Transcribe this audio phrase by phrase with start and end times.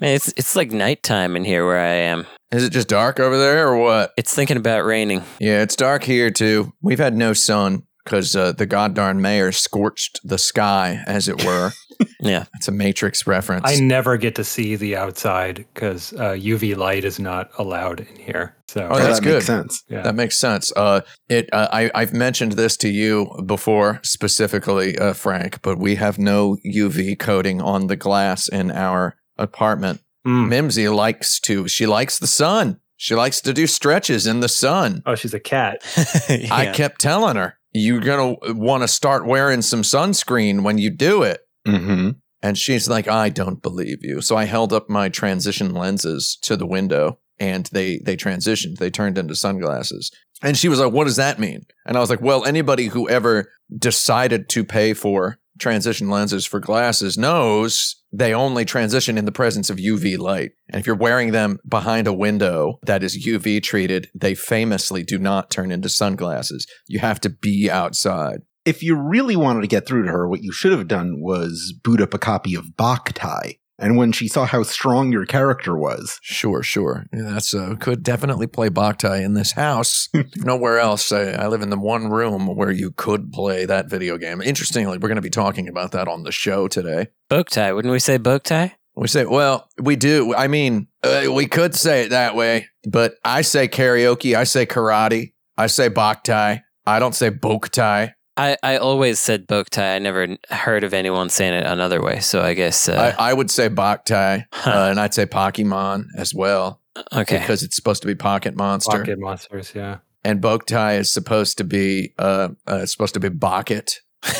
[0.00, 2.26] Man, it's it's like nighttime in here where I am.
[2.50, 4.12] Is it just dark over there or what?
[4.16, 5.22] It's thinking about raining.
[5.40, 6.72] Yeah, it's dark here too.
[6.82, 11.70] We've had no sun because uh, the goddamn mayor scorched the sky, as it were.
[12.20, 12.46] Yeah.
[12.54, 13.64] It's a Matrix reference.
[13.66, 18.16] I never get to see the outside because uh, UV light is not allowed in
[18.16, 18.56] here.
[18.66, 19.34] So Oh, that's that good.
[19.34, 19.84] makes sense.
[19.88, 20.00] yeah.
[20.02, 20.72] That makes sense.
[20.74, 21.48] Uh, it.
[21.52, 26.56] Uh, I I've mentioned this to you before, specifically, uh, Frank, but we have no
[26.66, 30.00] UV coating on the glass in our apartment.
[30.26, 30.48] Mm.
[30.48, 31.68] Mimsy likes to.
[31.68, 32.80] She likes the sun.
[32.96, 35.02] She likes to do stretches in the sun.
[35.04, 35.82] Oh, she's a cat.
[36.50, 41.22] I kept telling her, "You're gonna want to start wearing some sunscreen when you do
[41.22, 42.10] it." Mm-hmm.
[42.44, 44.20] And she's like, I don't believe you.
[44.20, 48.76] So I held up my transition lenses to the window and they they transitioned.
[48.76, 50.10] They turned into sunglasses.
[50.42, 51.64] And she was like, What does that mean?
[51.86, 56.60] And I was like, Well, anybody who ever decided to pay for transition lenses for
[56.60, 60.52] glasses knows they only transition in the presence of UV light.
[60.70, 65.18] And if you're wearing them behind a window that is UV treated, they famously do
[65.18, 66.66] not turn into sunglasses.
[66.86, 68.42] You have to be outside.
[68.64, 71.74] If you really wanted to get through to her, what you should have done was
[71.82, 73.58] boot up a copy of Boktai.
[73.84, 77.04] And when she saw how strong your character was, Sure, sure.
[77.12, 80.08] Yeah, that's uh, could definitely play Boktai in this house.
[80.36, 81.12] Nowhere else.
[81.12, 84.40] I, I live in the one room where you could play that video game.
[84.40, 87.08] Interestingly, we're going to be talking about that on the show today.
[87.30, 87.74] Boktai.
[87.74, 88.72] Wouldn't we say Boktai?
[88.96, 90.34] We say, well, we do.
[90.34, 94.34] I mean, uh, we could say it that way, but I say karaoke.
[94.34, 95.34] I say karate.
[95.58, 96.62] I say Boktai.
[96.86, 98.14] I don't say Boktai.
[98.36, 99.94] I, I always said Boktai.
[99.94, 102.20] I never heard of anyone saying it another way.
[102.20, 102.88] So I guess.
[102.88, 104.70] Uh, I, I would say Boktai, Huh.
[104.70, 106.80] uh, and I'd say Pokemon as well
[107.14, 107.38] okay.
[107.38, 108.98] because it's supposed to be Pocket Monster.
[108.98, 109.98] Pocket monsters, yeah.
[110.24, 114.00] and Boktai is supposed to be uh, uh it's supposed to be Bucket.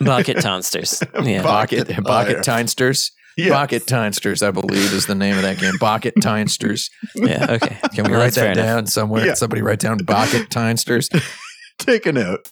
[0.00, 1.02] Bucket Tonsters.
[1.24, 1.42] Yeah.
[1.42, 2.62] Bucket Bucket Bucket Fire.
[2.64, 3.10] Tinesters.
[3.36, 3.50] Yeah.
[3.50, 5.74] Bocket Tinesters, I believe, is the name of that game.
[5.80, 6.90] Bocket Tinesters.
[7.14, 7.46] Yeah.
[7.50, 7.76] Okay.
[7.94, 8.66] Can we Well, write that's fair that enough.
[8.66, 9.26] down somewhere?
[9.26, 9.34] Yeah.
[9.34, 11.08] Somebody write down Bocket Tinesters.
[11.80, 12.46] take a note.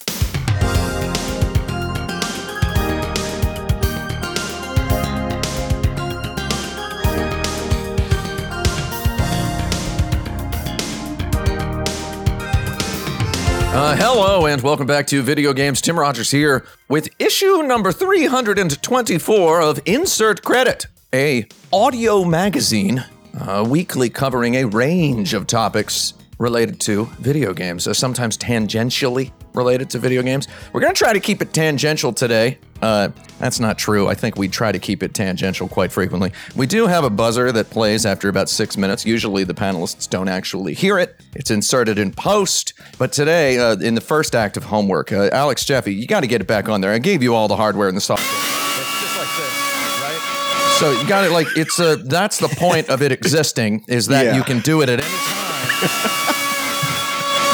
[13.71, 15.79] Uh, hello and welcome back to Video Games.
[15.79, 23.05] Tim Rogers here with issue number 324 of Insert Credit, a audio magazine
[23.39, 29.89] uh, weekly covering a range of topics related to video games, uh, sometimes tangentially related
[29.89, 30.47] to video games.
[30.73, 32.57] We're going to try to keep it tangential today.
[32.81, 34.07] Uh, that's not true.
[34.07, 36.31] I think we try to keep it tangential quite frequently.
[36.55, 39.05] We do have a buzzer that plays after about six minutes.
[39.05, 42.73] Usually the panelists don't actually hear it, it's inserted in post.
[42.97, 46.27] But today, uh, in the first act of homework, uh, Alex Jaffe, you got to
[46.27, 46.91] get it back on there.
[46.93, 48.27] I gave you all the hardware and the software.
[48.29, 50.75] It's just like this, right?
[50.79, 54.23] So you got it like it's a that's the point of it existing is that
[54.23, 54.35] Yeah.
[54.37, 55.48] you can do it at any time.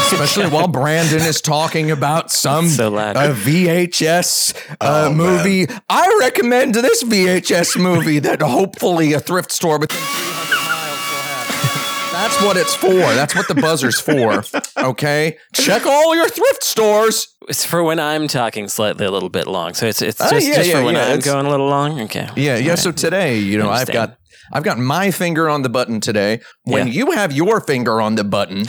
[0.08, 3.18] Especially while Brandon is talking about some So loud.
[3.18, 5.68] a VHS uh, Oh, movie.
[5.90, 12.12] I recommend this VHS movie that hopefully a thrift store within 300 miles will have.
[12.14, 12.94] That's what it's for.
[12.94, 14.44] That's what the buzzer's for.
[14.78, 17.36] Okay, check all your thrift stores.
[17.50, 19.74] It's for when I'm talking slightly a little bit long.
[19.74, 21.50] So it's it's Oh, just, yeah, just yeah, for when yeah, I'm it's- going a
[21.50, 22.00] little long.
[22.02, 22.30] Okay.
[22.36, 22.72] Yeah, yeah.
[22.72, 24.18] All So today, you know, I've got
[24.52, 26.42] I've got my finger on the button today.
[26.64, 26.94] When Yeah.
[26.94, 28.62] you have your finger on the button,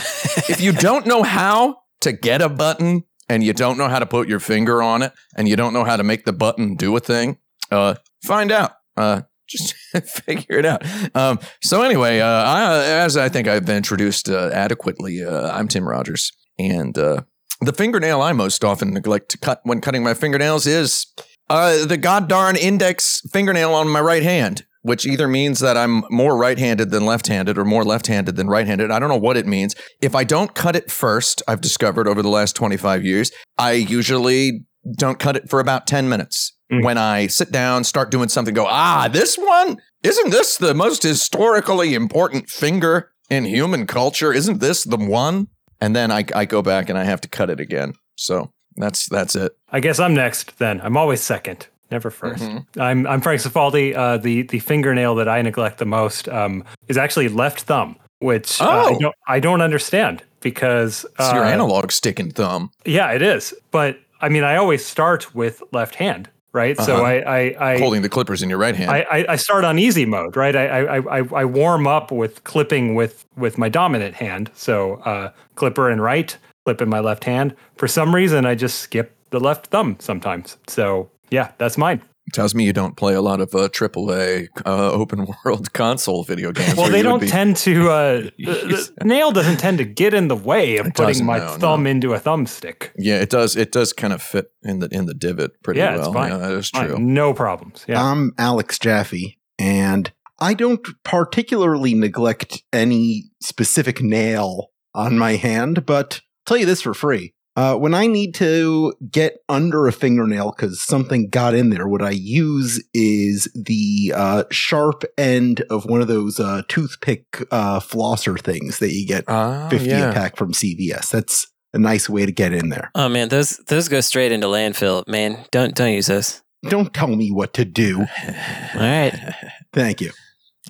[0.48, 4.06] if you don't know how to get a button and you don't know how to
[4.06, 6.96] put your finger on it and you don't know how to make the button do
[6.96, 7.38] a thing,
[7.70, 7.94] uh,
[8.24, 8.72] find out.
[8.96, 9.74] Uh, just
[10.24, 10.82] figure it out.
[11.14, 15.88] Um, so anyway, uh, I, as I think I've introduced uh, adequately, uh, I'm Tim
[15.88, 17.22] Rogers, and uh,
[17.60, 21.06] the fingernail I most often neglect to cut when cutting my fingernails is
[21.48, 26.04] uh, the god darn index fingernail on my right hand, which either means that I'm
[26.10, 28.92] more right handed than left handed or more left handed than right handed.
[28.92, 29.74] I don't know what it means.
[30.00, 34.64] If I don't cut it first, I've discovered over the last 25 years, I usually
[34.96, 36.56] don't cut it for about 10 minutes.
[36.72, 36.84] Mm.
[36.84, 39.78] When I sit down, start doing something, go, ah, this one?
[40.04, 44.32] Isn't this the most historically important finger in human culture?
[44.32, 45.48] Isn't this the one?
[45.80, 47.94] And then I, I go back and I have to cut it again.
[48.14, 49.52] So that's that's it.
[49.70, 50.80] I guess I'm next then.
[50.80, 52.66] I'm always second, never 1st Mhm.
[52.78, 53.94] I'm I'm Frank Cifaldi.
[53.96, 58.60] Uh, the the fingernail that I neglect the most um, is actually left thumb, which
[58.60, 58.98] uh, I Oh.
[58.98, 62.70] don't I don't understand because It's your uh, analog stick and thumb.
[62.84, 63.54] Yeah, it is.
[63.70, 66.76] But I mean, I always start with left hand, right?
[66.80, 67.04] So Uh-huh.
[67.04, 67.14] I
[67.60, 68.90] I I, holding the clippers in your right hand.
[68.90, 70.56] I, I I start on easy mode, right?
[70.56, 74.50] I I I, I warm up with clipping with with my dominant hand.
[74.54, 77.54] So uh, clipper in right, clip in my left hand.
[77.76, 80.56] For some reason, I just skip the left thumb sometimes.
[80.68, 82.02] So yeah, that's mine.
[82.32, 86.50] Tells me you don't play a lot of uh, AAA uh, open world console video
[86.50, 86.74] games.
[86.76, 87.88] Well, they don't be- tend to.
[87.88, 91.38] Uh, the, the nail doesn't tend to get in the way of It putting my
[91.38, 91.90] no, thumb no.
[91.90, 92.90] into a thumbstick.
[92.96, 93.54] Yeah, it does.
[93.54, 96.06] It does kind of fit in the in the divot pretty Yeah, well.
[96.06, 96.30] it's fine.
[96.32, 96.98] Yeah, that is Fine, true.
[96.98, 97.84] No problems.
[97.86, 98.02] Yeah.
[98.02, 106.14] I'm Alex Jaffe, and I don't particularly neglect any specific nail on my hand, but
[106.24, 107.34] I'll tell you this for free.
[107.56, 112.02] Uh, when I need to get under a fingernail because something got in there, what
[112.02, 118.38] I use is the uh, sharp end of one of those uh, toothpick uh, flosser
[118.38, 120.10] things that you get Ah, 50 yeah.
[120.10, 121.10] a pack from CVS.
[121.10, 122.90] That's a nice way to get in there.
[122.94, 125.06] Oh man, those those go straight into landfill.
[125.08, 126.42] Man, don't don't use those.
[126.68, 128.00] Don't tell me what to do.
[128.74, 129.34] All right.
[129.72, 130.10] Thank you.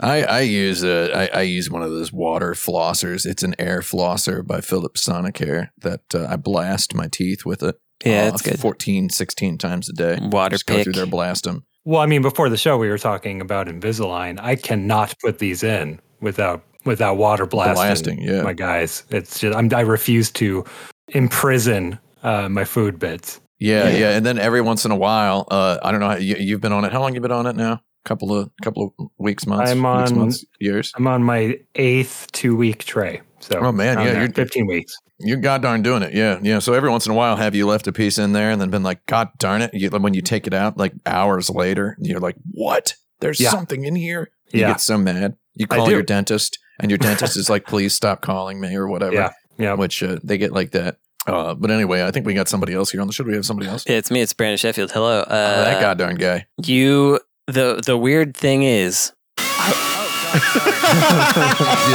[0.01, 3.25] I, I use a, I, I use one of those water flossers.
[3.25, 7.77] It's an air flosser by Philips Sonicare that uh, I blast my teeth with it.
[8.05, 8.61] Yeah, uh, that's good.
[8.61, 10.19] 14, 16 times a day.
[10.21, 11.65] Water Just go through there, blast them.
[11.85, 14.39] Well, I mean, before the show, we were talking about Invisalign.
[14.41, 17.75] I cannot put these in without without water blasting.
[17.75, 18.43] Blasting, yeah.
[18.43, 19.05] my guys.
[19.11, 20.65] It's just I'm, I refuse to
[21.09, 23.41] imprison uh, my food bits.
[23.59, 23.99] Yeah, Yeah.
[23.99, 26.11] yeah, and then every once in a while, uh, I don't know.
[26.11, 26.93] How, you, you've been on it.
[26.93, 27.83] How long you been on it now?
[28.07, 30.93] Couple of couple of weeks, months, I'm weeks, months, years.
[30.95, 33.21] I'm on my eighth two week tray.
[33.41, 34.97] So Oh, man, yeah, you're- 15 weeks.
[35.19, 36.15] You're god darn doing it.
[36.15, 36.61] Yeah, yeah.
[36.61, 38.71] So every once in a while, have you left a piece in there and then
[38.71, 39.75] been like, God darn it?
[39.75, 42.95] You, when you take it out, like hours later, you're like, What?
[43.21, 43.51] There's Yeah.
[43.51, 44.31] something in here.
[44.53, 44.69] You Yeah.
[44.69, 45.37] get so mad.
[45.55, 49.15] You call your dentist, and your dentist is like, Please stop calling me or whatever.
[49.15, 49.31] Yeah.
[49.59, 49.73] Yeah.
[49.75, 50.99] Which uh, they get like that.
[51.27, 53.25] Uh, but anyway, I think we got somebody else here on the show.
[53.25, 53.85] Do we have somebody else?
[53.89, 54.21] Yeah, it's me.
[54.21, 54.93] It's Brandon Sheffield.
[54.93, 55.23] Hello.
[55.23, 55.25] Uh,
[55.59, 56.47] oh, that god darn guy.
[56.63, 57.19] You.
[57.47, 60.43] The the weird thing is, Dude,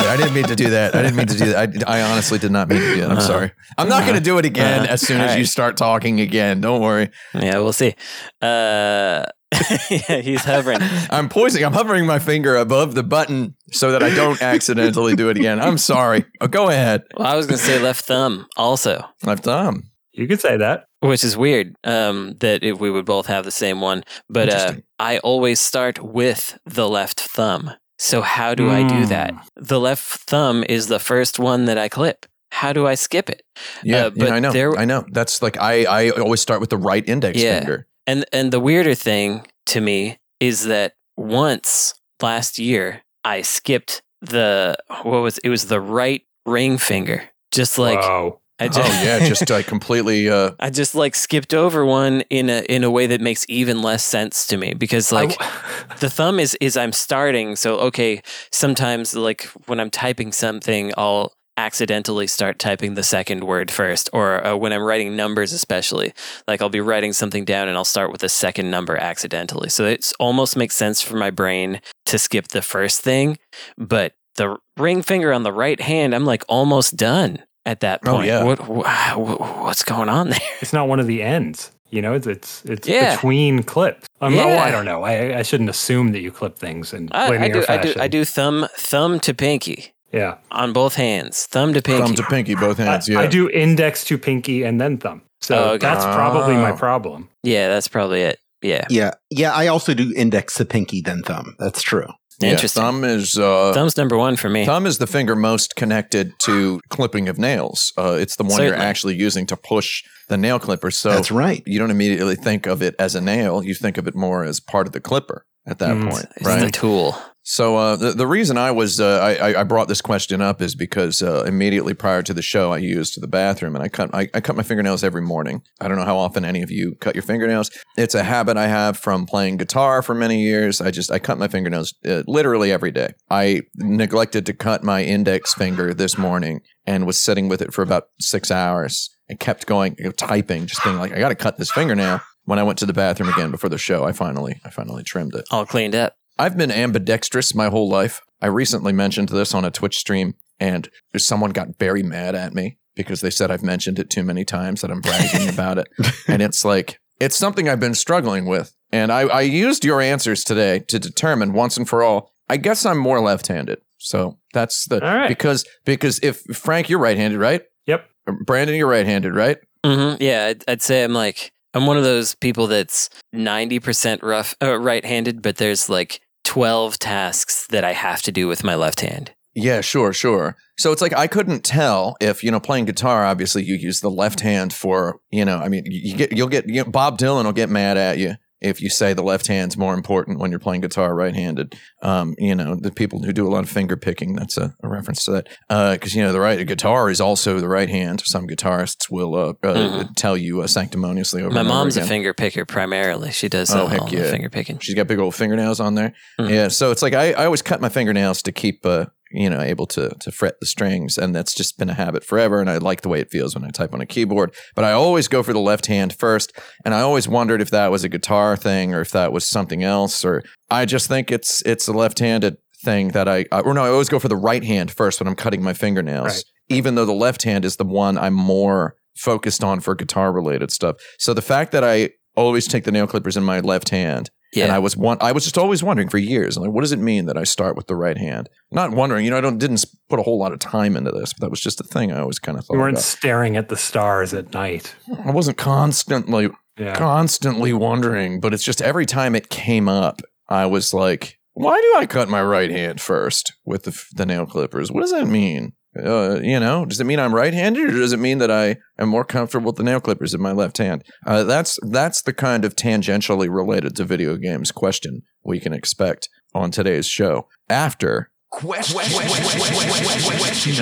[0.08, 0.96] I didn't mean to do that.
[0.96, 1.86] I didn't mean to do that.
[1.88, 3.12] I, I honestly did not mean to do that.
[3.12, 3.28] I'm Uh-huh.
[3.28, 3.52] sorry.
[3.78, 4.94] I'm not going to do it again Uh-huh.
[4.94, 6.62] as soon as All you start talking again.
[6.62, 7.10] Don't worry.
[7.34, 7.94] yeah, we'll see.
[8.42, 9.26] Uh,
[9.90, 10.80] yeah, he's hovering.
[11.10, 11.64] I'm poising.
[11.66, 15.60] I'm hovering my finger above the button so that I don't accidentally do it again.
[15.62, 16.26] I'm sorry.
[16.40, 17.04] Oh, go ahead.
[17.18, 19.84] Well, I was gonna say left thumb also, Left thumb.
[20.14, 20.86] You could say that.
[21.02, 21.76] Which is weird.
[21.84, 26.00] Um, that if we would both have the same one, but uh, I always start
[26.02, 27.72] with the left thumb.
[28.00, 29.32] So how do I do that?
[29.34, 29.42] Mm.
[29.58, 32.26] The left thumb is the first one that I clip.
[32.52, 33.44] How do I skip it?
[33.84, 34.52] Yeah, Uh, but yeah, I know.
[34.52, 35.06] there- I know.
[35.12, 35.86] That's like I.
[35.86, 37.60] I always start with the right index Yeah.
[37.60, 37.88] finger.
[38.08, 44.76] And and the weirder thing to me is that once last year I skipped the
[45.04, 47.30] what was it was the right ring finger.
[47.52, 48.41] Just like Whoa.
[48.62, 50.30] I just oh yeah, just like completely.
[50.30, 53.82] Uh, I just like skipped over one in a in a way that makes even
[53.82, 58.22] less sense to me because like I- the thumb is is I'm starting so okay
[58.52, 64.46] sometimes like when I'm typing something I'll accidentally start typing the second word first or
[64.46, 66.14] uh, when I'm writing numbers especially
[66.48, 69.86] like I'll be writing something down and I'll start with the second number accidentally so
[69.86, 73.38] it almost makes sense for my brain to skip the first thing
[73.78, 78.14] but the ring finger on the right hand I'm like almost done at that point.
[78.14, 78.44] Oh, point yeah.
[78.44, 81.72] what, wha- wha- what's going on there it's not one of the ends.
[81.90, 83.16] You know, it's it's, it's Yeah.
[83.16, 84.08] between clips.
[84.22, 84.46] Um, Yeah.
[84.46, 85.04] well, I don't know.
[85.04, 87.88] I, I shouldn't assume that you clip things in I, I linear do I do
[87.88, 88.02] fashion.
[88.02, 90.36] I do thumb thumb to pinky Yeah.
[90.52, 93.10] on both hands thumb to pinky thumb to pinky, both hands.
[93.10, 93.20] I, Yeah.
[93.20, 95.22] I do index to pinky and then thumb.
[95.42, 95.78] So Oh, okay.
[95.80, 96.78] that's probably my Oh.
[96.78, 97.28] problem.
[97.44, 98.40] Yeah, that's probably it.
[98.62, 98.86] Yeah.
[98.90, 99.12] Yeah.
[99.30, 99.54] Yeah.
[99.54, 101.56] I also do index to pinky, then thumb.
[101.60, 102.08] That's true.
[102.42, 102.82] Yeah, Interesting.
[102.84, 103.38] Thumb is.
[103.38, 104.66] Uh, Thumb's number one for me.
[104.66, 107.94] Thumb is the finger most connected to clipping of nails.
[107.98, 110.92] Uh, it's the one you're actually using to push the nail clipper.
[110.92, 111.62] So That's right.
[111.66, 113.64] you don't immediately think of it as a nail.
[113.64, 116.10] You think of it more as part of the clipper at that Mm.
[116.12, 116.62] point, It's right?
[116.66, 117.16] the tool.
[117.44, 120.76] So uh, the the reason I was uh, I I- brought this question up is
[120.76, 124.30] because uh, immediately prior to the show I used the bathroom and I cut I,
[124.34, 125.64] I cut my fingernails every morning.
[125.80, 127.72] I don't know how often any of you cut your fingernails.
[127.98, 130.82] It's a habit I have from playing guitar for many years.
[130.82, 133.14] I just I cut my fingernails uh, literally every day.
[133.30, 137.82] I neglected to cut my index finger this morning and was sitting with it for
[137.82, 141.36] about six hours and kept going you know, typing, just being like I got to
[141.36, 142.22] cut this fingernail.
[142.46, 145.34] When I went to the bathroom again before the show, I finally I finally trimmed
[145.36, 145.46] it.
[145.50, 146.16] All cleaned up.
[146.42, 148.20] I've been ambidextrous my whole life.
[148.42, 152.80] I recently mentioned this on a Twitch stream, and someone got very mad at me
[152.96, 155.88] because they said I've mentioned it too many times that I'm bragging about it.
[156.28, 158.74] And it's like, it's something I've been struggling with.
[158.92, 162.88] And I, I used your answers today to determine once and for all, I guess
[162.88, 163.80] I'm more left handed.
[164.00, 165.28] So that's the, All right.
[165.28, 167.62] because, because if Frank, you're right handed, right?
[167.86, 168.10] Yep.
[168.48, 169.60] Brandon, you're right handed, right?
[169.86, 174.24] hmm Yeah, I'd, I'd say I'm like I'm one of those people that's ninety percent
[174.24, 176.20] rough uh, right-handed, but there's like
[176.52, 179.32] twelve tasks that I have to do with my left hand.
[179.54, 180.58] Yeah, sure, sure.
[180.78, 183.24] So it's like I couldn't tell if you know playing guitar.
[183.26, 185.60] Obviously, you use the left hand for you know.
[185.60, 188.36] I mean, you get you'll get you know, Bob Dylan will get mad at you
[188.62, 191.76] if you say the left hand's more important when you're playing guitar right-handed.
[192.04, 194.88] Um, you know, the people who do a lot of finger picking, that's a, a
[194.88, 195.48] reference to that.
[195.94, 198.22] Because you know, the right guitar is also the right hand.
[198.26, 200.16] Some guitarists will uh, uh, Mhm.
[200.16, 203.32] tell you uh, sanctimoniously over My mom's a finger picker primarily.
[203.32, 204.30] She does Oh, uh, heck all the yeah.
[204.32, 204.78] finger picking.
[204.80, 206.14] She's got big old fingernails on there.
[206.40, 206.50] Mhm.
[206.50, 209.62] Yeah, so it's like I, I always cut my fingernails to keep uh, you know
[209.62, 212.60] able to to fret the strings, and that's just been a habit forever.
[212.62, 214.54] And I like the way it feels when I type on a keyboard.
[214.76, 216.52] But I always go for the left hand first,
[216.86, 219.84] and I always wondered if that was a guitar thing or if that was something
[219.84, 220.24] else.
[220.26, 224.10] Or I just think it's it's a left-handed thing that I or no, I always
[224.10, 226.44] go for the right hand first when I'm cutting my fingernails, Right.
[226.70, 230.72] even though the left hand is the one I'm more focused on for guitar related
[230.72, 230.96] stuff.
[231.20, 234.66] So the fact that I always take the nail clippers in my left hand Yeah.
[234.66, 237.00] and I was one, I was just always wondering for years, like, what does it
[237.00, 238.50] mean that I start with the right hand?
[238.72, 241.32] Not wondering, you know, I don't didn't put a whole lot of time into this,
[241.34, 243.04] but that was just a thing I always kind of thought You weren't about.
[243.04, 244.94] staring at the stars at night.
[245.26, 246.96] I wasn't constantly, Yeah.
[246.96, 252.00] constantly wondering, but it's just every time it came up, I was like, why do
[252.00, 254.92] I cut my right hand first with the, the nail clippers?
[254.92, 255.74] What does that mean?
[255.98, 259.10] Uh, you know, does it mean I'm right-handed, or does it mean that I am
[259.10, 261.04] more comfortable with the nail clippers in my left hand?
[261.26, 266.30] Uh, that's that's the kind of tangentially related to video games question we can expect
[266.54, 267.48] on today's show.
[267.70, 269.00] After Question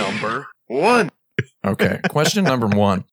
[0.03, 1.09] number one.
[1.65, 3.05] okay, question number one.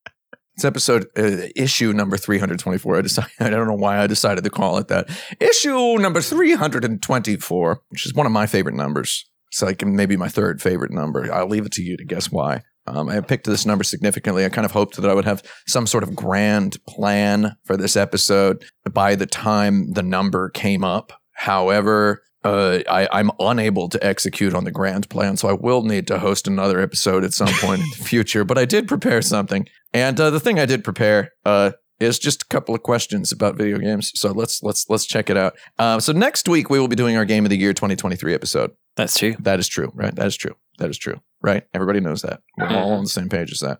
[0.54, 2.96] It's episode uh, issue number 324.
[2.96, 5.10] I decided I don't know why I decided to call it that.
[5.38, 9.28] Issue number 324, which is one of my favorite numbers.
[9.56, 11.32] It's like maybe my third favorite number.
[11.32, 12.60] I'll leave it to you to guess why.
[12.86, 14.44] Um, I picked this number significantly.
[14.44, 17.96] I kind of hoped that I would have some sort of grand plan for this
[17.96, 21.10] episode by the time the number came up.
[21.32, 26.06] However, uh, I, I'm unable to execute on the grand plan, so I will need
[26.08, 28.44] to host another episode at some point in the future.
[28.44, 32.42] But I did prepare something, and uh, the thing I did prepare uh, is just
[32.42, 34.12] a couple of questions about video games.
[34.16, 35.56] So let's let's let's check it out.
[35.78, 38.72] Uh, so next week we will be doing our Game of the Year 2023 episode.
[38.96, 39.36] That's true.
[39.40, 40.14] That is true, right?
[40.14, 40.54] That is true.
[40.78, 41.64] That is true, right?
[41.74, 42.40] Everybody knows that.
[42.58, 43.78] We're all on the same page as that.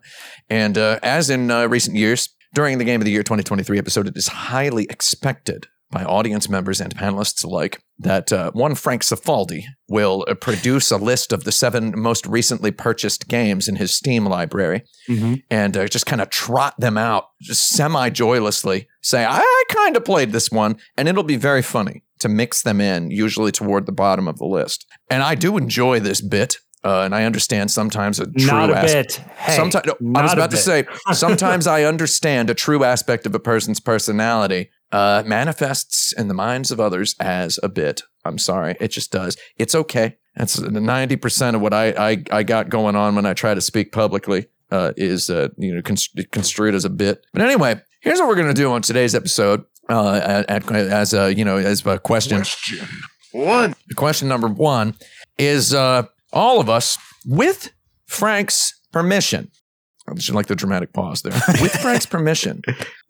[0.49, 4.07] And uh, as in uh, recent years, during the Game of the Year 2023 episode,
[4.07, 9.63] it is highly expected by audience members and panelists alike that uh, one Frank Cifaldi
[9.87, 14.25] will uh, produce a list of the seven most recently purchased games in his Steam
[14.25, 15.43] library Mhm.
[15.49, 18.87] and uh, just kind of trot them out just semi joylessly.
[19.01, 22.63] Say, I, I kind of played this one, and it'll be very funny to mix
[22.63, 24.85] them in, usually toward the bottom of the list.
[25.09, 28.77] And I do enjoy this bit, uh, and I understand sometimes a true Not a
[28.77, 29.13] as- bit.
[29.37, 30.85] Hey, Sometimes I was about to say.
[31.13, 36.71] Sometimes I understand a true aspect of a person's personality uh, manifests in the minds
[36.71, 38.03] of others as a bit.
[38.25, 39.37] I'm sorry, it just does.
[39.57, 40.17] It's okay.
[40.35, 43.61] That's ninety percent of what I, I I got going on when I try to
[43.61, 47.25] speak publicly uh, is uh, you know const- construed as a bit.
[47.33, 49.63] But anyway, here's what we're gonna do on today's episode.
[49.89, 52.87] Uh, at, as a you know as a question Question
[53.31, 53.73] one.
[53.95, 54.95] question number one
[55.37, 56.03] is uh,
[56.33, 57.71] all of us with
[58.07, 59.49] Frank's permission.
[60.09, 61.33] I should like the dramatic pause there.
[61.61, 62.61] With Frank's permission,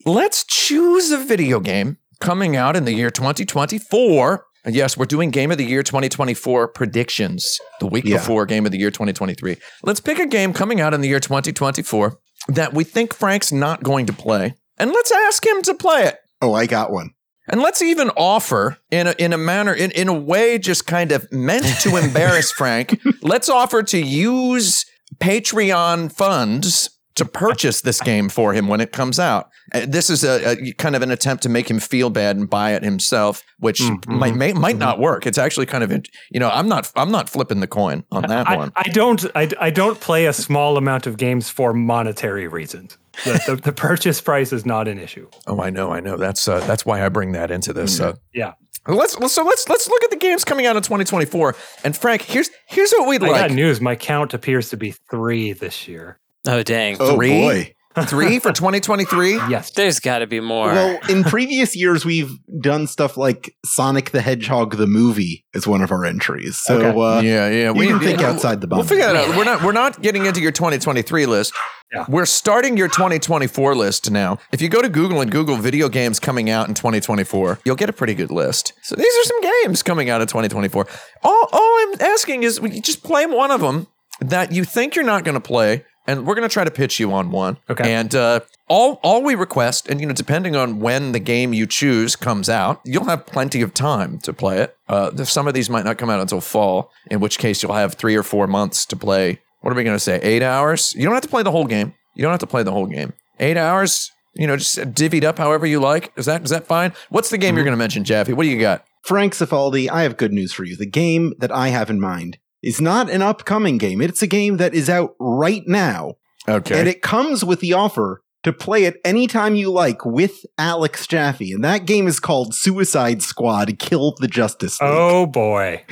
[0.06, 4.44] let's choose a video game coming out in the year 2024.
[4.66, 8.18] And yes, we're doing Game of the Year 2024 predictions the week Yeah.
[8.18, 9.58] before Game of the Year 2023.
[9.84, 12.18] Let's pick a game coming out in the year 2024
[12.50, 16.18] that we think Frank's not going to play, and let's ask him to play it.
[16.42, 17.12] Oh, I got one.
[17.50, 21.12] And let's even offer in a, in a manner, in, in a way, just kind
[21.14, 23.00] of meant to embarrass Frank.
[23.22, 24.86] Let's offer to use
[25.22, 29.50] Patreon funds to purchase this game for him when it comes out.
[29.74, 32.48] Uh, This is a, a kind of an attempt to make him feel bad and
[32.50, 34.06] buy it himself, which Mhm.
[34.08, 35.26] might may, might not work.
[35.26, 38.22] It's actually kind of, int- you know, I'm not I'm not flipping the coin on
[38.24, 38.72] that I, one.
[38.76, 39.26] I don't.
[39.36, 42.98] I, I don't play a small amount of games for monetary reasons.
[43.26, 45.30] The, the, the purchase price is not an issue.
[45.48, 46.18] Oh, I know, I know.
[46.18, 48.00] That's uh, that's why I bring that into this.
[48.00, 48.54] Uh, Yeah.
[48.88, 51.56] let's let's- so let's let's look at the games coming out in 2024.
[51.84, 53.42] And Frank, here's here's what we'd I like.
[53.50, 53.82] got news.
[53.82, 56.20] My count appears to be three this year.
[56.48, 56.98] Oh dang.
[57.00, 57.30] Oh Three?
[57.42, 57.74] boy.
[58.06, 59.34] Three for 2023.
[59.50, 59.72] Yes.
[59.72, 60.68] There's got to be more.
[60.68, 65.82] Well, in previous years, we've done stuff like Sonic the Hedgehog the movie is one
[65.82, 66.58] of our entries.
[66.58, 66.90] So Okay.
[66.90, 67.74] uh, yeah, yeah.
[67.74, 68.78] you can think outside the box.
[68.78, 69.38] We'll figure that out.
[69.38, 71.54] We're not we're not getting into your 2023 list.
[71.94, 72.06] Yeah.
[72.10, 74.40] We're starting your 2024 list now.
[74.52, 77.90] If you go to Google and Google video games coming out in 2024, you'll get
[77.90, 78.74] a pretty good list.
[78.84, 80.86] So these are some games coming out in 2024.
[81.24, 83.88] All, all I'm asking is we just play one of them
[84.20, 87.00] that you think you're not going to play, and we're going to try to pitch
[87.00, 87.58] you on one.
[87.70, 87.94] Okay.
[87.94, 91.68] And uh, all all we request, and you know, depending on when the game you
[91.68, 94.78] choose comes out, you'll have plenty of time to play it.
[94.88, 97.96] Uh, some of these might not come out until fall, in which case you'll have
[97.96, 99.40] three or four months to play.
[99.62, 100.20] What are we going to say?
[100.22, 100.94] Eight hours?
[100.96, 101.94] You don't have to play the whole game.
[102.16, 103.14] You don't have to play the whole game.
[103.40, 104.12] Eight hours.
[104.34, 106.14] You know, just divvied up however you like.
[106.16, 106.94] Is that is that fine?
[107.10, 108.34] What's the game you're going to mention, Jaffe?
[108.34, 108.86] What do you got?
[109.02, 110.76] Frank Cifaldi, I have good news for you.
[110.76, 114.02] The game that I have in mind is not an upcoming game.
[114.02, 116.16] It's a game that is out right now.
[116.48, 116.80] Okay.
[116.80, 121.52] And it comes with the offer to play it anytime you like with Alex Jaffe.
[121.52, 124.90] And that game is called Suicide Squad Kill the Justice League.
[124.92, 125.84] Oh boy.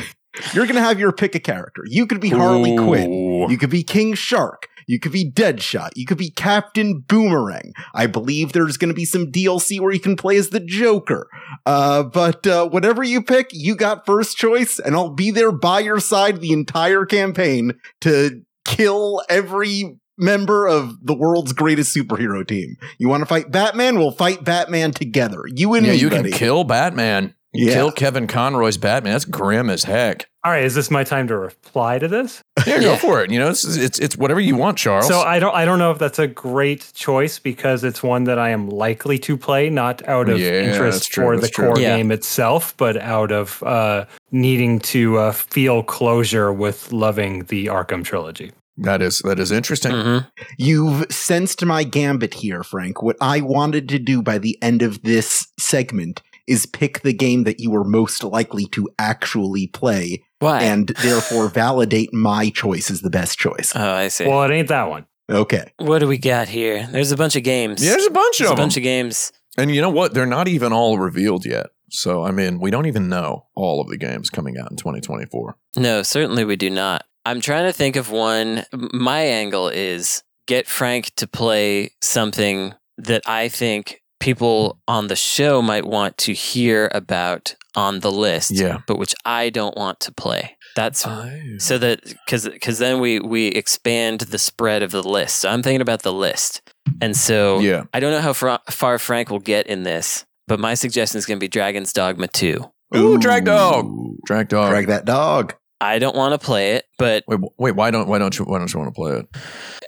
[0.53, 1.84] You're going to have your pick a character.
[1.86, 3.50] You could be Harley Quinn.
[3.50, 4.67] You could be King Shark.
[4.88, 5.92] You could be Deadshot.
[5.96, 7.74] You could be Captain Boomerang.
[7.94, 11.27] I believe there's going to be some DLC where you can play as the Joker.
[11.65, 15.80] Uh, but uh, whatever you pick, you got first choice, and I'll be there by
[15.80, 22.77] your side the entire campaign to kill every member of the world's greatest superhero team.
[22.98, 23.98] You want to fight Batman?
[23.98, 25.44] We'll fight Batman together.
[25.54, 27.36] You and yeah, me, you can kill Batman.
[27.54, 27.74] Yeah.
[27.74, 29.13] Kill Kevin Conroy's Batman.
[29.13, 30.27] That's grim as heck.
[30.46, 32.44] All right, is this my time to reply to this?
[32.68, 32.98] Yeah, go Yeah.
[32.98, 33.32] for it.
[33.32, 35.08] You know, it's, it's it's whatever you want, Charles.
[35.08, 38.38] So I don't I don't know if that's a great choice because it's one that
[38.38, 41.70] I am likely to play, not out of Yeah, interest true, for the true.
[41.70, 41.98] core Yeah.
[41.98, 48.04] game itself, but out of uh, needing to uh, feel closure with loving the Arkham
[48.04, 48.52] trilogy.
[48.78, 49.94] that is that is interesting.
[49.94, 50.28] Mhm.
[50.60, 53.02] You've sensed my gambit here, Frank.
[53.02, 57.44] What I wanted to do by the end of this segment is pick the game
[57.46, 60.63] that you were most likely to actually play Why?
[60.63, 63.72] and therefore validate my choice as the best choice.
[63.75, 64.27] oh, I see.
[64.27, 65.06] Well, it ain't that one.
[65.30, 65.72] Okay.
[65.77, 66.88] what do we got here?
[66.92, 67.84] There's a bunch of games.
[67.84, 68.82] Yeah, there's a bunch There's of a bunch them.
[68.82, 69.32] of games.
[69.58, 70.13] And you know what?
[70.13, 71.68] They're not even all revealed yet.
[71.89, 75.56] So I mean, we don't even know all of the games coming out in 2024.
[75.77, 77.06] No, certainly we do not.
[77.25, 78.65] I'm trying to think of one.
[78.94, 85.62] My angle is get Frank to play something that I think people on the show
[85.62, 88.79] might want to hear about on the list, Yeah.
[88.88, 90.58] but which I don't want to play.
[90.75, 91.29] That's oh.
[91.58, 95.38] so that because because then we we expand the spread of the list.
[95.38, 96.62] So I'm thinking about the list,
[97.01, 97.84] and so yeah.
[97.94, 101.25] I don't know how far, far Frank will get in this, but my suggestion is
[101.25, 102.65] going to be Dragon's Dogma Two.
[102.96, 103.89] Ooh, drag dog.
[104.25, 104.70] Drag dog.
[104.70, 105.55] Drag that dog.
[105.82, 107.75] I don't want to play it, but Wait, wait.
[107.75, 109.27] Why don't why don't you why don't you want to play it?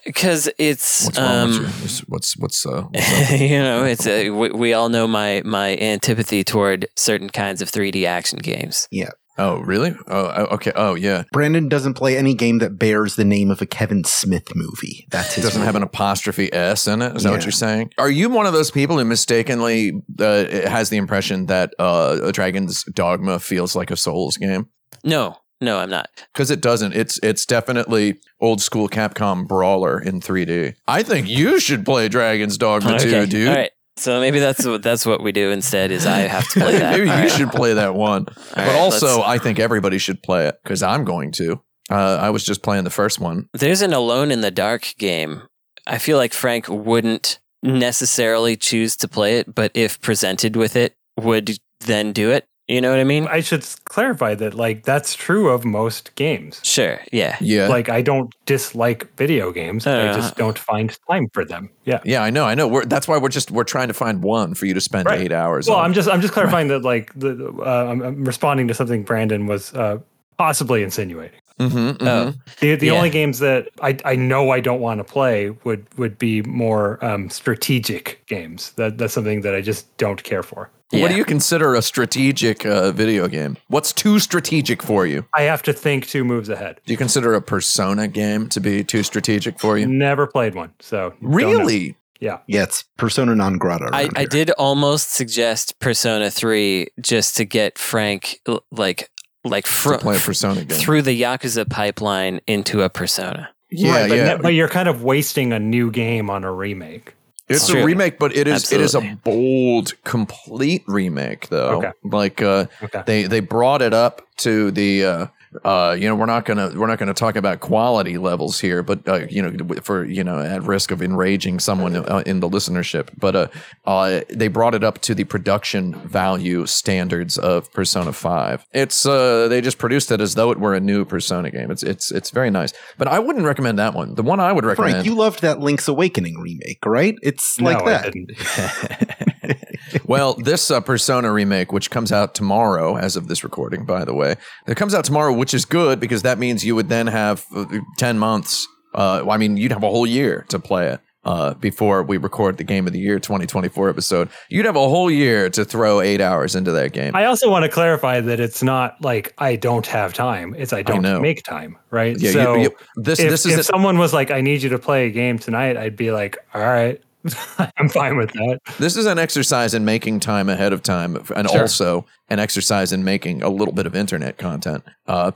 [0.07, 1.65] because it's What's um.
[1.65, 2.81] What's what's what's uh?
[2.91, 3.39] what's up?
[3.39, 7.69] you know, it's a, we, we all know my my antipathy toward certain kinds of
[7.69, 8.87] 3D action games.
[8.89, 9.11] Yeah.
[9.39, 9.95] Oh, really?
[10.07, 10.71] Oh, okay.
[10.75, 11.25] Oh, yeah.
[11.31, 15.05] Brandon doesn't play any game that bears the name of a Kevin Smith movie.
[15.11, 17.15] That's It doesn't have an apostrophe s in it.
[17.15, 17.91] Is that what you're saying?
[17.99, 22.83] Are you one of those people who mistakenly uh, has the impression that uh, Dragon's
[22.85, 24.69] Dogma feels like a Souls game?
[25.03, 26.09] No, no, I'm not.
[26.33, 26.93] Because it doesn't.
[26.93, 30.75] It's it's definitely old school Capcom brawler in 3D.
[30.87, 33.47] I think you should play Dragon's Dogma too, dude.
[33.49, 33.71] All right.
[33.97, 35.89] So maybe that's what that's what we do instead.
[35.91, 36.97] Is I have to play that.
[36.99, 37.31] Maybe All you right.
[37.31, 38.25] should play that one.
[38.25, 41.61] but right, also, let's- I think everybody should play it because I'm going to.
[41.89, 43.47] Uh, I was just playing the first one.
[43.53, 45.43] There's an Alone in the Dark game.
[45.87, 50.93] I feel like Frank wouldn't necessarily choose to play it, but if presented with it,
[51.17, 52.45] would then do it.
[52.67, 53.27] You know what I mean?
[53.27, 56.59] I should clarify that like that's true of most games.
[56.63, 56.99] Sure.
[57.13, 57.37] Yeah.
[57.39, 57.69] Yeah.
[57.69, 59.87] Like I don't dislike video games.
[59.87, 61.69] I Uh, just don't find time for them.
[61.85, 62.01] Yeah.
[62.03, 62.67] yeah, I know, I know.
[62.67, 65.21] We're, that's why we're just we're trying to find one for you to spend Right.
[65.21, 65.69] eight hours.
[65.69, 65.85] Well, on.
[65.85, 69.47] I'm just I'm just clarifying that like the uh, I'm, I'm responding to something Brandon
[69.47, 69.99] was uh,
[70.37, 71.39] possibly insinuating.
[71.59, 72.07] Mhm, mhm.
[72.07, 72.93] Oh, The the Yeah.
[72.93, 77.03] only games that I, I know I don't want to play would would be more
[77.03, 78.71] um, strategic games.
[78.75, 80.69] That that's something that I just don't care for.
[80.91, 83.57] What do you consider a strategic uh, video game?
[83.67, 85.25] What's too strategic for you?
[85.35, 86.79] I have to think two moves ahead.
[86.85, 89.85] Do you consider a Persona game to be too strategic for you?
[89.85, 91.29] Never played one, so don't know.
[91.35, 91.95] Really?
[92.21, 92.39] Yeah.
[92.47, 93.89] Yeah, it's persona non grata.
[93.91, 98.39] I, around I did almost suggest Persona 3 just to get Frank
[98.71, 99.09] like
[99.49, 100.77] like To play a Persona game?
[100.77, 103.49] through the Yakuza pipeline into a Persona.
[103.69, 104.35] yeah, Right, but, yeah.
[104.35, 107.13] ne- but you're kind of wasting a new game on a remake.
[107.49, 107.81] It's True.
[107.81, 111.77] a remake, but it is it is a bold, complete remake, though.
[111.77, 111.91] Okay.
[112.03, 113.03] Like uh, Okay.
[113.05, 115.27] they they brought it up to the uh,
[115.63, 119.07] uh, you know we're not gonna we're not gonna talk about quality levels here, but
[119.07, 123.09] uh, you know for you know at risk of enraging someone uh, in the listenership,
[123.17, 123.47] but uh,
[123.85, 128.65] uh, they brought it up to the production value standards of Persona Five.
[128.73, 131.71] It's uh, they just produced it as though it were a new Persona game.
[131.71, 134.15] It's it's it's very nice, but I wouldn't recommend that one.
[134.15, 134.93] The one I would recommend.
[134.93, 137.15] Frank, you loved that Link's Awakening remake, right?
[137.21, 139.23] It's like no, that.
[139.49, 139.99] I.
[140.05, 144.13] Well, this uh, Persona remake, which comes out tomorrow, as of this recording, by the
[144.13, 144.35] way,
[144.67, 147.65] it comes out tomorrow, which is good because that means you would then have uh,
[147.97, 148.67] 10 months.
[148.93, 152.57] Uh, I mean, you'd have a whole year to play it uh, before we record
[152.57, 154.29] the Game of the Year 2024 episode.
[154.49, 157.15] You'd have a whole year to throw eight hours into that game.
[157.15, 160.55] I also want to clarify that it's not like I don't have time.
[160.57, 161.19] It's I don't know.
[161.19, 162.17] make time, right?
[162.17, 163.63] yeah, so you, you, this if, this is if it.
[163.63, 166.61] someone was like, "I need you to play a game tonight," I'd be like, "All
[166.61, 167.01] right."
[167.77, 168.59] I'm fine with that.
[168.79, 171.61] This is an exercise in making time ahead of time, and Sure.
[171.61, 174.83] also an exercise in making a little bit of internet content.
[175.07, 175.31] Uh,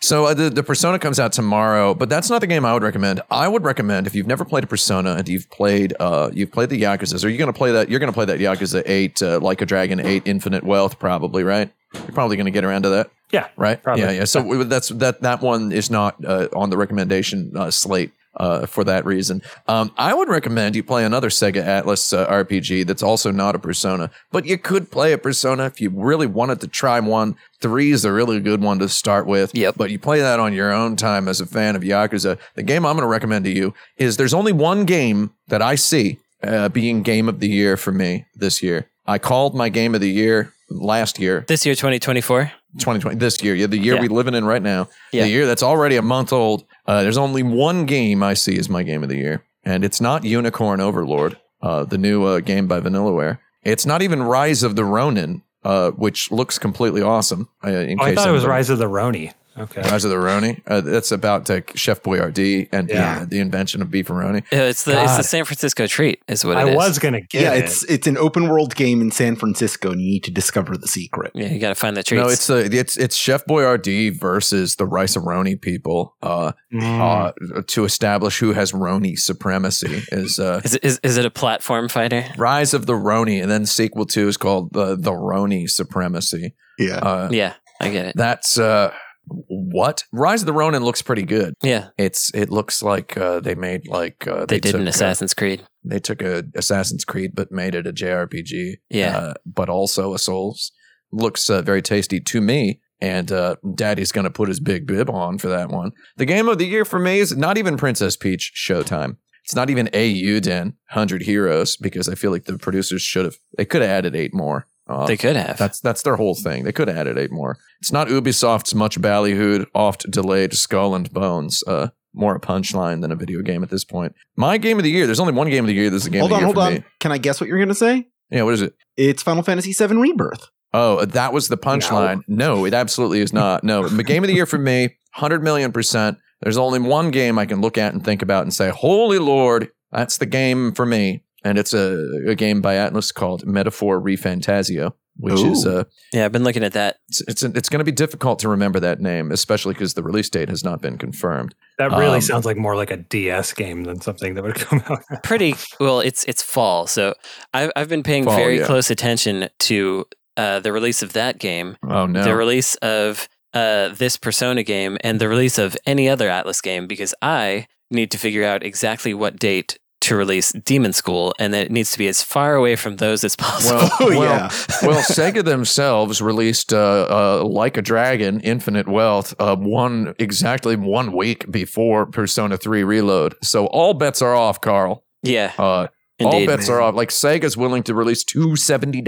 [0.00, 2.82] so uh, the the Persona comes out tomorrow, but that's not the game I would
[2.82, 3.20] recommend.
[3.30, 6.70] I would recommend if you've never played a Persona and you've played uh, you've played
[6.70, 7.22] the Yakuza.
[7.24, 7.88] Are you going to play that?
[7.90, 11.44] You're going to play that Yakuza Eight, uh, like a Dragon Eight, Infinite Wealth, probably,
[11.44, 11.70] right?
[11.94, 13.48] You're probably going to get around to that Yeah.
[13.56, 13.80] right?
[13.82, 14.02] Probably.
[14.02, 14.24] Yeah, yeah.
[14.24, 15.22] So that's that.
[15.22, 19.42] That one is not uh, on the recommendation uh, slate uh, for that reason.
[19.68, 23.58] Um, I would recommend you play another Sega Atlus uh, RPG that's also not a
[23.58, 27.36] Persona, but you could play a Persona if you really wanted to try one.
[27.60, 29.54] Three is a really good one to start with.
[29.54, 29.74] Yep.
[29.78, 32.38] But you play that on your own time as a fan of Yakuza.
[32.54, 35.74] The game I'm going to recommend to you is there's only one game that I
[35.74, 38.86] see uh, being game of the year for me this year.
[39.06, 42.52] I called my game of the year last year This year, 2024.
[42.78, 44.00] 2020 this year yeah the year Yeah.
[44.02, 45.22] we living in right now Yeah.
[45.22, 48.68] the year that's already a month old uh, there's only one game i see as
[48.68, 52.66] my game of the year and it's not unicorn overlord uh, the new uh, game
[52.66, 57.68] by vanillaware it's not even rise of the ronin uh, which looks completely awesome uh,
[57.70, 59.32] in Oh, I case thought it was Rise of the Roni.
[59.58, 59.80] Okay.
[59.82, 60.60] rise of the Roni.
[60.66, 63.20] uh, that's about uh, chef boyardee and Yeah.
[63.20, 66.56] the, the invention of beefaroni Uh, It's the it's the San Francisco treat, is what
[66.56, 66.76] I is.
[66.76, 67.64] was gonna get yeah, it.
[67.64, 70.88] it's it's an open world game in San Francisco, and you need to discover the
[70.88, 71.32] secret.
[71.34, 72.22] Yeah, you got to find the treats.
[72.22, 77.00] no it's uh, it's it's chef boyardee versus the rice roni people uh, Mm.
[77.00, 81.30] uh, to establish who has Roni supremacy is uh, is, it- is is it a
[81.30, 82.24] platform fighter?
[82.36, 86.54] Rise of the Roni, and then sequel two is called the the Roni supremacy.
[86.78, 86.96] Yeah.
[86.96, 88.16] Uh, Yeah, I get it.
[88.16, 88.92] That's uh,
[89.26, 91.54] what Rise of the Ronin looks pretty good.
[91.62, 94.90] Yeah, It's it looks like uh, they made like uh, they, did took, an uh,
[94.90, 95.64] Assassin's Creed.
[95.84, 98.76] they took a Assassin's Creed, but made it a JRPG.
[98.90, 99.16] Yeah.
[99.16, 100.72] uh, but also a Souls.
[101.12, 102.80] Looks uh, very tasty to me.
[102.98, 105.92] And uh, Daddy's going to put his big bib on for that one.
[106.16, 109.18] The game of the year for me is not even Princess Peach Showtime.
[109.44, 113.66] It's not even Eiyuden 100 Heroes because I feel like the producers should have, they
[113.66, 114.66] could have added eight more.
[114.88, 115.58] Uh, They could have.
[115.58, 116.64] that's that's their whole thing.
[116.64, 117.58] They could have added eight more.
[117.80, 121.62] It's not Ubisoft's much ballyhooed, oft delayed Skull and Bones.
[121.66, 124.14] Uh, more a punchline than a video game at this point.
[124.36, 125.04] My game of the year.
[125.06, 125.90] There's only one game of the year.
[125.90, 126.74] This is a game hold of on, the year hold for on.
[126.74, 126.84] me.
[127.00, 128.06] Can I guess what you're going to say?
[128.30, 128.74] Yeah, what is it?
[128.96, 130.48] It's Final Fantasy VII Rebirth.
[130.72, 132.22] Oh, that was the punchline.
[132.28, 132.64] No.
[132.64, 133.64] it absolutely is not.
[133.64, 136.18] No, the game of the year for me, hundred million percent.
[136.42, 139.68] There's only one game I can look at and think about and say, "Holy Lord,
[139.92, 144.94] that's the game for me." And it's a, a game by Atlus called Metaphor ReFantazio,
[145.16, 145.78] which is Ooh.
[145.78, 146.96] uh, yeah, I've been looking at that.
[147.08, 150.28] it's it's, it's going to be difficult to remember that name, especially because the release
[150.28, 151.54] date has not been confirmed.
[151.78, 154.82] that really um, sounds like more like a DS game than something that would come
[154.88, 155.04] out.
[155.22, 156.00] Pretty well.
[156.00, 157.14] It's it's fall, so
[157.54, 158.66] I've I've been paying Fall, very yeah.
[158.66, 160.04] close attention to
[160.36, 162.24] uh, the release of that game, Oh no!
[162.24, 166.88] the release of uh, this Persona game, and the release of any other Atlus game
[166.88, 171.66] because I need to figure out exactly what date to release Demon School, and that
[171.66, 173.78] it needs to be as far away from those as possible.
[173.78, 174.48] well, Oh, well, yeah.
[174.82, 177.06] well, Sega themselves released uh,
[177.42, 183.34] uh, Like a Dragon, Infinite Wealth, uh, one exactly one week before Persona 3 Reload.
[183.42, 185.04] So all bets are off, Carl.
[185.22, 185.86] yeah, Uh,
[186.20, 186.46] all indeed.
[186.46, 186.94] bets are off.
[186.94, 189.04] Like Sega's willing to release two $70,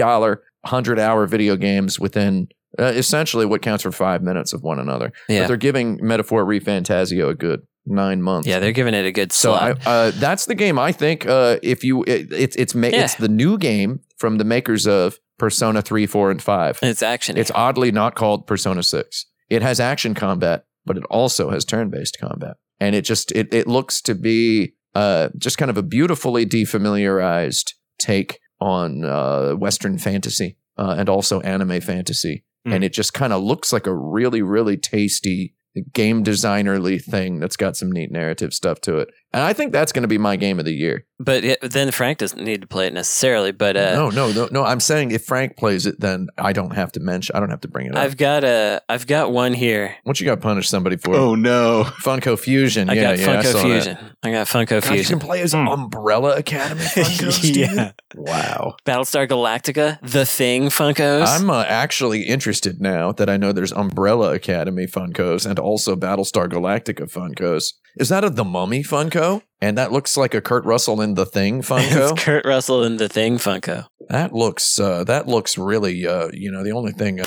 [0.61, 5.11] 100 hour video games within uh, essentially what counts for five minutes of one another.
[5.27, 8.47] But Yeah, they're giving Metaphor ReFantazio a good nine months.
[8.47, 10.77] yeah, they're giving it a good So I, uh, that's the game.
[10.79, 13.03] I think uh, if you it, it's it's ma- Yeah.
[13.05, 16.79] it's the new game from the makers of Persona three, four, and five.
[16.81, 17.37] it's action.
[17.37, 19.25] It's oddly not called Persona six.
[19.49, 23.53] It has action combat, but it also has turn based combat, and it just it
[23.53, 29.97] it looks to be uh, just kind of a beautifully defamiliarized take on uh, Western
[29.97, 32.75] fantasy uh, and also anime fantasy, Mm.
[32.75, 35.55] and it just kind of looks like a really really tasty
[35.93, 39.09] game designerly thing that's got some neat narrative stuff to it.
[39.31, 41.05] And I think that's going to be my game of the year.
[41.19, 43.51] but it, then Frank doesn't need to play it necessarily.
[43.51, 44.63] But uh, no, no, no, no.
[44.63, 47.35] I'm saying if Frank plays it, then I don't have to mention.
[47.35, 48.03] I don't have to bring it up.
[48.03, 49.95] I've got a I've got one here.
[50.03, 51.15] what you got to punish somebody for?
[51.15, 51.83] Oh no.
[52.01, 52.89] Funko Fusion.
[52.89, 53.97] I yeah, got yeah, Funko saw Fusion.
[54.01, 54.15] That.
[54.23, 55.19] I got Funko God, you Fusion.
[55.19, 55.67] can play as Hmm.
[55.67, 58.75] Umbrella Academy Funkos, yeah, Wow.
[58.85, 61.27] Battlestar Galactica, The Thing Funkos.
[61.27, 66.47] I'm uh, actually interested now that I know there's Umbrella Academy Funkos and also Battlestar
[66.47, 67.73] Galactica Funkos.
[67.97, 69.41] Is that a The Mummy Funko?
[69.61, 72.11] And that looks like a Kurt Russell in The Thing Funko.
[72.11, 73.87] it's Kurt Russell in The Thing Funko.
[74.09, 77.19] that looks uh, that looks really uh, you know the only thing.
[77.21, 77.25] Uh,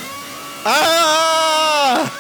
[0.65, 2.19] ah!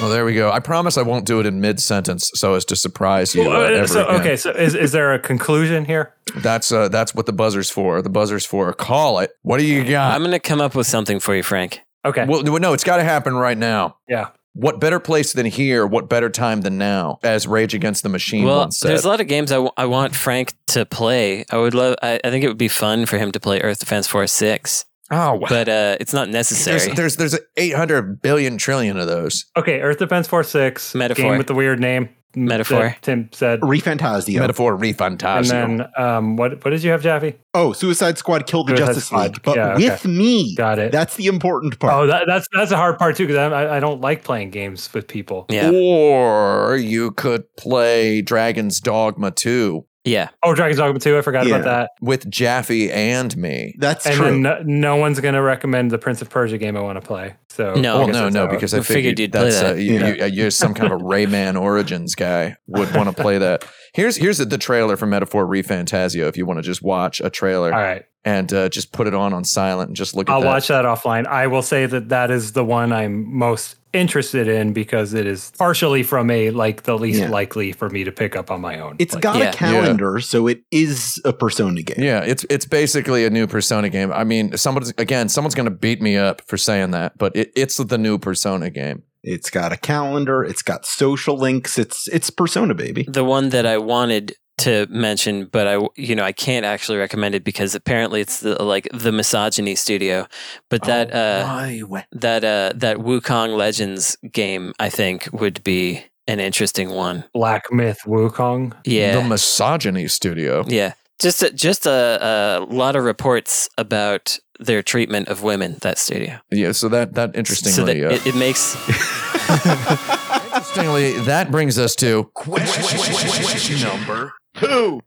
[0.00, 0.50] Well, there we go.
[0.50, 3.42] I promise I won't do it in mid sentence so as to surprise you.
[3.42, 4.20] uh, Well, uh, ever so, again.
[4.20, 6.14] okay, so is, is there a conclusion here?
[6.36, 8.00] That's uh, that's what the buzzer's for.
[8.00, 8.72] The buzzer's for.
[8.72, 9.32] Call it.
[9.42, 10.14] What do you got?
[10.14, 11.80] I'm gonna come up with something for you, Frank.
[12.02, 12.24] Okay.
[12.26, 13.98] well, no, it's got to happen right now.
[14.08, 14.28] yeah.
[14.52, 15.86] What better place than here?
[15.86, 17.18] What better time than now?
[17.22, 18.90] As Rage Against the Machine Well, once said.
[18.90, 21.44] there's a lot of games I, w- I want Frank to play.
[21.50, 21.94] I would love.
[22.02, 24.84] I, I think it would be fun for him to play Earth Defense Force Six,
[25.10, 25.46] oh, wow.
[25.48, 26.78] but uh, it's not necessary.
[26.94, 29.46] there's there's there's 800 billion trillion of those.
[29.56, 30.94] Okay, Earth Defense Force Six.
[30.94, 31.24] Metaphor.
[31.24, 32.08] Game with the weird name.
[32.34, 32.78] Metaphor.
[32.80, 33.60] that Tim said.
[33.60, 34.38] ReFantazio.
[34.40, 35.52] Metaphor refantasia.
[35.52, 37.34] And then um, what what did you have, Jaffe?
[37.54, 39.22] oh, Suicide Squad killed the Suicide Justice Squad.
[39.32, 39.90] League, but Yeah, okay.
[39.90, 40.54] with me.
[40.54, 40.92] Got it.
[40.92, 41.92] That's the important part.
[41.94, 44.92] Oh, that, that's that's a hard part too because I, I don't like playing games
[44.94, 45.46] with people.
[45.48, 50.28] yeah, Or you could play Dragon's Dogma 2 yeah.
[50.42, 51.56] Oh, Dragon's Dogma 2, I forgot Yeah.
[51.56, 51.90] about that.
[52.00, 53.74] with Jaffe and me.
[53.78, 54.24] That's and true.
[54.26, 57.06] then no, no one's going to recommend the Prince of Persia game I want to
[57.06, 57.34] play.
[57.50, 57.98] So No.
[57.98, 59.80] Well, no, no, because I figured figured, you'd play that's uh, that.
[59.82, 60.24] you, Yeah.
[60.26, 63.64] you, you're some kind of a Rayman Origins guy would want to play that.
[63.92, 66.28] Here's here's the, the trailer for Metaphor ReFantazio.
[66.28, 69.14] If you want to just watch a trailer all right, and uh, just put it
[69.14, 70.34] on on silent and just look at it.
[70.36, 70.46] I'll that.
[70.46, 71.26] watch that offline.
[71.26, 75.52] I will say that that is the one I'm most interested in because it is
[75.58, 77.30] partially from a like the least Yeah.
[77.30, 78.96] likely for me to pick up on my own.
[78.98, 79.50] It's Like, got yeah.
[79.50, 82.02] a calendar, so it is a Persona game.
[82.04, 84.12] Yeah, it's it's basically a new Persona game.
[84.12, 87.50] I mean, someone's again, someone's going to beat me up for saying that, but it,
[87.56, 89.02] it's the new Persona game.
[89.22, 90.42] It's got a calendar.
[90.42, 91.78] It's got social links.
[91.78, 93.06] It's it's Persona, baby.
[93.08, 97.34] The one that I wanted to mention, but I, you know, I can't actually recommend
[97.34, 100.26] it because apparently it's the like the misogyny studio.
[100.68, 106.90] But that, uh, that, uh, that Wukong Legends game, I think would be an interesting
[106.90, 107.24] one.
[107.34, 108.74] Black Myth Wukong.
[108.84, 110.64] Yeah, The Misogyny Studio.
[110.68, 110.94] yeah.
[111.18, 115.76] Just, a, just a, a lot of reports about their treatment of women.
[115.82, 116.38] That studio.
[116.50, 118.74] Yeah, so that that So that interestingly, uh, it, it makes
[120.44, 125.00] interestingly, that brings us to question Number two.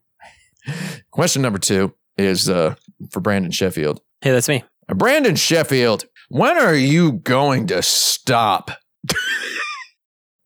[1.12, 2.76] question number two is uh,
[3.12, 4.02] for Brandon Sheffield.
[4.22, 4.64] hey, that's me.
[4.90, 8.72] Uh, Brandon Sheffield, when are you going to stop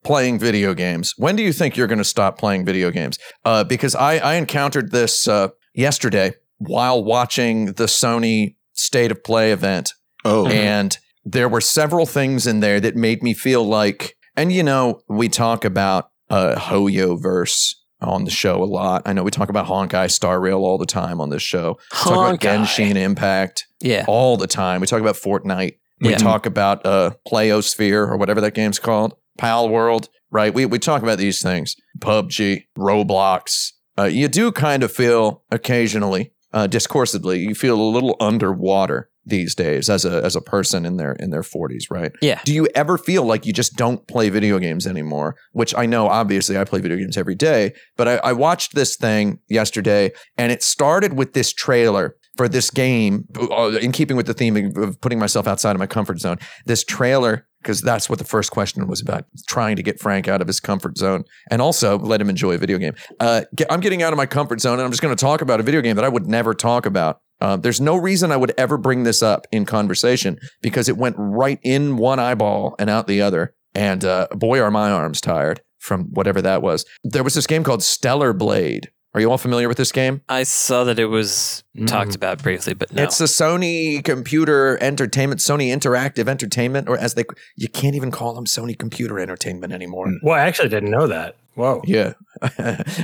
[0.04, 1.14] playing video games?
[1.18, 3.18] When do you think you're going to stop playing video games?
[3.44, 9.52] Uh, because I, I encountered this uh, yesterday while watching the Sony State of Play
[9.52, 9.92] event
[10.26, 14.64] Oh, and there were several things in there that made me feel like and you
[14.64, 19.02] know we talk about uh HoYoverse on the show a lot.
[19.06, 21.78] I know we talk about honkai star rail all the time on this show.
[21.92, 24.06] We talk about genshin impact Yeah.
[24.08, 24.82] all the time.
[24.82, 25.78] We talk about fortnite.
[26.02, 26.18] We Yeah.
[26.18, 29.16] talk about uh playosphere or whatever that game's called.
[29.40, 30.54] Palworld right?
[30.54, 31.76] We, we talk about these things.
[32.00, 33.72] Pubg roblox.
[33.98, 39.54] Uh, you do kind of feel occasionally uh, discursedly you feel a little underwater these
[39.56, 42.12] days as a as a person in their in their 40s right?
[42.22, 42.40] Yeah.
[42.46, 45.36] do you ever feel like you just don't play video games anymore?
[45.52, 48.96] Which i know obviously i play video games every day but i, I watched this
[48.96, 54.28] thing yesterday and it started with this trailer for this game uh, in keeping with
[54.28, 56.38] the theme of- of putting myself outside of my comfort zone.
[56.66, 60.40] This trailer because that's what the first question was about trying to get frank out
[60.42, 62.94] of his comfort zone and also let him enjoy a video game.
[63.20, 65.42] Uh, get, i'm getting out of my comfort zone and i'm just going to talk
[65.42, 68.38] about a video game that i would never talk about uh, there's no reason I
[68.38, 72.90] would ever bring this up in conversation because it went right in one eyeball and
[72.90, 73.54] out the other.
[73.76, 76.86] And uh, boy, are my arms tired from whatever that was.
[77.04, 78.90] There was this game called Stellar Blade.
[79.14, 80.22] Are you all familiar with this game?
[80.30, 83.02] I saw that it was talked about briefly, but no.
[83.02, 87.24] It's a Sony Computer Entertainment, Sony Interactive Entertainment, or as they
[87.56, 90.08] you can't even call them Sony Computer Entertainment anymore.
[90.22, 91.36] Well, I actually didn't know that.
[91.58, 91.82] Whoa.
[91.86, 92.14] Yeah,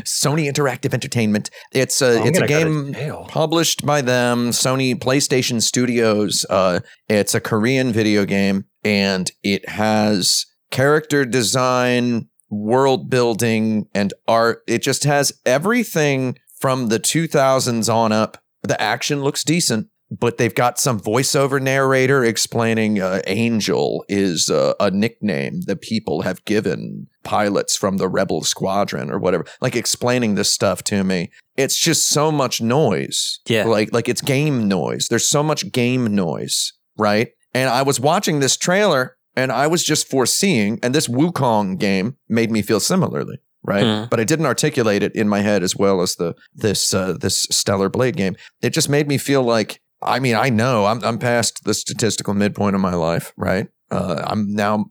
[0.05, 1.49] Sony Interactive Entertainment.
[1.71, 6.45] It's a I'm it's a gonna go to game published by them, Sony PlayStation Studios.
[6.47, 14.61] Uh, it's a Korean video game, and it has character design, world building, and art.
[14.67, 18.37] It just has everything from the 2000s on up.
[18.61, 19.87] The action looks decent.
[20.19, 26.21] But they've got some voiceover narrator explaining uh, Angel is uh, a nickname that people
[26.21, 31.30] have given pilots from the Rebel Squadron or whatever, like explaining this stuff to me
[31.56, 33.39] it's just so much noise.
[33.47, 33.65] Yeah.
[33.65, 35.08] Like like it's game noise.
[35.08, 37.30] There's so much game noise, right?
[37.54, 42.17] And I was watching this trailer and I was just foreseeing and this Wukong game
[42.28, 43.86] made me feel similarly, right?
[43.86, 44.10] Hmm.
[44.10, 47.43] But I didn't articulate it in my head as well as the this uh, this
[47.52, 48.36] Stellar Blade game.
[48.62, 52.33] It just made me feel like I mean, I know I'm I'm past the statistical
[52.33, 53.67] midpoint of my life, right?
[53.91, 54.85] Uh, I'm now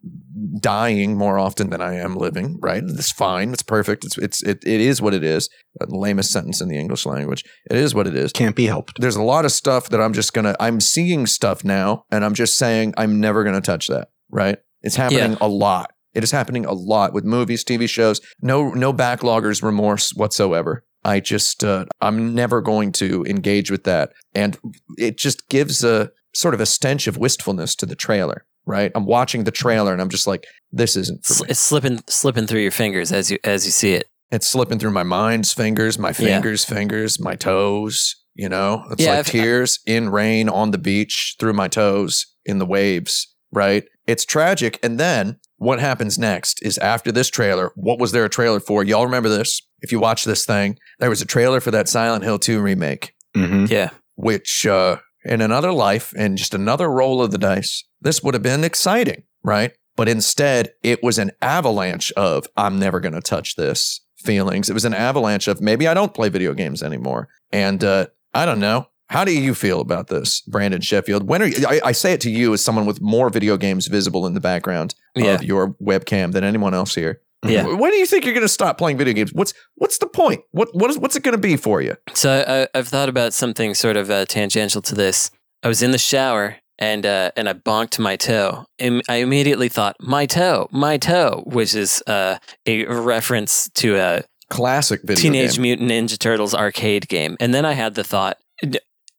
[0.61, 2.83] dying more often than I am living, right?
[2.87, 3.53] It's fine.
[3.53, 4.05] It's perfect.
[4.05, 5.49] It's it's it, it is what it is.
[5.81, 7.45] Uh, The lamest sentence in the English language.
[7.71, 8.33] It is what it is.
[8.33, 9.01] can't be helped.
[9.01, 10.55] There's a lot of stuff that I'm just gonna.
[10.61, 14.09] I'm seeing stuff now, and I'm just saying I'm never gonna touch that.
[14.31, 14.59] Right?
[14.83, 15.93] It's happening a lot.
[16.15, 18.21] It is happening a lot with movies, TV shows.
[18.41, 20.85] No no backloggers remorse whatsoever.
[21.05, 24.59] I just uh, I'm never going to engage with that, and
[24.99, 28.45] it just gives a sort of a stench of wistfulness to the trailer.
[28.65, 28.93] right?
[28.95, 31.51] I'm watching the trailer and I'm just like, this isn't for me.
[31.51, 34.07] It's slipping slipping through your fingers as you as you see it.
[34.31, 36.13] It's slipping through my mind's fingers, my Yeah.
[36.15, 38.17] fingers, fingers, my toes.
[38.35, 42.27] You know, it's Yeah, like I've- tears in rain on the beach through my toes
[42.47, 43.85] in the waves, right?
[44.07, 44.79] It's tragic.
[44.83, 48.83] And then what happens next is after this trailer, what was there a trailer for?
[48.85, 49.63] Y'all remember this?
[49.81, 53.15] If you watch this thing, there was a trailer for that Silent Hill 2 remake,
[53.37, 53.67] Mm-hmm.
[53.73, 53.91] Yeah.
[54.17, 58.43] which uh, in another life and just another roll of the dice, this would have
[58.43, 59.73] been exciting, right?
[59.97, 64.69] But instead, it was an avalanche of, I'm never going to touch this feelings.
[64.71, 67.29] It was an avalanche of, maybe I don't play video games anymore.
[67.53, 68.89] And uh, I don't know.
[69.13, 71.29] How do you feel about this, Brandon Sheffield?
[71.29, 73.87] When are you, I, I say it to you as someone with more video games
[73.87, 75.35] visible in the background Yeah.
[75.35, 77.21] of your webcam than anyone else here.
[77.45, 77.67] Yeah.
[77.67, 79.33] When do you think you're going to stop playing video games?
[79.35, 80.43] What's what's the point?
[80.53, 81.95] What what is what's it going to be for you?
[82.15, 85.31] So I, I've thought about something sort of uh, tangential to this.
[85.63, 88.65] I was in the shower and uh, and I bonked my toe.
[88.79, 94.23] And I immediately thought my toe, my toe, which is uh, a reference to a
[94.49, 95.63] Classic video Teenage game.
[95.63, 97.37] Mutant Ninja Turtles arcade game.
[97.41, 98.39] And then I had the thought,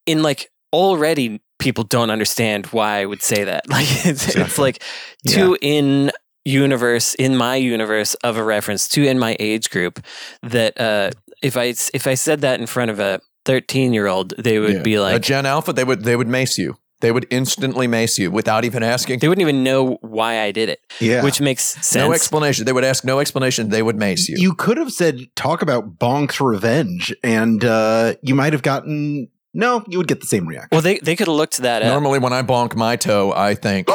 [0.05, 3.63] in like already people don't understand why I would say that.
[3.69, 4.61] Like it's, it's Exactly.
[4.63, 4.83] like
[5.27, 6.11] two in
[6.45, 10.03] universe in my universe of a reference two in my age group
[10.41, 11.09] that uh
[11.41, 14.73] if i if i said that in front of a 13 year old they would
[14.73, 14.81] Yeah.
[14.81, 15.71] be like a Gen Alpha.
[15.71, 16.75] They would they would mace you.
[16.99, 19.19] They would instantly mace you without even asking.
[19.19, 21.23] they wouldn't even know why i did it Yeah.
[21.23, 22.65] which makes sense No explanation.
[22.65, 23.69] They would ask no explanation.
[23.69, 24.35] They would mace you.
[24.37, 29.83] you could have said talk about Bonk's revenge, and uh, you might have gotten no.
[29.87, 30.69] You would get the same reaction.
[30.71, 33.55] well they, they could have looked that up Normally, when I bonk my toe, I
[33.55, 33.87] think.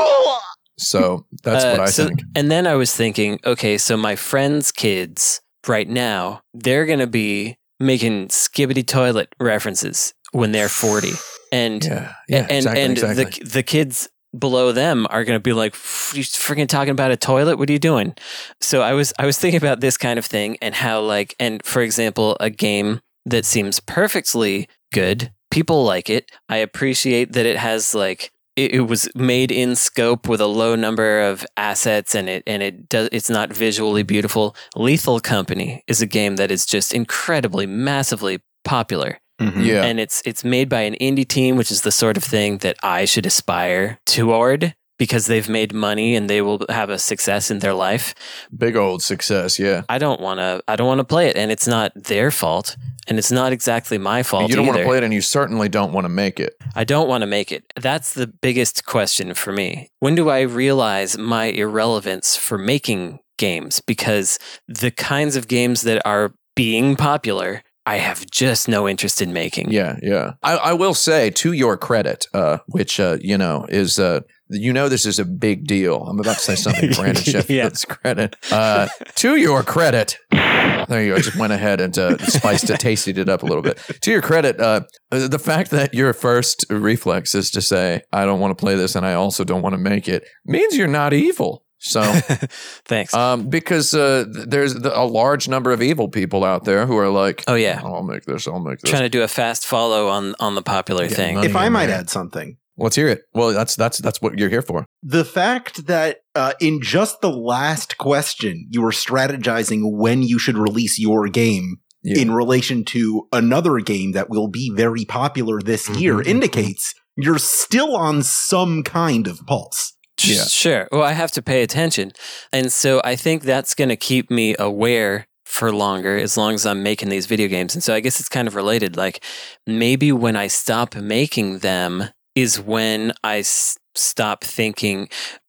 [0.78, 2.20] So that's Uh, what I so- think.
[2.36, 7.06] And then I was thinking, okay, so my friends' kids right now, they're going to
[7.08, 11.10] be making Skibidi Toilet references when they're 40.
[11.50, 13.24] And Yeah, yeah, and exactly, and exactly.
[13.44, 15.72] the the kids below them are going to be like
[16.12, 18.12] you freaking talking about a toilet what are you doing
[18.60, 21.64] so i was i was thinking about this kind of thing and how like and
[21.64, 26.30] for example a game that seems perfectly good people like it.
[26.48, 30.74] I appreciate that it has like it, it was made in scope with a low
[30.74, 34.56] number of assets and it and it does it's not visually beautiful.
[34.76, 39.18] Lethal company is a game that is just incredibly massively popular.
[39.40, 39.64] Mhm.
[39.64, 42.58] yeah, and it's it's made by an indie team, which is the sort of thing
[42.58, 47.50] that I should aspire toward because they've made money and they will have a success
[47.50, 48.14] in their life.
[48.56, 49.58] big old success.
[49.58, 52.30] Yeah, I don't want to I don't want to play it and it's not their
[52.30, 55.22] fault and it's not exactly my fault you don't want to play it, and you
[55.22, 56.54] certainly don't want to make it.
[56.74, 57.72] I don't want to make it.
[57.76, 59.90] That's the biggest question for me.
[60.00, 66.02] When do I realize my irrelevance for making games because the kinds of games that
[66.04, 69.70] are being popular I have just no interest in making.
[69.70, 70.34] Yeah, yeah.
[70.42, 74.72] I, I will say to your credit, uh, which uh, you know is uh, you
[74.72, 75.96] know this is a big deal.
[76.04, 77.32] I'm about to say something to Brandon Yeah.
[77.32, 78.36] Sheffield's credit.
[78.50, 81.16] Uh, to your credit, there you go.
[81.16, 83.78] I just went ahead and uh, spiced it, tasted it up a little bit.
[84.02, 88.40] To your credit, uh, the fact that your first reflex is to say, "I don't
[88.40, 91.12] want to play this," and I also don't want to make it, means you're not
[91.12, 91.64] evil.
[91.80, 92.02] So,
[92.86, 93.14] Thanks.
[93.14, 97.44] um, because uh, there's a large number of evil people out there who are like,
[97.46, 97.80] oh yeah.
[97.84, 98.48] I'll make this.
[98.48, 101.44] I'll make this." Trying to do a fast follow on on the popular Yeah, thing.
[101.44, 101.98] if I might there.
[101.98, 103.22] add something, Let's hear it.
[103.34, 104.86] Well, that's that's that's what you're here for.
[105.02, 110.56] the fact that uh, in just the last question you were strategizing when you should
[110.56, 112.20] release your game Yeah.
[112.22, 116.28] in relation to another game that will be very popular this year Mhm, mhm.
[116.34, 119.94] indicates you're still on some kind of pulse.
[120.22, 120.44] Yeah.
[120.44, 120.88] Sure.
[120.92, 122.12] Well, I have to pay attention.
[122.52, 126.64] And so I think that's going to keep me aware for longer as long as
[126.66, 127.74] I'm making these video games.
[127.74, 128.96] And so I guess it's kind of related.
[128.96, 129.22] Like
[129.66, 132.04] maybe when I stop making them
[132.40, 135.08] is when I s- stop thinking.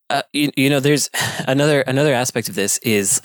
[0.09, 1.09] Uh, you, you know, there's
[1.47, 3.21] another another aspect of this is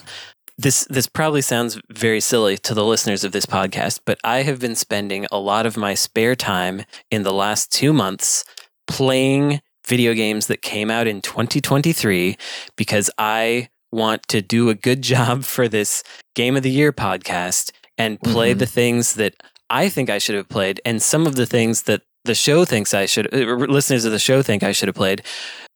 [0.59, 4.61] this this probably sounds very silly to the listeners of this podcast, but I have
[4.61, 8.44] been spending a lot of my spare time in the last 2 months
[8.87, 12.37] playing video games that came out in 2023
[12.77, 16.03] because I want to do a good job for this
[16.35, 18.59] Game of the Year podcast and play Mhm.
[18.59, 19.35] the things that
[19.70, 22.94] I think I should have played and some of the things that the show thinks
[22.94, 25.22] I should uh, listeners of the show think I should have played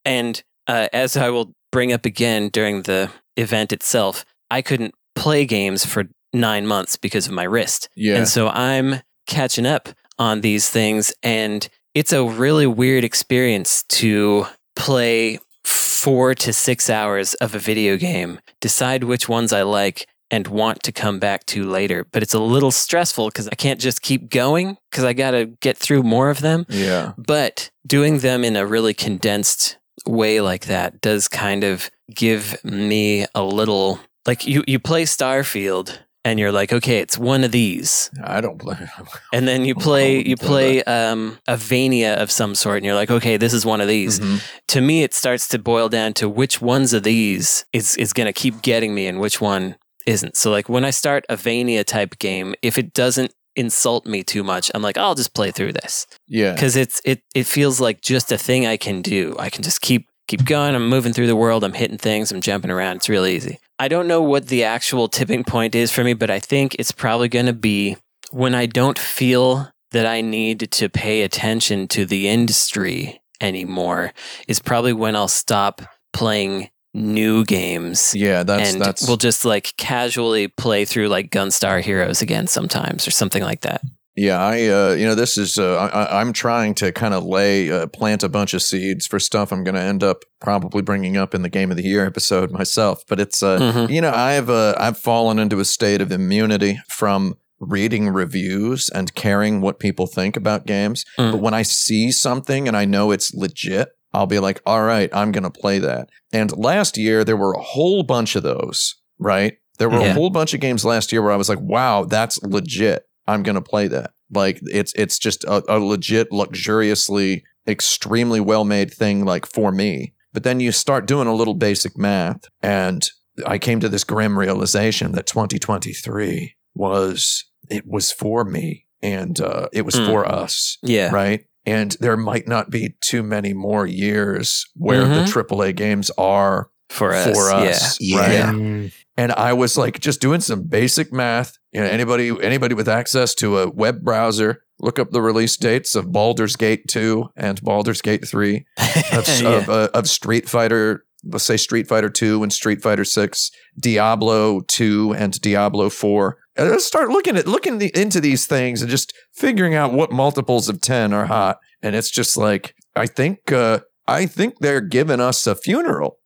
[0.04, 5.44] and uh, as I will bring up again during the event itself I couldn't play
[5.44, 8.16] games for 9 months because of my wrist Yeah.
[8.16, 11.12] and so I'm catching up on these things.
[11.22, 17.96] And it's a really weird experience to play four to six hours of a video
[17.96, 22.04] game, decide which ones I like, and want to come back to later.
[22.12, 25.46] But it's a little stressful because I can't just keep going because I got to
[25.60, 26.66] get through more of them.
[26.68, 27.12] yeah.
[27.16, 33.26] But doing them in a really condensed way like that does kind of give me
[33.34, 38.10] a little like you you play Starfield and you're like, okay, it's one of these.
[38.22, 38.88] I don't blame.
[39.32, 42.94] And then you play you play play um, a Vania of some sort, and you're
[42.94, 44.20] like, okay, this is one of these.
[44.20, 44.42] Mhm.
[44.68, 48.26] To me, it starts to boil down to which ones of these is is going
[48.26, 49.76] to keep getting me, and which one
[50.08, 50.36] isn't.
[50.36, 54.42] So, like when I start a Vania type game, if it doesn't insult me too
[54.44, 56.52] much, I'm like, I'll just play through this Yeah.
[56.54, 59.36] because it's it it feels like just a thing I can do.
[59.38, 60.74] I can just keep keep going.
[60.74, 61.64] I'm moving through the world.
[61.64, 62.30] I'm hitting things.
[62.32, 62.96] I'm jumping around.
[62.96, 63.58] It's really easy.
[63.78, 66.92] I don't know what the actual tipping point is for me, but I think it's
[66.92, 67.96] probably going to be
[68.30, 74.12] when I don't feel that I need to pay attention to the industry anymore.
[74.46, 75.80] Is probably when I'll stop
[76.12, 78.14] playing new games.
[78.14, 83.06] Yeah, that's and that's we'll just like casually play through like Gunstar Heroes again sometimes
[83.06, 83.82] or something like that.
[84.16, 87.70] Yeah, I uh, you know this is uh, I, I'm trying to kind of lay
[87.70, 91.16] uh, plant a bunch of seeds for stuff I'm going to end up probably bringing
[91.16, 93.04] up in the game of the year episode myself.
[93.08, 93.90] But it's uh, Mhm.
[93.90, 99.14] you know I've uh, I've fallen into a state of immunity from reading reviews and
[99.14, 101.04] caring what people think about games.
[101.18, 101.32] Mm.
[101.32, 105.10] But when I see something and I know it's legit, I'll be like, all right,
[105.12, 106.08] I'm going to play that.
[106.32, 108.96] And last year there were a whole bunch of those.
[109.20, 112.04] Right, there were a whole bunch of games last year where I was like, wow,
[112.04, 113.02] that's legit.
[113.26, 114.12] I'm going to play that.
[114.30, 119.24] Like it's it's just a, a legit, luxuriously, extremely well made thing.
[119.24, 123.08] Like for me, but then you start doing a little basic math, and
[123.46, 129.68] I came to this grim realization that 2023 was it was for me, and uh,
[129.72, 130.06] it was Mm.
[130.06, 131.10] for us, Yeah.
[131.10, 131.44] right?
[131.68, 135.28] And there might not be too many more years where the Mhm.
[135.28, 137.24] AAA games are For us.
[137.36, 137.56] for Yeah.
[137.70, 138.18] us, Yeah.
[138.18, 138.32] right?
[138.32, 138.88] Yeah.
[139.16, 141.58] And I was like just doing some basic math.
[141.72, 145.94] You know, anybody anybody with access to a web browser, look up the release dates
[145.94, 148.64] of Baldur's Gate 2 and Baldur's Gate 3
[149.12, 149.48] of, Yeah.
[149.58, 154.60] of, uh, of Street Fighter, let's say Street Fighter 2 and Street Fighter 6, Diablo
[154.68, 156.38] 2 and Diablo 4.
[156.58, 160.10] And let's start looking at looking the, into these things and just figuring out what
[160.10, 161.58] multiples of 10 are hot.
[161.82, 166.18] And it's just like I think uh I think they're giving us a funeral.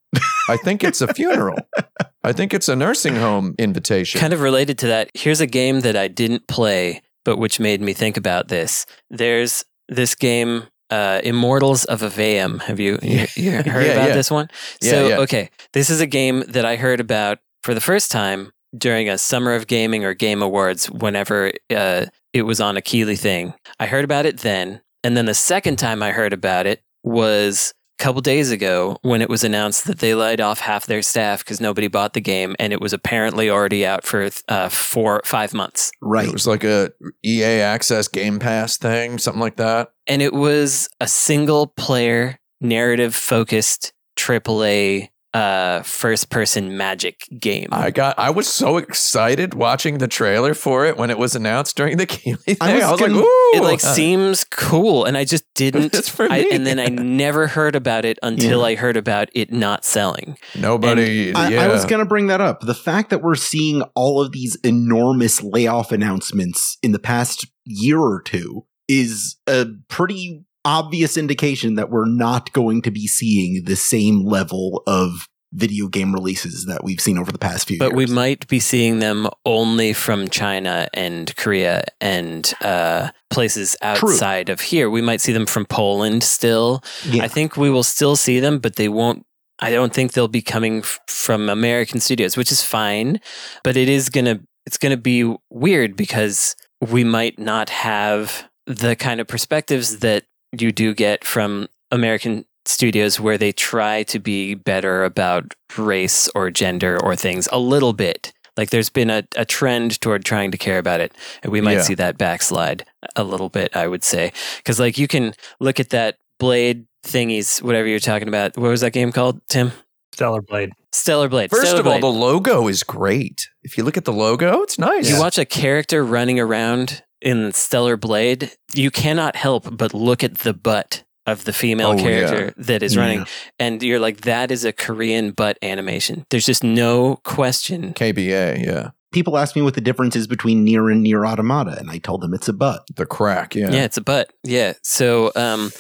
[0.48, 1.58] I think it's a funeral.
[2.24, 4.20] I think it's a nursing home invitation.
[4.20, 7.80] kind of related to that, here's a game that I didn't play, but which made
[7.80, 8.86] me think about this.
[9.10, 12.60] There's this game, uh, Immortals of Aveum.
[12.62, 14.14] Have you, you, you heard Yeah, about yeah.
[14.14, 14.48] this one?
[14.80, 15.16] Yeah, so, yeah.
[15.18, 19.18] okay, this is a game that I heard about for the first time during a
[19.18, 23.54] Summer of Gaming or Game Awards whenever uh, it was on a Keighley thing.
[23.78, 24.80] I heard about it then.
[25.04, 29.20] And then the second time I heard about it was a couple days ago when
[29.20, 32.54] it was announced that they laid off half their staff because nobody bought the game
[32.58, 35.90] and it was apparently already out for uh, four, five months.
[36.00, 36.26] Right.
[36.26, 36.92] It was like a
[37.24, 39.92] EA Access Game Pass thing, something like that.
[40.06, 47.68] And it was a single player, narrative focused AAA uh, first person magic game.
[47.72, 48.18] I got.
[48.18, 52.06] I was so excited watching the trailer for it when it was announced during the
[52.12, 52.56] Keighley thing.
[52.60, 55.94] I I was was, like, gonna- "Ooh!" it like seems cool and i just didn't
[55.94, 58.66] It's for I, and then i never heard about it until Yeah.
[58.66, 61.34] i heard about it not selling nobody.
[61.34, 62.60] I, yeah, I was going to bring that up.
[62.60, 67.98] The fact that we're seeing all of these enormous layoff announcements in the past year
[68.00, 73.76] or two is a pretty obvious indication that we're not going to be seeing the
[73.76, 77.86] same level of video game releases that we've seen over the past few years.
[77.90, 84.48] but we might be seeing them only from china and korea and uh, places outside
[84.48, 87.24] of here we might see them from poland still Yeah.
[87.24, 89.26] i think we will still see them but they won't
[89.58, 93.20] i don't think they'll be coming f- from american studios which is fine
[93.62, 99.20] but it is gonna it's gonna be weird because we might not have the kind
[99.20, 100.24] of perspectives that
[100.58, 106.50] you do get from american studios where they try to be better about race or
[106.50, 110.58] gender or things a little bit like there's been a, a trend toward trying to
[110.58, 111.82] care about it and we might Yeah.
[111.82, 112.84] see that backslide
[113.16, 117.60] a little bit i would say because like you can look at that blade thingies
[117.62, 119.72] whatever you're talking about what was that game called tim
[120.14, 120.70] Stellar Blade.
[120.92, 123.48] stellar blade First Stellar of all, the logo is great.
[123.62, 125.08] If you look at the logo, it's nice.
[125.08, 130.38] You watch a character running around in Stellar Blade, you cannot help but look at
[130.38, 132.02] the butt of the female Oh, yeah.
[132.02, 133.00] character that is Yeah.
[133.02, 133.26] running.
[133.58, 136.26] And you're like, that is a Korean butt animation.
[136.30, 137.94] There's just no question.
[137.94, 141.90] KBA, yeah, People ask me what the difference is between NieR and NieR Automata, and
[141.90, 142.82] I told them it's a butt.
[142.96, 143.70] the crack, yeah.
[143.70, 144.32] Yeah, it's a butt.
[144.42, 144.72] Yeah.
[144.82, 145.70] So um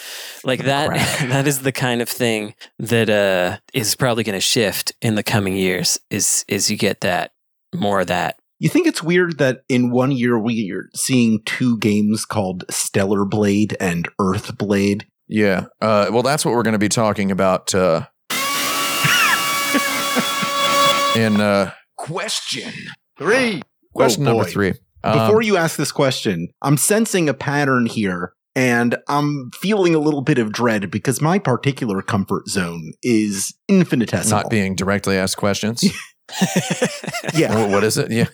[0.44, 0.90] like that
[1.30, 5.56] that is the kind of thing that uh is probably gonna shift in the coming
[5.56, 7.32] years is is you get that
[7.74, 8.36] more of that.
[8.62, 13.24] You think it's weird that in one year we are seeing two games called Stellar
[13.24, 15.64] Blade and Earth Blade, Yeah.
[15.80, 18.06] Uh, well, that's what we're going to be talking about uh,
[21.16, 22.72] in uh, Question
[23.18, 23.62] three.
[23.94, 24.74] question Oh, number three.
[25.02, 29.98] Um, Before you ask this question, I'm sensing a pattern here and I'm feeling a
[29.98, 34.42] little bit of dread because my particular comfort zone is infinitesimal.
[34.42, 35.82] not being directly asked questions.
[37.34, 37.54] yeah.
[37.54, 38.10] Wha- what is it?
[38.10, 38.28] Yeah.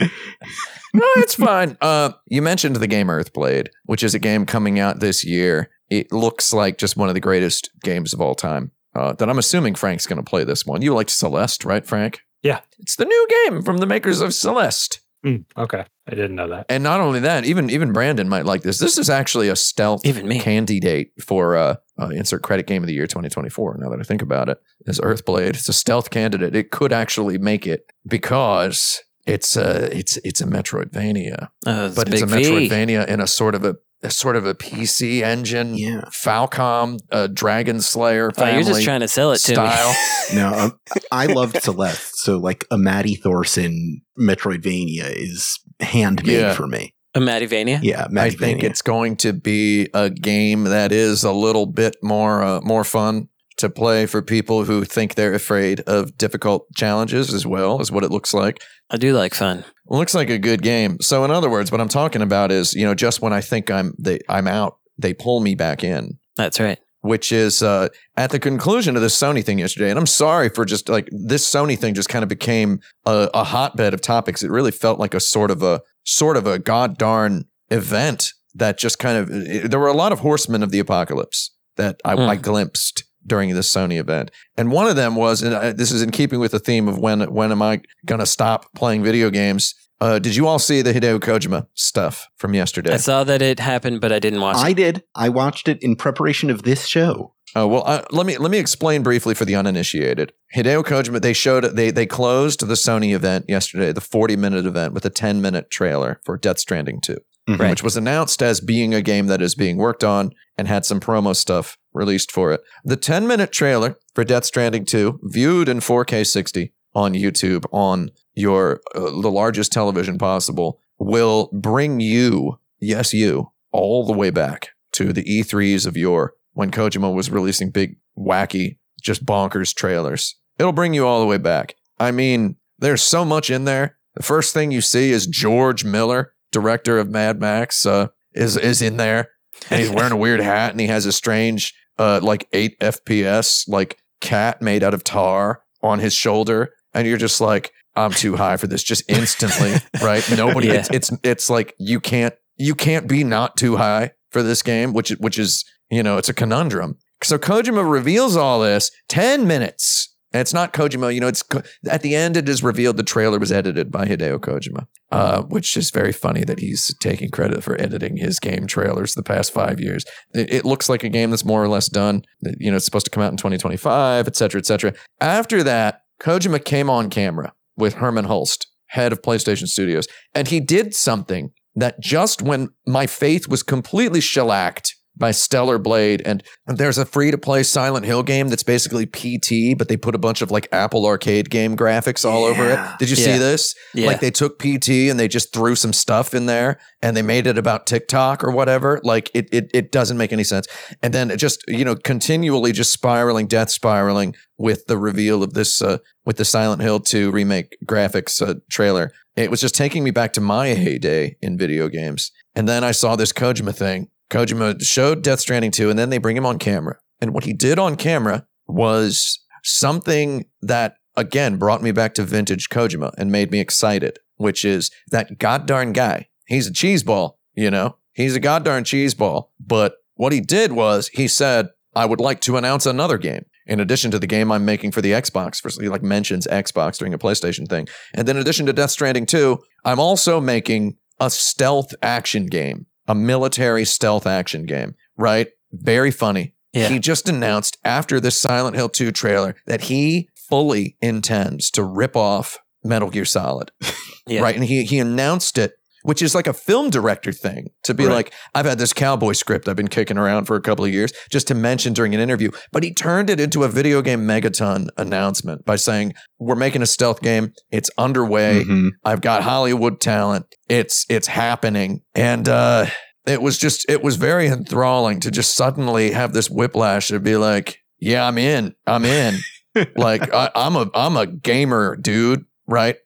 [0.94, 1.76] no, it's fine.
[1.80, 5.70] Uh, you mentioned the game Earthblade, which is a game coming out this year.
[5.90, 8.72] It looks like just one of the greatest games of all time.
[8.94, 10.82] Uh, that I'm assuming Frank's going to play this one.
[10.82, 12.20] You liked Celeste, right, Frank?
[12.42, 12.60] Yeah.
[12.78, 15.00] It's the new game from the makers of Celeste.
[15.24, 16.66] Hmm, okay, I didn't know that.
[16.68, 18.78] And not only that, even even Brandon might like this.
[18.78, 20.40] This is actually a stealth Even me.
[20.40, 23.76] candidate for uh, uh, insert credit game of the year 2024.
[23.78, 25.50] Now that I think about it, is Earthblade.
[25.50, 26.56] It's a stealth candidate.
[26.56, 32.08] It could actually make it because it's a it's it's a Metroidvania, Uh, it's but
[32.12, 32.68] it's a Big V.
[32.68, 33.74] Metroidvania in a sort of a, a
[34.10, 36.02] sort of a PC engine, Yeah.
[36.10, 39.90] Falcom, uh, Dragon Slayer Oh, you're just trying to sell it to style.
[39.90, 39.96] me.
[40.34, 40.78] No, um,
[41.10, 46.54] I loved Celeste, so like a Maddy Thorson Metroidvania is handmade Yeah.
[46.54, 46.94] for me.
[47.14, 47.80] a Maddyvania?
[47.82, 52.42] Yeah, I think it's going to be a game that is a little bit more
[52.42, 53.28] uh, more fun
[53.58, 58.04] to play for people who think they're afraid of difficult challenges as well is what
[58.04, 58.60] it looks like.
[58.90, 59.64] I do like fun.
[59.88, 60.98] Looks like a good game.
[61.00, 63.70] So in other words, what I'm talking about is, you know, just when I think
[63.70, 66.18] I'm they I'm out, they pull me back in.
[66.36, 66.78] That's right.
[67.00, 70.64] Which is uh, at the conclusion of this Sony thing yesterday, and I'm sorry for
[70.64, 74.42] just like this Sony thing just kind of became a, a hotbed of topics.
[74.44, 78.78] It really felt like a sort of a sort of a god darn event that
[78.78, 82.14] just kind of it- there were a lot of horsemen of the apocalypse that I,
[82.14, 82.20] Hmm.
[82.22, 86.02] I glimpsed during this Sony event, and one of them was, and I, this is
[86.02, 89.30] in keeping with the theme of when when am I going to stop playing video
[89.30, 89.74] games?
[90.00, 92.94] Uh, did you all see the Hideo Kojima stuff from yesterday?
[92.94, 94.60] I saw that it happened, but I didn't watch it.
[94.60, 94.74] I it.
[94.74, 95.04] did.
[95.14, 97.34] I watched it in preparation of this show.
[97.54, 100.32] Oh well, uh, let me let me explain briefly for the uninitiated.
[100.56, 104.94] Hideo Kojima they showed they they closed the Sony event yesterday, the 40 minute event
[104.94, 107.00] with a 10 minute trailer for Death Stranding
[107.46, 107.70] 2, Mhm.
[107.70, 111.00] which was announced as being a game that is being worked on and had some
[111.00, 112.60] promo stuff released for it.
[112.84, 118.10] The 10 minute trailer for Death Stranding 2, viewed in 4K 60 on YouTube on
[118.34, 124.68] your uh, the largest television possible, will bring you, yes you, all the way back
[124.92, 130.36] to the E3s of yore when Kojima was releasing big, wacky, just bonkers trailers.
[130.58, 131.74] It'll bring you all the way back.
[131.98, 133.96] I mean, there's so much in there.
[134.14, 138.80] The first thing you see is George Miller, director of Mad Max, uh, is is
[138.82, 139.30] in there,
[139.70, 143.68] and he's wearing a weird hat, and he has a strange, uh, like eight FPS
[143.68, 148.36] like cat made out of tar on his shoulder, and you're just like, I'm too
[148.36, 150.24] high for this, just instantly, right?
[150.36, 150.74] Nobody, Yeah.
[150.74, 154.92] it's, it's it's like you can't you can't be not too high for this game,
[154.92, 156.98] which which is you know it's a conundrum.
[157.22, 160.11] So Kojima reveals all this ten minutes.
[160.32, 161.28] And it's not Kojima, you know.
[161.28, 161.44] It's
[161.88, 162.36] at the end.
[162.36, 166.44] It is revealed the trailer was edited by Hideo Kojima, uh, which is very funny
[166.44, 170.04] that he's taking credit for editing his game trailers the past five years.
[170.32, 172.24] It, it looks like a game that's more or less done.
[172.58, 174.94] You know, it's supposed to come out in 2025, et cetera, et cetera.
[175.20, 180.60] After that, Kojima came on camera with Herman Hulst, head of PlayStation Studios, and he
[180.60, 186.98] did something that just when my faith was completely shellacked by Stellar Blade, and there's
[186.98, 190.40] a free to play Silent Hill game that's basically PT, but they put a bunch
[190.42, 192.78] of like Apple Arcade game graphics all over it.
[192.98, 193.32] Did you Yeah.
[193.34, 193.74] see this?
[193.94, 194.06] Yeah.
[194.06, 197.46] Like they took PT and they just threw some stuff in there and they made
[197.46, 199.00] it about TikTok or whatever.
[199.04, 200.66] Like it, it, it doesn't make any sense.
[201.02, 205.52] And then it just, you know, continually just spiraling, death spiraling with the reveal of
[205.54, 209.10] this, uh, with the Silent Hill 2 remake graphics uh, trailer.
[209.36, 212.30] It was just taking me back to my heyday in video games.
[212.54, 214.08] And then I saw this Kojima thing.
[214.32, 216.96] Kojima showed Death Stranding 2 and then they bring him on camera.
[217.20, 222.68] And what he did on camera was something that again brought me back to vintage
[222.68, 226.28] Kojima and made me excited, which is that god goddarn guy.
[226.46, 227.98] He's a cheeseball, you know?
[228.14, 229.48] He's a god goddarn cheeseball.
[229.60, 233.44] But what he did was he said, I would like to announce another game.
[233.66, 236.98] In addition to the game I'm making for the Xbox, for he like mentions Xbox
[236.98, 237.86] during a PlayStation thing.
[238.14, 242.86] And then in addition to Death Stranding 2, I'm also making a stealth action game,
[243.06, 245.48] a military stealth action game, right?
[245.72, 246.54] Very funny.
[246.72, 246.88] Yeah.
[246.88, 252.16] He just announced after this Silent Hill 2 trailer that he fully intends to rip
[252.16, 253.70] off Metal Gear Solid.
[254.28, 254.42] Yeah.
[254.42, 254.54] Right.
[254.54, 255.72] And he he announced it,
[256.02, 258.14] which is like a film director thing to be Right.
[258.14, 261.12] like, I've had this cowboy script I've been kicking around for a couple of years
[261.30, 262.50] just to mention during an interview.
[262.72, 266.86] But he turned it into a video game megaton announcement by saying, We're making a
[266.86, 267.52] stealth game.
[267.70, 268.64] It's underway.
[268.64, 268.90] Mhm.
[269.04, 270.46] I've got Hollywood talent.
[270.68, 272.00] It's it's happening.
[272.14, 272.86] And uh
[273.26, 277.36] it was just it was very enthralling to just suddenly have this whiplash and be
[277.36, 279.38] like, yeah, I'm in, I'm in.
[279.96, 282.96] like I, I'm a I'm a gamer, dude, right?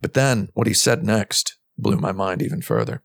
[0.00, 3.02] But then what he said next blew my mind even further.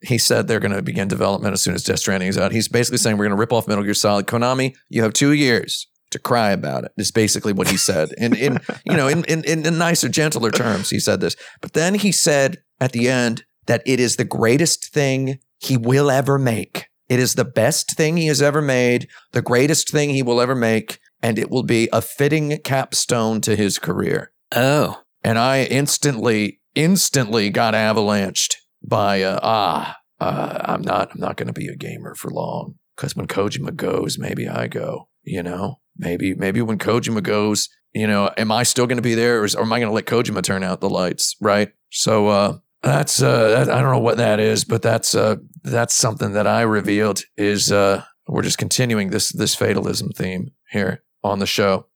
[0.00, 2.52] He said they're going to begin development as soon as Death Stranding is out.
[2.52, 4.26] He's basically saying we're going to rip off Metal Gear Solid.
[4.26, 6.92] Konami, you have two years to cry about it.
[6.96, 8.12] Is basically what he said.
[8.18, 11.36] In in you know in, in in nicer, gentler terms, he said this.
[11.60, 16.10] But then he said at the end that it is the greatest thing he will
[16.10, 16.88] ever make.
[17.08, 20.54] It is the best thing he has ever made, the greatest thing he will ever
[20.54, 24.32] make, and it will be a fitting capstone to his career.
[24.50, 31.36] Oh, And I instantly, instantly got avalanched by uh, ah, uh, I'm not, I'm not
[31.36, 35.08] going to be a gamer for long because when Kojima goes, maybe I go.
[35.24, 39.14] You know, maybe, maybe when Kojima goes, you know, am I still going to be
[39.14, 41.36] there, or, is, or am I going to let Kojima turn out the lights?
[41.40, 41.72] Right.
[41.90, 45.94] So uh, that's uh, that, I don't know what that is, but that's uh, that's
[45.94, 51.38] something that I revealed is uh, we're just continuing this this fatalism theme here on
[51.38, 51.86] the show.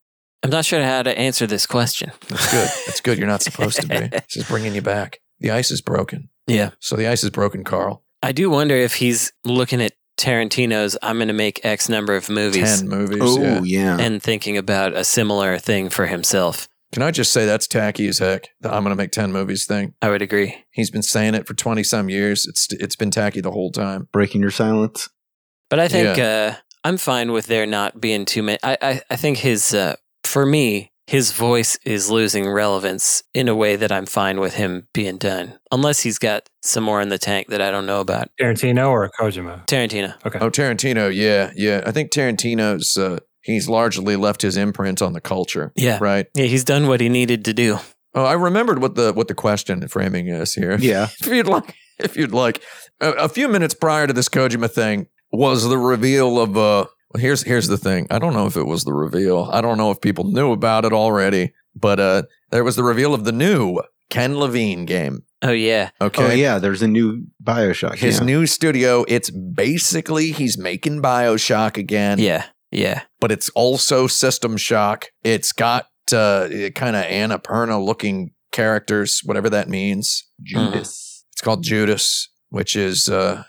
[0.43, 2.13] I'm not sure how to answer this question.
[2.29, 2.69] That's good.
[2.87, 3.19] That's good.
[3.19, 3.97] You're not supposed to be.
[4.11, 5.21] This is bringing you back.
[5.41, 6.29] The ice is broken.
[6.47, 6.71] Yeah.
[6.81, 8.05] So the ice is broken, Carl.
[8.23, 12.29] I do wonder if he's looking at Tarantino's I'm going to make X number of
[12.31, 13.19] movies Ten movies.
[13.21, 13.61] Oh yeah.
[13.65, 13.99] yeah.
[13.99, 16.69] and thinking about a similar thing for himself.
[16.93, 18.49] Can I just say that's tacky as heck?
[18.61, 19.95] The I'm going to make ten movies thing.
[20.01, 20.65] I would agree.
[20.71, 22.47] He's been saying it for twenty some years.
[22.47, 24.09] It's it's been tacky the whole time.
[24.13, 25.09] Breaking your silence.
[25.69, 28.59] But I think uh, I'm fine with there not being too many.
[28.63, 29.97] I, I, I think his, uh,
[30.37, 34.87] for me, his voice is losing relevance in a way that I'm fine with him
[34.93, 35.59] being done.
[35.73, 38.29] Unless he's got some more in the tank that I don't know about.
[38.39, 39.67] Tarantino or Kojima?
[39.67, 40.15] Tarantino.
[40.27, 40.39] Okay.
[40.39, 41.11] Oh, Tarantino.
[41.11, 41.85] Yeah, yeah.
[41.87, 42.99] I think Tarantino's.
[42.99, 45.73] Uh, he's largely left his imprint on the culture.
[45.75, 45.97] Yeah.
[46.03, 46.27] Right.
[46.35, 47.79] Yeah, he's done what he needed to do.
[48.13, 50.77] Oh, I remembered what the what the question framing is here.
[50.81, 51.09] Yeah.
[51.19, 52.63] if you'd like, if you'd like,
[53.01, 56.59] a, a few minutes prior to this Kojima thing was the reveal of.
[56.59, 56.87] Uh,
[57.17, 58.07] well, here's here's the thing.
[58.11, 59.49] I don't know if it was the reveal.
[59.51, 63.15] I don't know if people knew about it already, but uh, there was the reveal
[63.15, 65.23] of the new Ken Levine game.
[65.43, 65.91] Oh, yeah.
[66.01, 66.25] Okay.
[66.25, 66.59] Oh yeah.
[66.59, 67.97] There's a new Bioshock.
[67.97, 68.27] His yeah.
[68.27, 69.05] new studio.
[69.09, 72.19] It's basically he's making Bioshock again.
[72.19, 72.45] Yeah.
[72.71, 73.03] Yeah.
[73.21, 75.07] but it's also System Shock.
[75.25, 80.25] It's got uh, kind of Annapurna looking characters, whatever that means.
[80.43, 81.25] Judas.
[81.33, 83.45] It's called Judas, which is uh,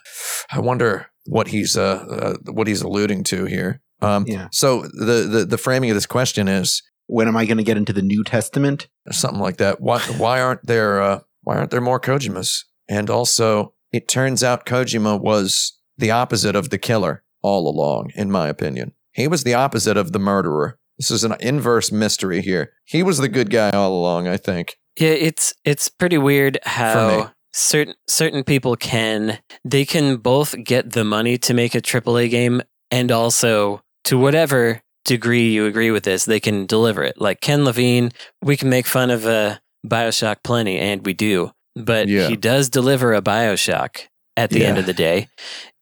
[0.51, 2.05] I wonder what he's uh,
[2.45, 3.81] uh, what he's alluding to here.
[4.01, 4.47] Um, Yeah.
[4.51, 7.77] So the, the the framing of this question is When am I going to get
[7.77, 8.87] into the New Testament?
[9.11, 9.81] something like that.
[9.81, 12.63] Why why aren't there uh, why aren't there more Kojimas?
[12.89, 18.31] And also, it turns out Kojima was the opposite of the killer all along, in
[18.31, 18.93] my opinion.
[19.11, 20.77] He was the opposite of the murderer.
[20.97, 22.73] This is an inverse mystery here.
[22.85, 24.77] He was the good guy all along, I think.
[24.99, 26.59] Yeah, it's it's pretty weird me.
[26.65, 32.29] how certain certain people can they can both get the money to make a AAA
[32.29, 37.19] game and also to whatever degree you agree with this, they can deliver it.
[37.19, 38.11] Like Ken Levine,
[38.43, 42.27] we can make fun of uh, BioShock plenty, and we do, but Yeah.
[42.27, 45.27] he does deliver a BioShock at the end of the day,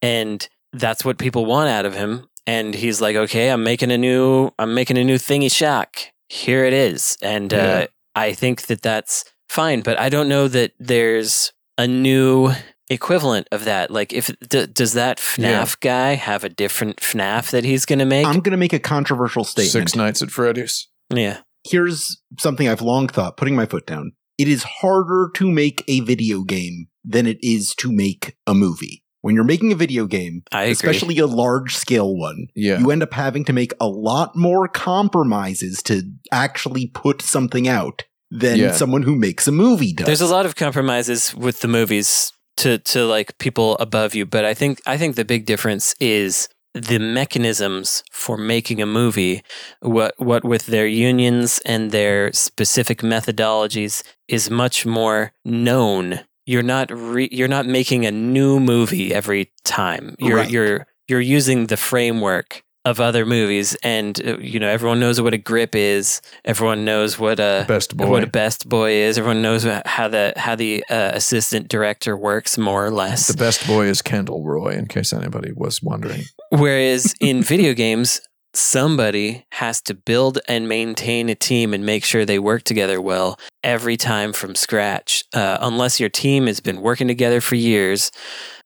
[0.01, 2.30] and that's what people want out of him.
[2.47, 5.97] And he's like, okay, I'm making a new, I'm making a new thingy shock.
[6.30, 10.71] Here it is, and uh, I think that that's fine, but I don't know that
[10.80, 12.51] there's a new
[12.89, 13.91] equivalent of that.
[13.91, 18.05] Like, if d- does that FNAF guy have a different FNAF that he's going to
[18.05, 18.26] make?
[18.26, 19.71] I'm going to make a controversial statement.
[19.71, 20.88] Six Nights at Freddy's.
[21.13, 24.11] yeah, Here's something I've long thought, putting my foot down.
[24.38, 29.01] It is harder to make a video game than it is to make a movie.
[29.21, 32.78] When you're making a video game, I especially a large scale one, Yeah.
[32.80, 38.03] you end up having to make a lot more compromises to actually put something out
[38.39, 38.71] than Yeah.
[38.73, 40.05] someone who makes a movie does.
[40.05, 44.43] There's a lot of compromises with the movies to to like people above you, but
[44.45, 49.41] I think I think the big difference is the mechanisms for making a movie
[49.81, 56.91] what what with their unions and their specific methodologies is much more known you're not
[56.91, 60.49] re- you're not making a new movie every time you're Right.
[60.51, 65.33] you're you're using the framework of other movies and uh, you know everyone knows what
[65.33, 68.07] a grip is everyone knows what a Best boy.
[68.07, 69.17] what a best boy is.
[69.17, 73.27] Everyone knows how the how the uh, assistant director works more or less.
[73.27, 76.21] the best boy is Kendall Roy, in case anybody was wondering.
[76.51, 78.21] Whereas in video games,
[78.53, 83.38] somebody has to build and maintain a team and make sure they work together well
[83.63, 85.23] every time from scratch.
[85.33, 88.11] Uh, unless your team has been working together for years,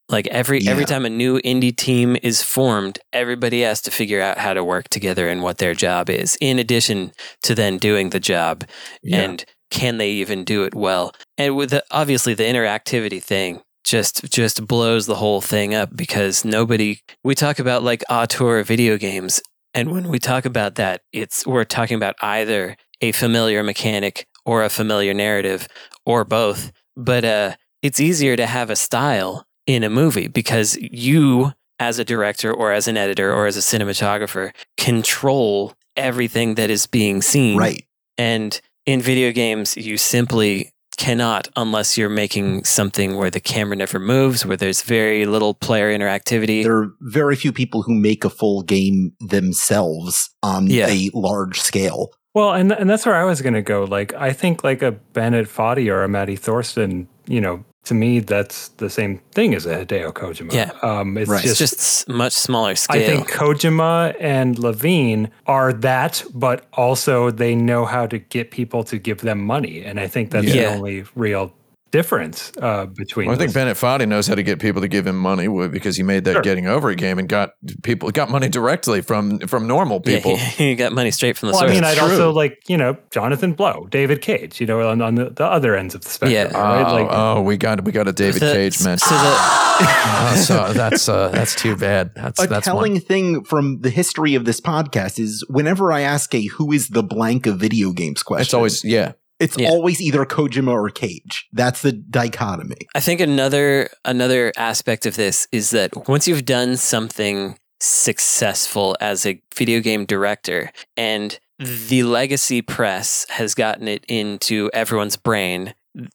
[0.09, 4.37] like every every time a new indie team is formed, everybody has to figure out
[4.39, 6.37] how to work together and what their job is.
[6.41, 7.11] In addition
[7.43, 8.63] to then doing the job
[9.03, 9.21] Yeah.
[9.21, 11.13] and can they even do it well?
[11.37, 16.43] And with the, obviously the interactivity thing just just blows the whole thing up because
[16.43, 19.41] nobody we talk about like auteur video games
[19.73, 24.63] and when we talk about that it's we're talking about either a familiar mechanic or
[24.63, 25.65] a familiar narrative
[26.05, 31.53] or both but uh it's easier to have a style in a movie because you
[31.79, 36.87] as a director or as an editor or as a cinematographer control everything that is
[36.87, 37.83] being seen Right.
[38.17, 43.99] and in video games, you simply cannot unless you're making something where the camera never
[43.99, 46.63] moves, where there's very little player interactivity.
[46.63, 50.87] There are very few people who make a full game themselves on Yeah.
[50.89, 52.09] a large scale.
[52.33, 53.83] Well, and and that's where I was going to go.
[53.83, 58.19] Like, I think like a Bennett Foddy or a Maddy Thorson, you know, to me,
[58.19, 60.53] that's the same thing as a Hideo Kojima.
[60.53, 60.71] Yeah.
[60.81, 61.43] Um, it's Right.
[61.43, 63.01] it's just, just much smaller scale.
[63.01, 68.83] I think Kojima and Levine are that, but also they know how to get people
[68.85, 69.83] to give them money.
[69.83, 71.51] And I think that's the only real
[71.91, 73.55] difference uh, between Well, I think those.
[73.55, 76.33] Bennett Foddy knows how to get people to give him money because he made that
[76.33, 76.41] Sure.
[76.41, 77.51] getting over it game and got
[77.83, 80.37] people got money directly from from normal Yeah, people.
[80.37, 82.09] he got money straight from the Well, I mean, I'd True.
[82.09, 85.75] also like, you know, Jonathan Blow, David Cage, you know, on, on the, the other
[85.75, 86.33] ends of the spectrum.
[86.51, 86.57] Yeah.
[86.57, 86.81] Right?
[86.87, 89.07] Oh, Like, oh, we got we got a David The- Cage mention.
[89.09, 89.35] So the,
[89.81, 92.11] Oh, so that's uh, that's too bad.
[92.13, 93.01] That's A that's telling one.
[93.01, 97.01] thing from the history of this podcast is whenever I ask a who is the
[97.03, 99.13] blank of video games question, It's always yeah.
[99.39, 99.69] It's Yeah.
[99.69, 101.47] always either Kojima or Cage.
[101.53, 102.87] That's the dichotomy.
[102.95, 109.25] I think another another aspect of this is that once you've done something successful as
[109.25, 115.73] a video game director and the legacy press has gotten it into everyone's brain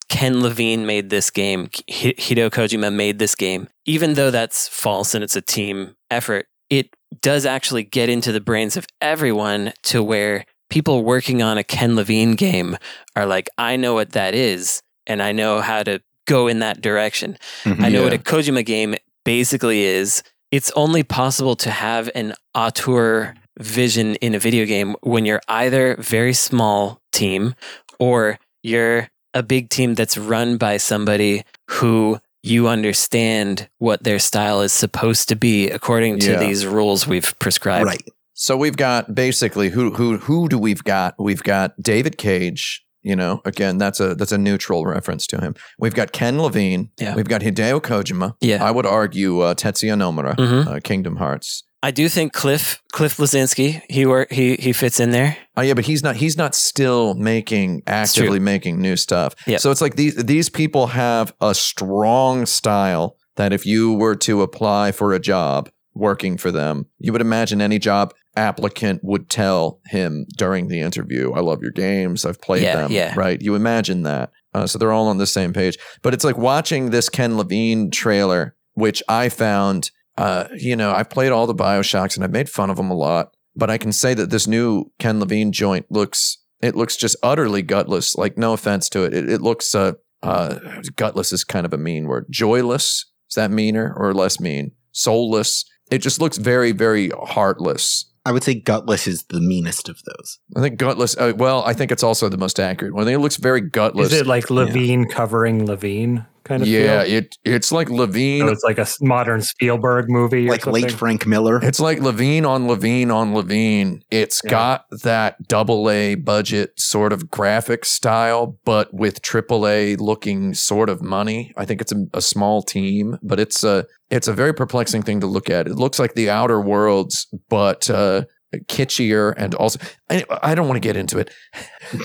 [0.08, 1.66] Ken Levine made this game.
[1.90, 3.66] Hideo Kojima made this game.
[3.84, 8.40] Even though that's false and it's a team effort, it does actually get into the
[8.40, 12.76] brains of everyone to where people working on a Ken Levine game
[13.16, 16.80] are like, I know what that is, and I know how to go in that
[16.80, 17.36] direction.
[17.64, 17.84] Mm-hmm.
[17.84, 18.94] I know what a Kojima game
[19.24, 20.22] basically is.
[20.50, 25.96] It's only possible to have an auteur vision in a video game when you're either
[25.98, 27.54] very small team
[27.98, 34.60] or you're a big team that's run by somebody who you understand what their style
[34.60, 36.38] is supposed to be according to Yeah.
[36.38, 37.86] these rules we've prescribed.
[37.86, 38.08] Right.
[38.45, 41.14] So we've got basically who who who do we've got?
[41.18, 42.84] We've got David Cage.
[43.03, 45.55] You know, again, that's a that's a neutral reference to him.
[45.78, 46.90] We've got Ken Levine.
[47.01, 47.14] Yeah.
[47.14, 48.34] We've got Hideo Kojima.
[48.42, 48.62] Yeah.
[48.62, 50.66] I would argue uh, Tetsuya Nomura, Mhm.
[50.66, 51.62] uh, Kingdom Hearts.
[51.82, 55.38] I do think Cliff Cliff Bleszinski he wor- he he fits in there.
[55.57, 56.16] Oh yeah, but he's not.
[56.16, 59.34] He's not still making actively making new stuff.
[59.47, 59.57] Yeah.
[59.57, 64.42] So it's like these these people have a strong style that if you were to
[64.42, 69.80] apply for a job working for them, you would imagine any job applicant would tell
[69.87, 72.24] him during the interview, "I love your games.
[72.24, 73.14] I've played Yeah, them." yeah.
[73.16, 73.41] Right.
[73.41, 74.30] You imagine that.
[74.53, 75.78] Uh, so they're all on the same page.
[76.03, 79.91] But it's like watching this Ken Levine trailer, which I found.
[80.16, 82.95] Uh, you know, I've played all the Bioshocks and I've made fun of them a
[82.95, 87.16] lot but I can say that this new Ken Levine joint looks it looks just
[87.22, 88.16] utterly gutless.
[88.16, 90.59] Like no offense to it, it, it looks uh, uh,
[90.97, 92.26] gutless is kind of a mean word.
[92.30, 94.72] Joyless is that meaner or less mean?
[94.93, 95.64] Soulless.
[95.91, 98.11] It just looks very very heartless.
[98.26, 100.38] I would say Gutless is the meanest of those.
[100.56, 101.16] I think gutless.
[101.16, 103.02] Uh, well, I think it's also the most accurate one.
[103.02, 104.12] I think it looks very gutless.
[104.12, 107.18] is it like Levine covering Levine kind of yeah, feel?
[107.18, 108.40] it it's like Levine.
[108.40, 111.59] So it's like a modern Spielberg movie, Like late Frank Miller.
[111.62, 114.03] It's like Levine on Levine on Levine.
[114.11, 114.51] It's Yeah.
[114.51, 120.88] got that double A budget sort of graphic style, but with triple A looking sort
[120.88, 121.53] of money.
[121.57, 125.20] I think it's a, a small team, but it's a it's a very perplexing thing
[125.20, 125.66] to look at.
[125.66, 128.24] It looks like the Outer Worlds, but uh,
[128.68, 129.78] kitschier and also
[130.11, 131.30] I, I don't want to get into it.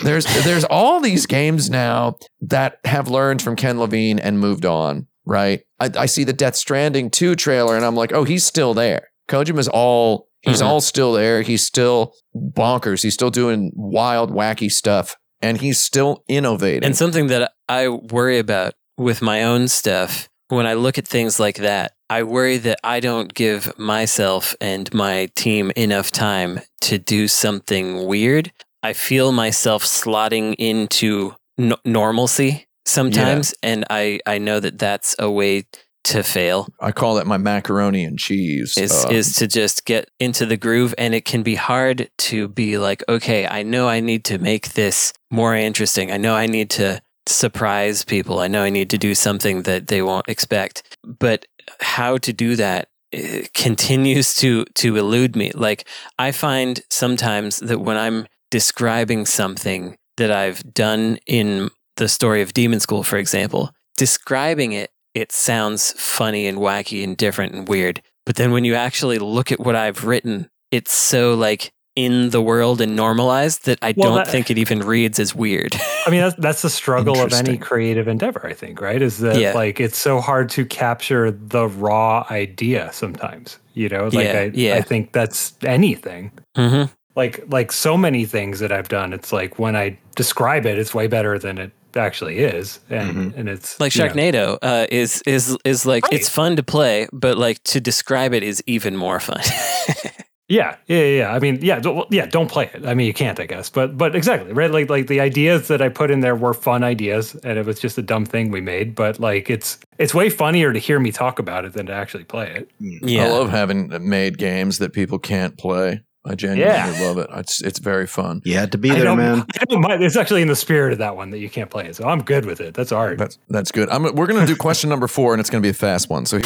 [0.04, 5.08] There's there's all these games now that have learned from Ken Levine and moved on.
[5.26, 5.62] Right?
[5.80, 9.10] I, I see the Death Stranding 2 trailer and I'm like, oh, he's still there.
[9.30, 10.66] Kojima's all he's Mhm.
[10.66, 11.43] all still there.
[11.43, 13.04] He's still bonkers.
[13.04, 16.84] He's still doing wild, wacky stuff, and he's still innovating.
[16.84, 21.39] And something that I worry about with my own stuff, when I look at things
[21.39, 26.97] like that, I worry that I don't give myself and my team enough time to
[26.97, 28.51] do something weird.
[28.82, 35.30] I feel myself slotting into n- normalcy sometimes, and I, I know that that's a
[35.30, 35.66] way
[36.05, 38.78] to fail I call it my macaroni and cheese.
[38.78, 42.47] is uh, is to just get into the groove and it can be hard to
[42.47, 46.45] be like okay i know i need to make this more interesting i know i
[46.47, 48.40] need to surprise people.
[48.40, 50.98] I know i need to do something that they won't expect.
[51.04, 51.46] But
[51.80, 55.52] how to do that eh, continues to to elude me.
[55.54, 62.42] Like i find sometimes that when i'm describing something that i've done in the story
[62.42, 67.68] of demon school for example describing it it sounds funny and wacky and different and
[67.68, 68.02] weird.
[68.26, 71.72] But then when you actually look at what I've written, it's so like
[72.06, 75.36] in the world and normalized that I Well, don't that- think it even reads as
[75.36, 75.76] weird.
[76.06, 79.02] I mean, that's, that's the struggle of any creative endeavor, I think, right?
[79.02, 79.54] Is that Yeah.
[79.54, 84.06] like it's so hard to capture the raw idea sometimes, you know?
[84.06, 84.76] Like, Yeah, I, yeah.
[84.76, 86.32] I think that's anything.
[86.56, 86.84] hmm
[87.16, 90.93] Like, like so many things that I've done, it's like when I describe it, it's
[90.95, 92.80] way better than it actually is.
[92.89, 96.14] And, and it's Like you know, Sharknado uh, is is is like Right.
[96.14, 99.41] it's fun to play, but like to describe it is even more fun.
[100.50, 101.34] Yeah, yeah, yeah, yeah.
[101.34, 102.26] I mean, yeah, don't- well, yeah.
[102.26, 102.86] Don't play it.
[102.86, 103.70] I mean, you can't, I guess.
[103.70, 104.72] But, but exactly, right?
[104.72, 107.80] Like, like the ideas that I put in there were fun ideas, and it was
[107.80, 108.95] just a dumb thing we made.
[108.95, 112.24] But like, it's it's way funnier to hear me talk about it than to actually
[112.24, 112.70] play it.
[112.82, 113.00] Mm.
[113.04, 116.02] yeah, I love having made games that people can't play.
[116.26, 116.97] I genuinely Yeah.
[117.08, 117.30] love it.
[117.34, 118.41] It's it's very fun.
[118.43, 119.45] You had to be there, don't, man.
[119.62, 120.04] I don't mind.
[120.04, 122.22] It's actually in the spirit of that one that you can't play it, so I'm
[122.24, 122.74] good with it.
[122.74, 123.18] That's art.
[123.20, 123.88] That's that's good.
[123.89, 126.26] I'm, we're gonna do question number four, and it's gonna be a fast one.
[126.26, 126.39] So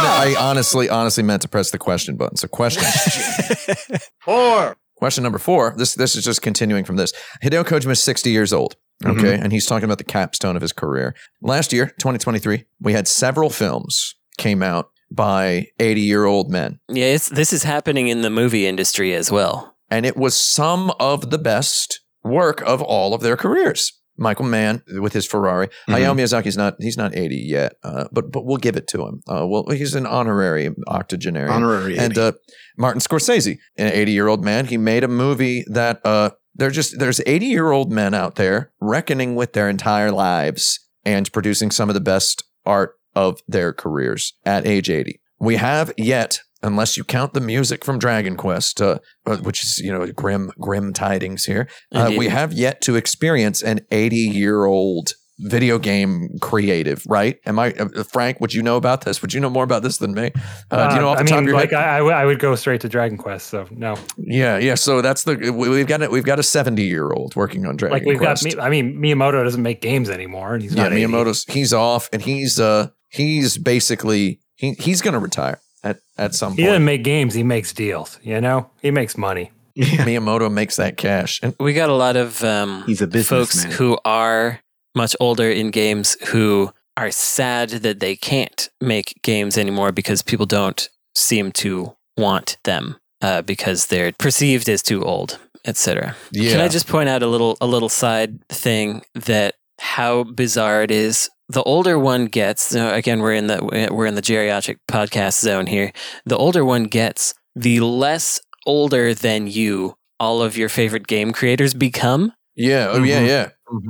[0.00, 2.36] I honestly, honestly meant to press the question button.
[2.36, 2.84] So question
[4.24, 4.76] Four.
[4.96, 5.74] question number four.
[5.76, 7.12] This this is just continuing from this.
[7.42, 8.76] Hideo Kojima is 60 years old.
[9.04, 9.18] Mm-hmm.
[9.20, 11.14] Okay, and he's talking about the capstone of his career.
[11.40, 16.80] Last year, 2023, we had several films came out by 80 year old men.
[16.88, 17.06] yeah.
[17.06, 19.76] It's this is happening in the movie industry as well.
[19.90, 23.92] and it was some of the best work of all of their careers.
[24.18, 25.68] Michael Mann with his Ferrari.
[25.88, 25.94] Mhm.
[25.94, 29.20] Hayao Miyazaki's not he's not 80 yet, uh, but but we'll give it to him.
[29.28, 31.52] Uh, well, he's an honorary octogenarian.
[31.52, 31.96] Honorary.
[31.98, 32.20] and 80.
[32.20, 32.32] uh,
[32.76, 36.98] Martin Scorsese, an 80 year old man, he made a movie that uh, they're just
[36.98, 41.88] there's 80 year old men out there reckoning with their entire lives and producing some
[41.88, 45.20] of the best art of their careers at age 80.
[45.40, 49.78] We have yet, unless you count the music from Dragon Quest, uh, uh, which is
[49.78, 54.64] you know grim grim tidings here, uh, we have yet to experience an 80 year
[54.64, 57.36] old video game creative, right?
[57.46, 58.40] Am I uh, Frank?
[58.40, 59.22] Would you know about this?
[59.22, 60.32] Would you know more about this than me?
[60.68, 61.78] Uh, do you know off I the top mean, of your like head?
[61.78, 63.46] I, I, w- I would go straight to Dragon Quest.
[63.46, 64.74] So no, Yeah, yeah.
[64.74, 66.10] So that's the we- we've got it.
[66.10, 68.44] We've got a seventy year old working on Dragon like we've Quest.
[68.56, 68.58] got.
[68.64, 71.04] I mean, Miyamoto doesn't make games anymore, and he's yeah, not 80.
[71.04, 76.50] Miyamoto's he's off, and he's uh he's basically he he's gonna retire at at some
[76.52, 76.60] point.
[76.60, 77.34] He doesn't make games.
[77.34, 78.18] He makes deals.
[78.22, 79.50] You know, he makes money.
[79.78, 83.72] Miyamoto makes that cash, and We got a lot of um, He's a folks businessman.
[83.72, 84.60] who are
[84.94, 90.46] much older in games who are sad that they can't make games anymore because people
[90.46, 96.16] don't seem to want them uh, because they're perceived as too old, etc.
[96.32, 100.82] yeah, Can I just point out a little a little side thing that how bizarre
[100.82, 101.30] it is?
[101.50, 105.66] The older one gets, so again, we're in the we're in the geriatric podcast zone
[105.66, 105.92] here.
[106.26, 111.72] The older one gets, the less older than you all of your favorite game creators
[111.74, 112.32] become.
[112.56, 113.28] yeah, oh yeah, Mhm.
[113.28, 113.48] yeah.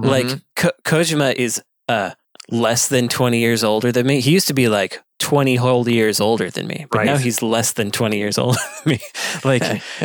[0.08, 2.10] Like Ko- Kojima is uh
[2.50, 4.20] less than 20 years older than me.
[4.20, 7.06] He used to be like 20 whole years older than me, but Right.
[7.06, 9.00] now he's less than 20 years older than me.
[9.44, 9.62] Like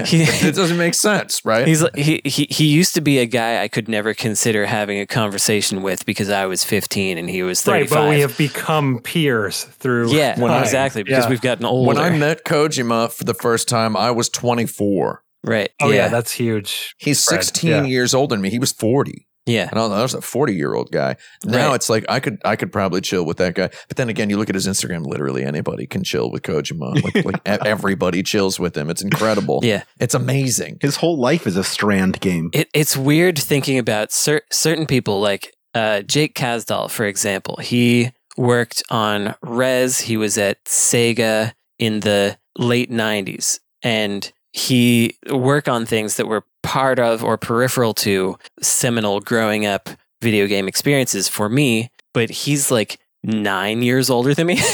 [0.07, 1.65] he, it doesn't make sense, right?
[1.67, 5.05] He's he, he he used to be a guy I could never consider having a
[5.05, 7.97] conversation with because I was 15 and he was Right, 35.
[7.97, 10.11] but we have become peers through.
[10.13, 10.63] yeah, time.
[10.63, 11.29] exactly because Yeah.
[11.29, 11.87] we've gotten older.
[11.87, 15.23] when I met Kojima for the first time, I was 24.
[15.45, 15.69] right.
[15.81, 15.95] Oh yeah.
[15.95, 16.07] yeah.
[16.09, 16.95] that's huge.
[16.97, 17.83] He's Fred, 16 yeah.
[17.83, 18.49] years older than me.
[18.49, 19.27] He was 40.
[19.45, 19.67] Yeah.
[19.69, 21.17] And I was- I was a 40 year old guy.
[21.43, 21.75] Now Right.
[21.75, 23.69] it's like I could I could probably chill with that guy.
[23.89, 26.93] But then again, you look at his Instagram, literally anybody can chill with Kojima.
[27.03, 28.89] Like, like everybody chills with him.
[28.89, 29.59] It's incredible.
[29.63, 29.83] Yeah.
[29.99, 30.77] It's amazing.
[30.81, 32.49] His whole life is a strand game.
[32.53, 37.57] It, it's weird thinking about cer- certain people like uh, Jake Kazdal, for example.
[37.61, 40.01] He worked on Rez.
[40.01, 43.59] He was at Sega in the late 90s.
[43.81, 49.89] And he work on things that were part of or peripheral to seminal growing up
[50.21, 51.89] video game experiences for me.
[52.13, 54.59] But he's like nine years older than me.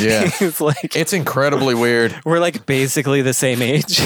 [0.00, 0.26] Yeah.
[0.40, 2.14] he's like, It's incredibly weird.
[2.24, 4.00] we're like basically the same age.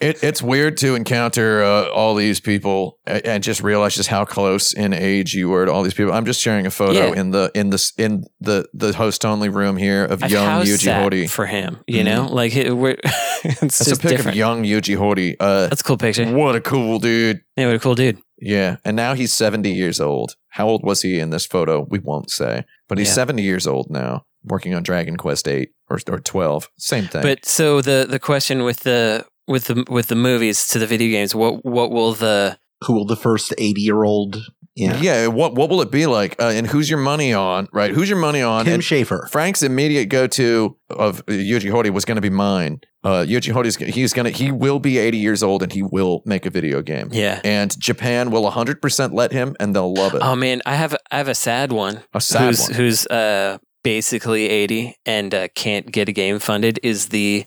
[0.00, 4.24] It, it's weird to encounter uh, all these people and, and just realize just how
[4.24, 6.14] close in age you were to all these people.
[6.14, 7.20] I'm just sharing a photo Yeah.
[7.20, 10.92] in the in the in the the host only room here of I've young Yuji
[10.92, 11.28] Horii.
[11.30, 11.78] for him.
[11.86, 12.96] You know, like it, we're,
[13.44, 14.28] it's That's a pic different.
[14.30, 15.36] of young Yuji Horii.
[15.38, 16.24] Uh, That's a cool picture.
[16.34, 17.42] what a cool dude.
[17.56, 18.18] Yeah, what a cool dude.
[18.38, 20.36] Yeah, and now he's 70 years old.
[20.50, 21.86] How old was he in this photo?
[21.88, 23.14] We won't say, but he's Yeah.
[23.14, 26.68] 70 years old now, working on Dragon Quest 8 or, or 12.
[26.78, 27.22] Same thing.
[27.22, 31.10] But so the the question with the with the with the movies to the video
[31.10, 34.36] games, what what will the Who will the first 80 year old
[34.76, 34.96] Yeah.
[35.00, 35.26] Yeah.
[35.26, 36.40] What what will it be like?
[36.40, 37.68] Uh, and who's your money on?
[37.72, 37.90] Right?
[37.90, 38.64] Who's your money on?
[38.64, 39.28] Tim And Schafer.
[39.30, 42.80] Frank's immediate go to of Yuji Horii was going to be mine.
[43.02, 46.46] Uh, Yuji Horii's he's gonna he will be 80 years old and he will make
[46.46, 47.08] a video game.
[47.10, 47.40] Yeah.
[47.44, 50.20] And Japan will 100% let him and they'll love it.
[50.22, 52.02] Oh man, I have I have a sad one.
[52.14, 52.74] a sad who's one.
[52.74, 57.46] who's uh basically 80 and uh, can't get a game funded is the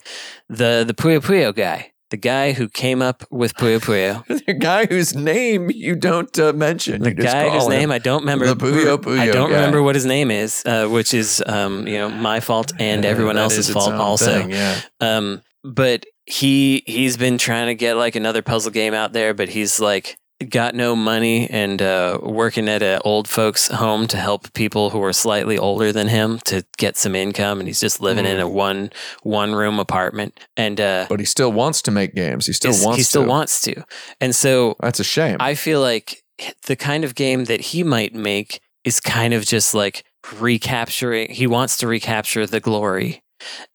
[0.49, 1.92] the the Puyo Puyo guy.
[2.13, 4.23] The guy who came up with Puyo Puyo.
[4.45, 7.01] the guy whose name you don't uh, mention.
[7.01, 8.45] The guy whose name I don't remember.
[8.45, 9.55] The Puyo Puyo I don't guy.
[9.55, 13.09] remember what his name is, uh, which is um, you know my fault and Yeah,
[13.09, 14.27] everyone else's fault also.
[14.27, 14.79] thing, yeah.
[14.99, 19.49] Um, but he he's been trying to get like another puzzle game out there, but
[19.49, 20.15] he's like
[20.49, 25.01] got no money and uh, working at an old folks home to help people who
[25.01, 28.47] are slightly older than him to get some income, and he's just living in a
[28.47, 28.91] one
[29.23, 32.45] one room apartment, and uh, But he still wants to make games.
[32.45, 33.29] He still wants he still to.
[33.29, 33.83] wants to,
[34.19, 35.37] and so That's a shame.
[35.39, 36.23] I feel like
[36.65, 40.03] the kind of game that he might make is kind of just like
[40.39, 41.31] recapturing.
[41.31, 43.23] He wants to recapture the glory,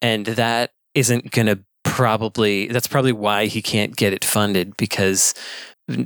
[0.01, 2.67] and that isn't going to probably.
[2.67, 5.33] That's probably why he can't get it funded because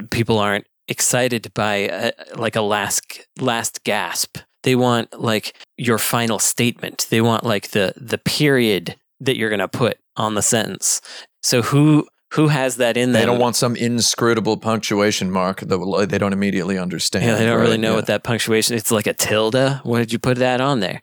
[0.09, 4.37] people aren't excited by a, like a last last gasp.
[4.63, 7.07] They want like your final statement.
[7.09, 11.01] They want like the the period that you're going to put on the sentence.
[11.41, 13.21] So who who has that in there?
[13.21, 17.25] they don't want some inscrutable punctuation mark that they don't immediately understand.
[17.25, 17.95] Yeah, they don't really know Yeah.
[17.97, 18.75] what that punctuation.
[18.75, 19.79] It's like a tilde.
[19.83, 21.01] Why did you put that on there?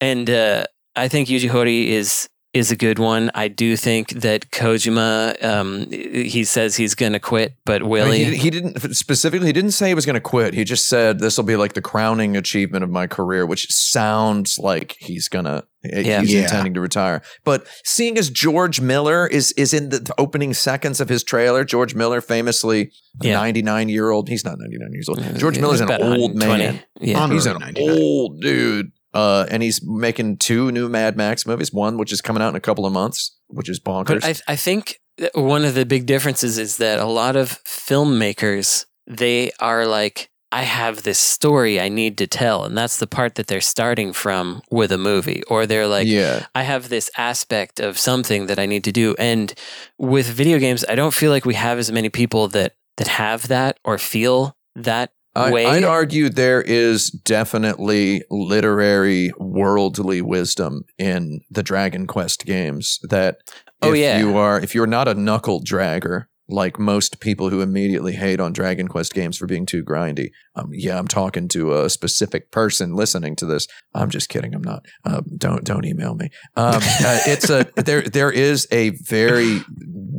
[0.00, 0.64] And uh,
[0.96, 3.30] I think Yuji Horii is is a good one.
[3.34, 5.42] I do think that Kojima.
[5.42, 8.22] Um, he says he's going to quit, but Willie.
[8.22, 8.36] I mean, he?
[8.36, 9.46] he, he didn't specifically.
[9.46, 10.52] He didn't say he was going to quit.
[10.54, 14.58] He just said this will be like the crowning achievement of my career, which sounds
[14.58, 15.64] like he's gonna.
[15.84, 16.20] Yeah.
[16.20, 16.42] He's Yeah.
[16.42, 17.22] intending to retire.
[17.42, 21.94] But seeing as George Miller is is in the opening seconds of his trailer, George
[21.94, 23.34] Miller, famously Yeah.
[23.34, 24.28] 99 year old.
[24.28, 25.20] He's not 99 years old.
[25.38, 26.80] George Miller's an old man.
[27.00, 27.18] Yeah.
[27.20, 28.92] On- He's an old dude.
[29.14, 31.72] Uh, and he's making two new Mad Max movies.
[31.72, 34.06] One which is coming out in a couple of months, which is bonkers.
[34.06, 35.00] But I, I think
[35.34, 40.62] one of the big differences is that a lot of filmmakers they are like, I
[40.62, 44.60] have this story I need to tell, and that's the part that they're starting from
[44.70, 48.66] with a movie, or they're like, yeah, I have this aspect of something that I
[48.66, 49.14] need to do.
[49.18, 49.54] And
[49.98, 53.48] with video games, I don't feel like we have as many people that that have
[53.48, 55.66] that or feel that I, way.
[55.66, 62.98] I'd argue there is definitely literary, worldly wisdom in the Dragon Quest games.
[63.08, 63.38] That
[63.80, 64.18] Oh, if yeah.
[64.18, 68.52] you are, if you're not a knuckle dragger like most people who immediately hate on
[68.52, 70.30] Dragon Quest games for being too grindy.
[70.54, 73.66] Um, yeah, I'm talking to a specific person listening to this.
[73.94, 74.54] I'm just kidding.
[74.54, 74.84] I'm not.
[75.04, 76.28] Um, don't don't email me.
[76.56, 78.02] Um, uh, it's a there.
[78.02, 79.60] There is a very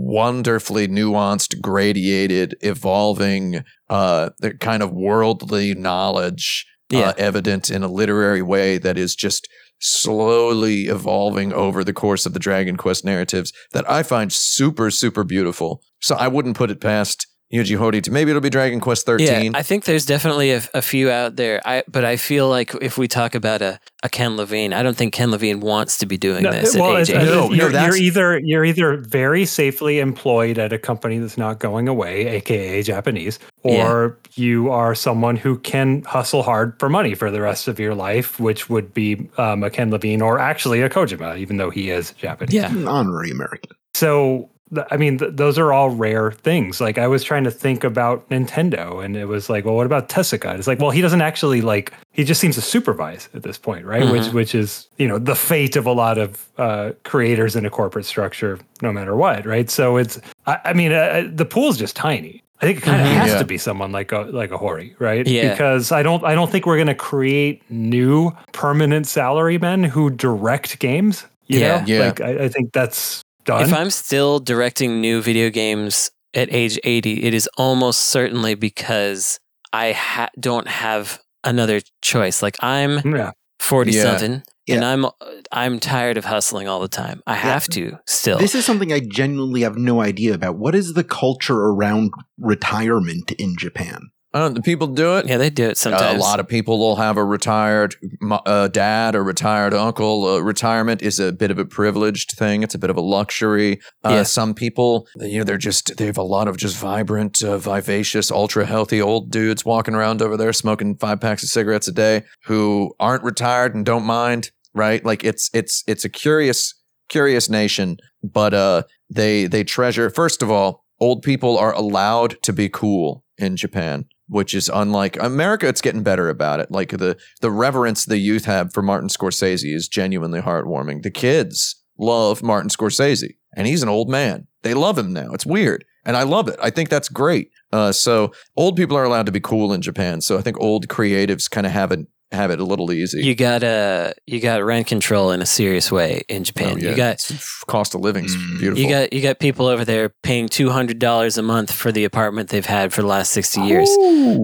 [0.05, 7.09] wonderfully nuanced, gradiated, evolving, uh, the kind of worldly knowledge Yeah.
[7.09, 9.47] uh, evident in a literary way that is just
[9.79, 15.23] slowly evolving over the course of the Dragon Quest narratives that I find super, super
[15.23, 15.81] beautiful.
[16.01, 19.27] So I wouldn't put it past Yuji Horii to maybe it'll be Dragon Quest 13.
[19.27, 21.61] Yeah, I think there's definitely a, a few out there.
[21.65, 24.97] I but I feel like if we talk about a, a Ken Levine, I don't
[24.97, 27.31] think Ken Levine wants to be doing No, this well, at age it's- 80.
[27.35, 31.37] No, no, you're, that's- you're either you're either very safely employed at a company that's
[31.37, 37.13] not going away, aka Japanese, or you are someone who can hustle hard for money
[37.13, 40.81] for the rest of your life, which would be um, a Ken Levine or actually
[40.81, 42.53] a Kojima, even though he is Japanese.
[42.55, 42.71] Yeah.
[42.71, 43.71] An honorary American.
[43.93, 44.49] So, th-
[44.89, 46.82] I mean, th- those are all rare things.
[46.82, 50.09] Like, I was trying to think about Nintendo, and it was like, well, what about
[50.09, 50.57] Tezuka?
[50.57, 51.93] It's like, well, he doesn't actually like.
[52.11, 54.09] He just seems to supervise at this point, right?
[54.11, 57.70] Which, which is, you know, the fate of a lot of uh, creators in a
[57.70, 59.70] corporate structure, no matter what, right?
[59.70, 62.43] So it's, I, I mean, uh, the pool's just tiny.
[62.61, 63.39] I think it kind of has Yeah.
[63.39, 65.28] to be someone like a like a Horii, right?
[65.28, 65.49] Yeah.
[65.51, 70.80] Because I don't I don't think we're going to create new permanent salarymen who direct
[70.80, 71.26] games.
[71.47, 71.80] You Yeah.
[71.82, 71.99] know, Yeah.
[71.99, 73.63] like I, I think that's done.
[73.63, 79.39] If I'm still directing new video games at age 80, it is almost certainly because
[79.71, 82.41] I ha- don't have another choice.
[82.41, 83.31] Like I'm yeah.
[83.59, 84.03] 40 Yeah.
[84.03, 84.43] something and
[84.81, 84.89] Yeah.
[84.91, 85.05] I'm
[85.51, 87.21] I'm tired of hustling all the time.
[87.27, 88.37] I have to still.
[88.37, 90.57] This is something I genuinely have no idea about.
[90.57, 94.09] What is the culture around retirement in Japan?
[94.36, 95.27] I don't, people do it?
[95.27, 96.17] yeah, they do it sometimes.
[96.17, 97.95] a lot of people will have a retired
[98.31, 100.25] uh, dad or retired uncle.
[100.25, 102.63] Uh, retirement is a bit of a privileged thing.
[102.63, 103.79] It's a bit of a luxury.
[104.03, 104.23] Uh, Yeah.
[104.23, 108.31] Some people, you know, they're just they have a lot of just vibrant, uh, vivacious,
[108.31, 112.23] ultra healthy old dudes walking around over there smoking five packs of cigarettes a day
[112.45, 114.49] who aren't retired and don't mind.
[114.73, 115.05] Right?
[115.05, 116.73] Like it's it's it's a curious
[117.09, 120.09] curious nation, but uh, they they treasure.
[120.09, 124.05] First of all, old people are allowed to be cool in Japan.
[124.28, 125.67] Which is unlike America.
[125.67, 126.71] It's getting better about it.
[126.71, 131.03] Like the the reverence the youth have for Martin Scorsese is genuinely heartwarming.
[131.03, 134.47] The kids love Martin Scorsese, and he's an old man.
[134.63, 135.32] They love him now.
[135.34, 136.57] It's weird, and I love it.
[136.61, 137.49] I think that's great.
[137.71, 140.21] Uh, so old people are allowed to be cool in Japan.
[140.21, 143.23] So I think old creatives kind of have it have it a little easy.
[143.23, 146.73] You got uh, you got rent control in a serious way in Japan.
[146.73, 146.89] Oh, yeah.
[146.91, 148.59] You got It's- cost of living's Mm.
[148.59, 148.84] beautiful.
[148.84, 152.03] you got you got people over there paying two hundred dollars a month for the
[152.03, 153.89] apartment they've had for the last sixty years.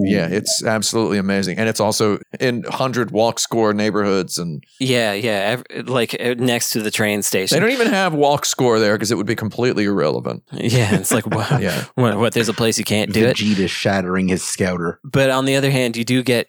[0.04, 5.58] yeah, it's absolutely amazing, and it's also in hundred walk score neighborhoods, and Yeah, yeah,
[5.74, 7.56] ev- like uh, next to the train station.
[7.56, 10.44] they don't even have walk score there because it would be completely irrelevant.
[10.54, 12.34] Yeah, it's like wow, Yeah, what, what?
[12.34, 13.38] There's a place you can't do it.
[13.38, 15.00] Vegeta shattering his scouter.
[15.04, 16.48] But on the other hand, you do get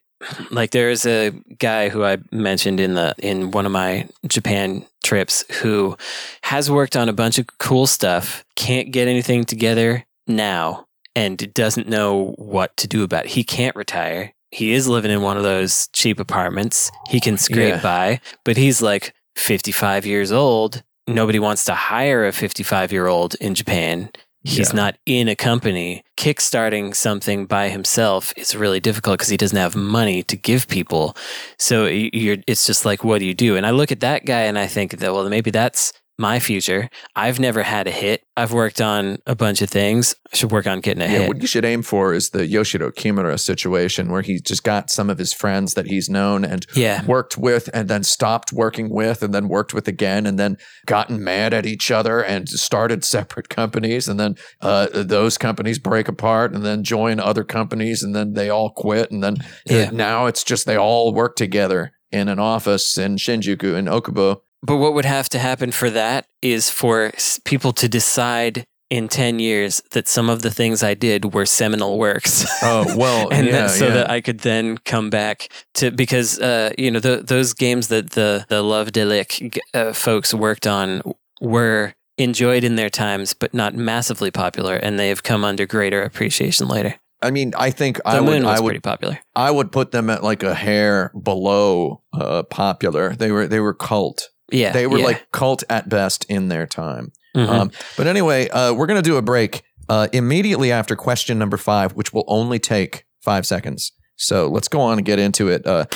[0.50, 4.84] like there is a guy who I mentioned in the in one of my Japan
[5.02, 5.96] trips who
[6.42, 11.88] has worked on a bunch of cool stuff, can't get anything together now, and doesn't
[11.88, 13.30] know what to do about it.
[13.32, 14.32] He can't retire.
[14.50, 16.90] He is living in one of those cheap apartments.
[17.08, 17.82] He can scrape Yeah.
[17.82, 20.82] by, but he's like 55 years old.
[21.06, 24.10] Nobody wants to hire a 55 year old in Japan.
[24.42, 24.76] He's Yeah.
[24.76, 26.02] not in a company.
[26.16, 31.14] Kickstarting something by himself is really difficult because he doesn't have money to give people.
[31.58, 33.56] So you're, it's just like, what do you do?
[33.56, 36.90] And I look at that guy and I think that, well, maybe that's my future.
[37.16, 38.22] I've never had a hit.
[38.36, 40.14] I've worked on a bunch of things.
[40.32, 41.18] I should work on getting a yeah.
[41.20, 41.28] hit.
[41.28, 45.08] What you should aim for is the Yoshiro Kimura situation, where he's just got some
[45.08, 47.04] of his friends that he's known and yeah.
[47.06, 51.24] worked with, and then stopped working with, and then worked with again, and then gotten
[51.24, 56.52] mad at each other and started separate companies, and then uh, those companies break apart,
[56.52, 59.36] and then join other companies, and then they all quit, and then
[59.70, 64.42] uh, now it's just they all work together in an office in Shinjuku in Okubo.
[64.62, 67.12] But what would have to happen for that is for
[67.44, 71.98] people to decide in 10 years that some of the things I did were seminal
[71.98, 72.44] works.
[72.62, 73.94] Oh well, and yeah, that, so yeah.
[73.94, 78.10] that I could then come back to because uh, you know the, those games that
[78.10, 81.02] the the Love-de-Lic uh, folks worked on
[81.40, 86.02] were enjoyed in their times, but not massively popular, and they have come under greater
[86.02, 86.96] appreciation later.
[87.22, 89.20] I mean, I think The I would, I would, pretty popular.
[89.36, 93.14] I would put them at like a hair below uh, popular.
[93.14, 94.30] They were, they were cult.
[94.52, 95.04] Yeah, They were yeah.
[95.06, 97.12] like cult at best in their time.
[97.36, 97.48] Mhm.
[97.48, 101.56] Um, but anyway, uh, we're going to do a break uh, immediately after question number
[101.56, 103.92] five, which will only take five seconds.
[104.16, 105.66] So let's go on and get into it.
[105.66, 105.86] Uh,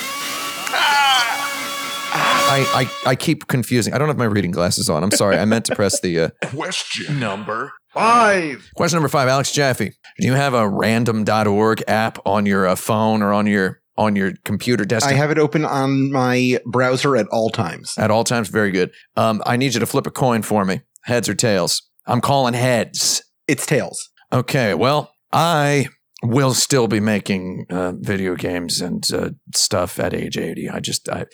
[2.46, 3.94] I, I, I keep confusing.
[3.94, 5.02] I don't have my reading glasses on.
[5.02, 5.38] I'm sorry.
[5.38, 8.70] I meant to press the uh, Question number five.
[8.76, 9.28] question number five.
[9.28, 9.90] Alex Jaffe,
[10.20, 14.32] do you have a random.org app on your uh, phone or on your on your
[14.44, 15.12] computer desktop?
[15.12, 17.94] I have it open on my browser at all times.
[17.98, 18.92] At all times, very good.
[19.16, 20.80] Um, I need you to flip a coin for me.
[21.02, 21.82] Heads or tails?
[22.06, 23.22] I'm calling heads.
[23.46, 24.10] It's tails.
[24.32, 25.88] Okay, well, I
[26.22, 30.70] will still be making uh, video games and uh, stuff at age 80.
[30.70, 31.26] I just, I,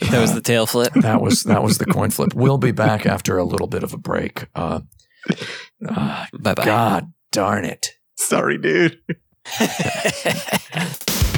[0.00, 0.92] that was the tail flip.
[0.96, 2.34] that was that was the coin flip.
[2.44, 4.46] We'll be back after a little bit of a break.
[4.54, 4.80] Uh,
[5.88, 6.64] uh, Bye bye.
[6.64, 7.92] God darn it!
[8.16, 8.98] Sorry, dude.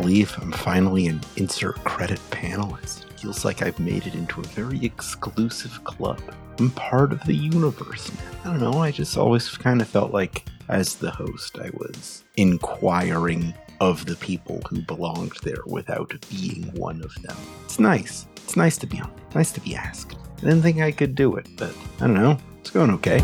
[0.00, 3.10] believe I'm finally an insert credit panelist.
[3.18, 6.20] Feels like I've made it into a very exclusive club.
[6.58, 8.12] I'm part of the universe.
[8.44, 12.24] I don't know, I just always kind of felt like, as the host, I was
[12.36, 17.36] inquiring of the people who belonged there without being one of them.
[17.64, 18.26] It's nice.
[18.36, 19.10] It's nice to be on.
[19.34, 20.14] Nice to be asked.
[20.36, 22.36] I didn't think I could do it, but I don't know.
[22.60, 23.20] It's going okay.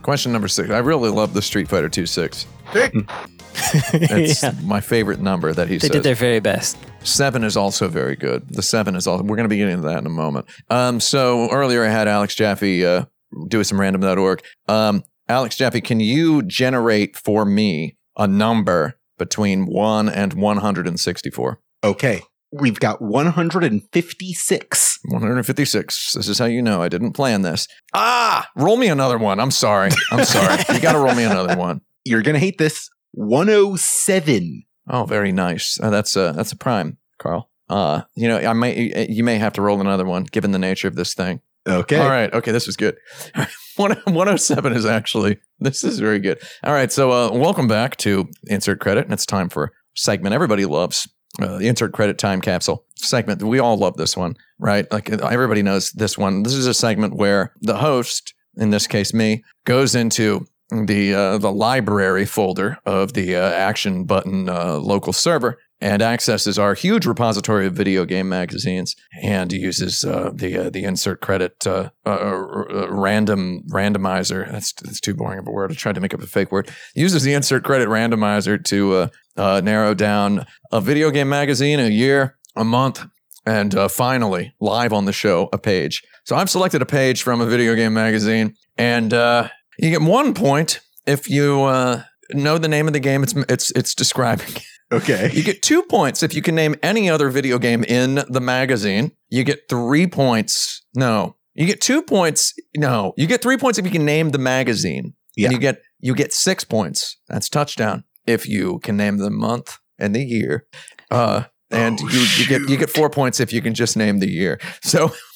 [0.00, 0.70] Question number six.
[0.70, 2.46] I really love the Street Fighter 2 6.
[2.72, 2.94] Pick.
[4.08, 4.52] That's Yeah.
[4.64, 5.90] my favorite number that he They says.
[5.90, 6.76] did their very best.
[7.02, 8.48] Seven is also very good.
[8.48, 9.22] The seven is also.
[9.24, 10.46] We're going to be getting into that in a moment.
[10.68, 13.04] Um, so earlier I had Alex Jaffe uh,
[13.48, 14.42] do some random.org.
[14.68, 21.60] Um, Alex Jaffe, can you generate for me a number between one and 164?
[21.84, 22.22] Okay.
[22.52, 24.98] We've got 156.
[25.04, 26.12] 156.
[26.14, 27.68] This is how you know I didn't plan this.
[27.94, 29.38] Ah, roll me another one.
[29.40, 29.90] I'm sorry.
[30.10, 30.58] I'm sorry.
[30.74, 31.80] you got to roll me another one.
[32.10, 32.90] You're going to hate this.
[33.12, 34.64] 107.
[34.88, 35.78] Oh, very nice.
[35.80, 37.48] Uh, that's a that's a prime, Carl.
[37.68, 40.88] Uh, you know, I may you may have to roll another one given the nature
[40.88, 41.40] of this thing.
[41.68, 41.98] Okay.
[42.00, 42.32] All right.
[42.34, 42.96] Okay, this was good.
[43.76, 46.40] One- 107 is actually this is very good.
[46.64, 50.64] All right, so uh, welcome back to Insert Credit, and it's time for segment everybody
[50.66, 51.08] loves.
[51.40, 53.40] Uh, the insert credit time capsule segment.
[53.40, 54.90] We all love this one, right?
[54.90, 56.42] Like everybody knows this one.
[56.42, 61.38] This is a segment where the host, in this case me, goes into the uh,
[61.38, 67.06] the library folder of the uh, action button uh, local server and accesses our huge
[67.06, 73.62] repository of video game magazines and uses uh, the uh, the insert credit uh, random
[73.70, 74.50] randomizer.
[74.50, 75.72] That's that's too boring of a word.
[75.72, 76.70] I tried to make up a fake word.
[76.94, 82.64] Uses the insert credit randomizer to narrow down a video game magazine a year, a
[82.64, 83.04] month,
[83.46, 86.02] and uh, finally live on the show a page.
[86.24, 89.48] So I've selected a page from a video game magazine, and uh,
[89.82, 92.02] you get one point if you uh,
[92.32, 94.54] know the name of the game it's it's it's describing.
[94.92, 95.30] Okay.
[95.32, 99.12] You get two points if you can name any other video game in the magazine.
[99.28, 100.84] You get three points.
[100.96, 102.54] No, you get two points.
[102.76, 105.14] No, you get three points if you can name the magazine.
[105.36, 105.46] Yeah.
[105.46, 107.18] And you get you get six points.
[107.28, 110.66] That's touchdown if you can name the month and the year.
[111.08, 114.18] Uh, and Oh, you, you get you get four points if you can just name
[114.18, 114.58] the year.
[114.82, 115.12] So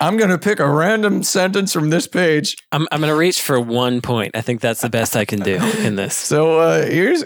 [0.00, 2.56] I'm gonna pick a random sentence from this page.
[2.72, 4.34] I'm I'm gonna reach for one point.
[4.34, 6.16] I think that's the best I can do in this.
[6.16, 7.24] So uh, here's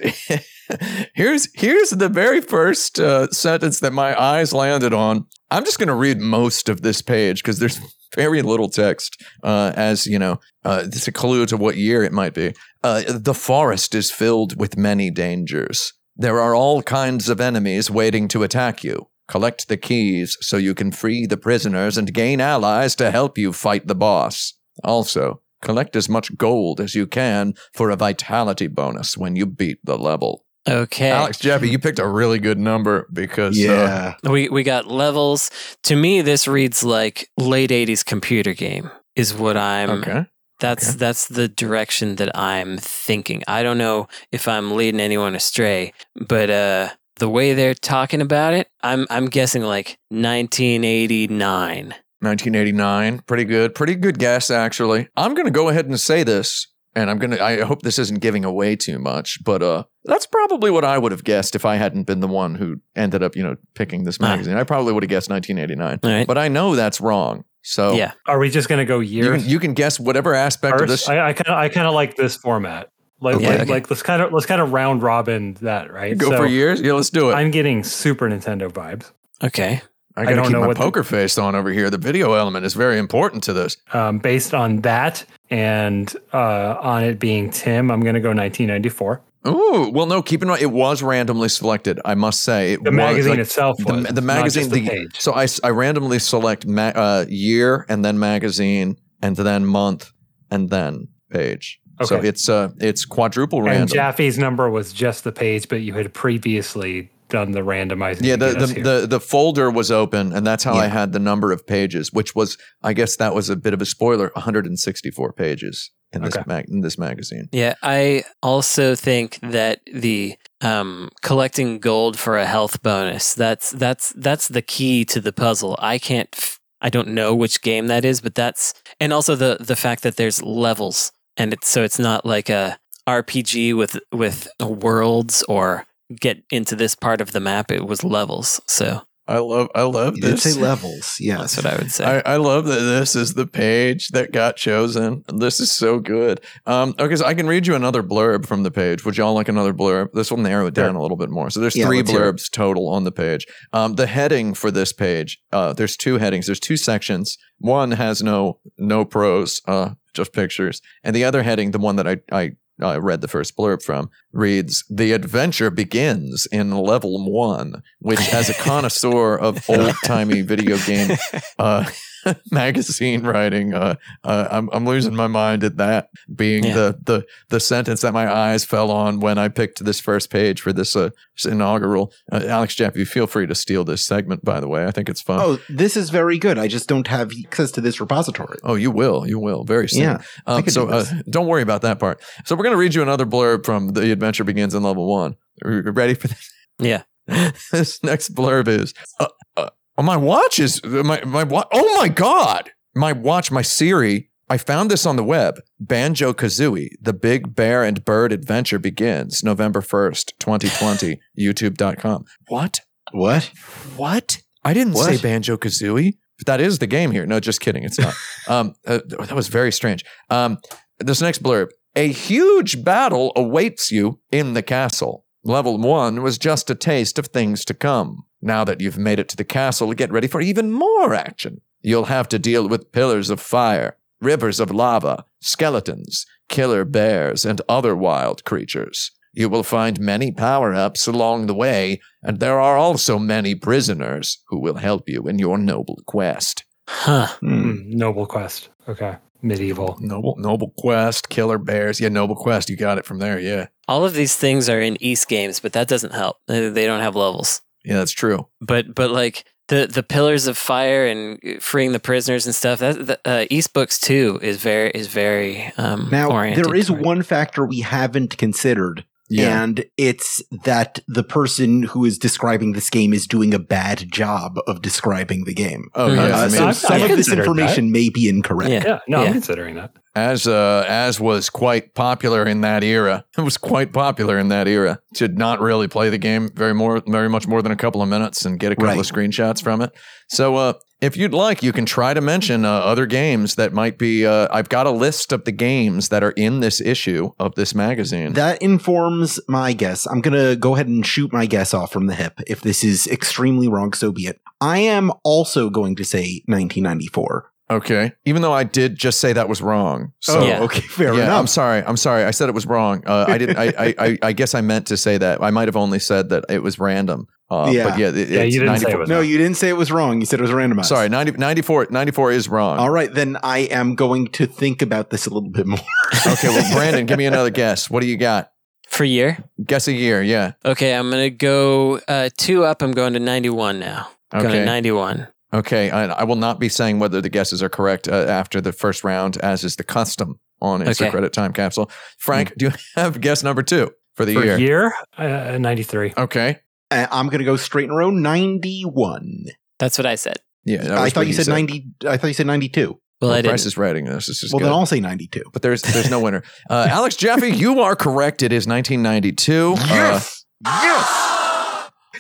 [1.14, 5.26] here's here's the very first uh, sentence that my eyes landed on.
[5.50, 7.80] I'm just going to read most of this page because there's
[8.16, 9.22] very little text.
[9.42, 12.54] Uh, as you know, uh, it's a clue to what year it might be.
[12.82, 15.92] Uh, the forest is filled with many dangers.
[16.16, 19.08] There are all kinds of enemies waiting to attack you.
[19.28, 23.52] Collect the keys so you can free the prisoners and gain allies to help you
[23.52, 24.54] fight the boss.
[24.84, 29.78] Also, collect as much gold as you can for a vitality bonus when you beat
[29.84, 30.44] the level.
[30.68, 31.10] Okay.
[31.10, 34.30] Alex Jaffe, you picked a really good number because uh, Yeah.
[34.30, 35.50] We we got levels.
[35.84, 38.90] To me, this reads like late '80s computer game.
[39.14, 39.90] Is what I'm.
[39.90, 40.26] okay.
[40.58, 40.98] That's okay.
[40.98, 43.42] that's the direction that I'm thinking.
[43.46, 48.54] I don't know if I'm leading anyone astray, but uh, the way they're talking about
[48.54, 51.94] it, I'm I'm guessing like 1989.
[52.20, 55.08] 1989, pretty good, pretty good guess actually.
[55.16, 57.38] I'm gonna go ahead and say this, and I'm gonna.
[57.42, 61.12] I hope this isn't giving away too much, but uh, that's probably what I would
[61.12, 64.16] have guessed if I hadn't been the one who ended up, you know, picking this
[64.20, 64.28] Ah.
[64.28, 64.56] magazine.
[64.56, 66.26] I probably would have guessed 1989, All right.
[66.26, 67.44] but I know that's wrong.
[67.62, 68.12] So Yeah.
[68.26, 69.42] Are we just going to go you years?
[69.42, 71.08] can, you can guess whatever aspect of this.
[71.08, 72.88] I kind of I kind of like this format.
[73.20, 73.70] Like Yeah, like, okay.
[73.70, 76.16] like let's kind of let's kind of round robin that right.
[76.16, 76.80] go So for years.
[76.80, 77.34] Yeah, let's do it.
[77.34, 79.10] I'm getting Super Nintendo vibes.
[79.42, 79.80] Okay.
[80.18, 81.90] I I gotta don't keep know my what the- poker face on over here.
[81.90, 83.76] The video element is very important to this.
[83.92, 89.22] Um, based on that and uh, on it being Tim, I'm going to go 1994.
[89.48, 90.22] Ooh, well, no.
[90.22, 92.00] Keep in mind, it was randomly selected.
[92.04, 94.70] I must say, it The was, magazine like, itself was the, the magazine.
[94.70, 95.20] the the- page.
[95.20, 100.12] so I randomly select ma- uh, year and then magazine and then month
[100.50, 101.78] and then page.
[102.04, 103.82] So it's uh it's quadruple random.
[103.82, 103.94] And random.
[103.96, 108.22] Jaffe's number was just the page, but you had previously done the randomizing.
[108.22, 108.66] yeah, the the,
[109.00, 112.34] the the folder was open, and that's how I had the number of pages, which
[112.34, 114.30] was I guess that was a bit of a spoiler.
[114.34, 116.44] 164 pages in this Okay.
[116.46, 117.48] mag- in this magazine.
[117.52, 124.12] Yeah, I also think that the um, collecting gold for a health bonus that's that's
[124.16, 125.76] that's the key to the puzzle.
[125.80, 129.56] I can't f- I don't know which game that is, but that's and also the
[129.58, 134.48] the fact that there's levels and it's so it's not like a RPG with with
[134.60, 135.86] worlds or
[136.20, 137.70] get into this part of the map.
[137.70, 138.60] It was levels.
[138.66, 140.42] So I love I love You this.
[140.44, 141.16] say levels.
[141.20, 141.38] yeah.
[141.38, 142.04] that's what I would say.
[142.24, 145.24] I, I love that this is the page that got chosen.
[145.36, 146.40] This is so good.
[146.64, 149.04] Um, okay, so I can read you another blurb from the page.
[149.04, 150.12] Would y'all like another blurb?
[150.14, 150.98] This will narrow it down Sure.
[151.00, 151.50] a little bit more.
[151.50, 152.36] So there's Yeah, three let's hear it.
[152.36, 153.46] blurbs total on the page.
[153.72, 156.46] Um, the heading for this page, uh, there's two headings.
[156.46, 157.36] There's two sections.
[157.58, 162.08] One has no no prose, uh, just pictures, and the other heading, the one that
[162.08, 167.82] I I I read the first blurb from reads The adventure begins in level one,
[168.00, 171.16] which, as a connoisseur of old timey video game
[171.58, 171.88] uh,
[172.50, 176.74] magazine writing, uh, uh, I'm, I'm losing my mind at that being Yeah.
[176.74, 180.60] the, the the sentence that my eyes fell on when I picked this first page
[180.60, 182.12] for this, uh, this inaugural.
[182.30, 184.84] Uh, Alex Jaffe, you feel free to steal this segment, by the way.
[184.86, 185.40] I think it's fun.
[185.40, 186.58] Oh, this is very good.
[186.58, 188.58] I just don't have access to this repository.
[188.64, 189.26] Oh, you will.
[189.26, 190.02] You will very soon.
[190.02, 190.22] Yeah.
[190.46, 192.20] Um, so do uh, don't worry about that part.
[192.44, 195.36] So we're going to read you another blurb from The Adventure Begins in Level One.
[195.64, 196.52] Are you ready for this?
[196.78, 197.02] yeah.
[197.72, 199.26] this next blurb is uh,
[199.56, 201.68] uh, oh, my watch is my my watch.
[201.72, 204.30] Oh my god, my watch, my Siri.
[204.48, 205.60] I found this on the web.
[205.80, 212.24] Banjo Kazooie, the Big Bear and Bird Adventure begins November 1st, 2020, youtube.com.
[212.46, 212.78] What?
[213.10, 213.50] What?
[213.96, 214.40] What?
[214.64, 215.12] I didn't What?
[215.12, 216.12] say Banjo Kazooie.
[216.38, 217.26] But that is the game here.
[217.26, 217.82] No, just kidding.
[217.82, 218.14] It's not.
[218.48, 220.04] um, uh, that was very strange.
[220.30, 220.58] Um,
[221.00, 225.24] this next blurb A huge battle awaits you in the castle.
[225.42, 228.24] Level one was just a taste of things to come.
[228.46, 231.60] Now that you've made it to the castle, get ready for even more action.
[231.82, 237.60] You'll have to deal with pillars of fire, rivers of lava, skeletons, killer bears, and
[237.68, 239.10] other wild creatures.
[239.32, 244.38] You will find many power ups along the way, and there are also many prisoners
[244.48, 246.64] who will help you in your noble quest.
[246.88, 247.26] Huh.
[247.40, 248.68] Hmm, noble quest.
[248.88, 249.16] Okay.
[249.42, 249.98] Medieval.
[250.00, 252.00] Noble, noble quest, killer bears.
[252.00, 252.70] Yeah, noble quest.
[252.70, 253.38] You got it from there.
[253.38, 256.36] Yeah, All of these things are in Ys games, but that doesn't help.
[256.46, 257.60] They they don't have levels.
[257.86, 258.48] Yeah, that's true.
[258.60, 262.80] But but like the the pillars of fire and freeing the prisoners and stuff.
[262.80, 266.88] That the, uh, Ys books too is very is very um, Now, oriented there is
[266.88, 272.72] toward- one factor we haven't considered, Yeah, and it's that the person who is describing
[272.72, 275.88] this game is doing a bad job of describing the game.
[275.94, 276.22] oh yeah.
[276.22, 278.70] Uh, I mean, so I've- some I've of this considered information may be incorrect.
[278.70, 278.82] Yeah.
[278.86, 278.98] Yeah.
[279.08, 279.26] No, Yeah.
[279.28, 279.92] I'm considering that.
[280.14, 283.24] as uh, as was quite popular in that era.
[283.36, 287.02] It was quite popular in that era to not really play the game very more,
[287.06, 288.98] very much more than a couple of minutes and get a couple Right.
[289.00, 289.92] of screenshots from it.
[290.28, 293.98] So, uh, if you'd like, you can try to mention uh, other games that might
[293.98, 294.26] be.
[294.26, 297.74] Uh, I've got a list of the games that are in this issue of this
[297.74, 298.32] magazine.
[298.32, 300.06] That informs my guess.
[300.06, 302.40] I'm going to go ahead and shoot my guess off from the hip.
[302.46, 304.40] If this is extremely wrong, so be it.
[304.60, 307.52] I am also going to say 1994.
[307.70, 310.12] Okay, even though I did just say that was wrong.
[310.20, 310.40] So.
[310.40, 310.60] oh, Yeah.
[310.62, 311.38] okay, fair yeah, enough.
[311.40, 311.82] I'm sorry.
[311.82, 312.24] I'm sorry.
[312.24, 313.02] I said it was wrong.
[313.06, 313.56] Uh, I didn't.
[313.58, 315.42] I, I, I, I guess I meant to say that.
[315.42, 317.26] I might have only said that it was random.
[317.48, 317.88] Uh, Yeah.
[317.90, 319.92] But yeah, it, Yeah, you didn't say it was no, you didn't say it was
[319.92, 320.18] wrong.
[320.20, 320.86] You said it was randomized.
[320.86, 322.78] Sorry, 90, 94, 94 is wrong.
[322.78, 325.78] All right, then I am going to think about this a little bit more.
[326.26, 327.88] Okay, well, Brandon, give me another guess.
[327.88, 328.50] What do you got?
[328.88, 329.38] for year.
[329.64, 330.22] Guess a year.
[330.22, 330.52] Yeah.
[330.64, 332.82] Okay, I'm gonna go uh, two up.
[332.82, 334.08] I'm going to 91 now.
[334.32, 334.58] Going Okay.
[334.60, 335.28] to 91.
[335.58, 335.90] Okay.
[335.90, 339.04] I, I will not be saying whether the guesses are correct uh, after the first
[339.04, 341.10] round, as is the custom on Insert Okay.
[341.10, 341.90] Credit Time Capsule.
[342.18, 344.58] Frank, do you have guess number two for the For year?
[344.58, 346.14] year, uh, 93.
[346.16, 346.60] Okay.
[346.90, 348.10] Uh, I'm going to go straight in a row.
[348.10, 349.46] 91.
[349.78, 350.36] That's what I said.
[350.64, 350.82] Yeah.
[350.82, 351.86] that I thought you said 90.
[352.06, 352.88] I thought you said 92.
[352.88, 353.66] Well, Well, I Price didn't.
[353.66, 354.26] is writing this.
[354.26, 354.66] This is Well, good.
[354.66, 355.42] then I'll say 92.
[355.52, 356.42] but there's there's no winner.
[356.68, 358.42] Uh, Alex Jaffe, you are correct.
[358.42, 359.74] It is 1992.
[359.78, 360.44] Uh, Yes!
[360.64, 361.35] yes!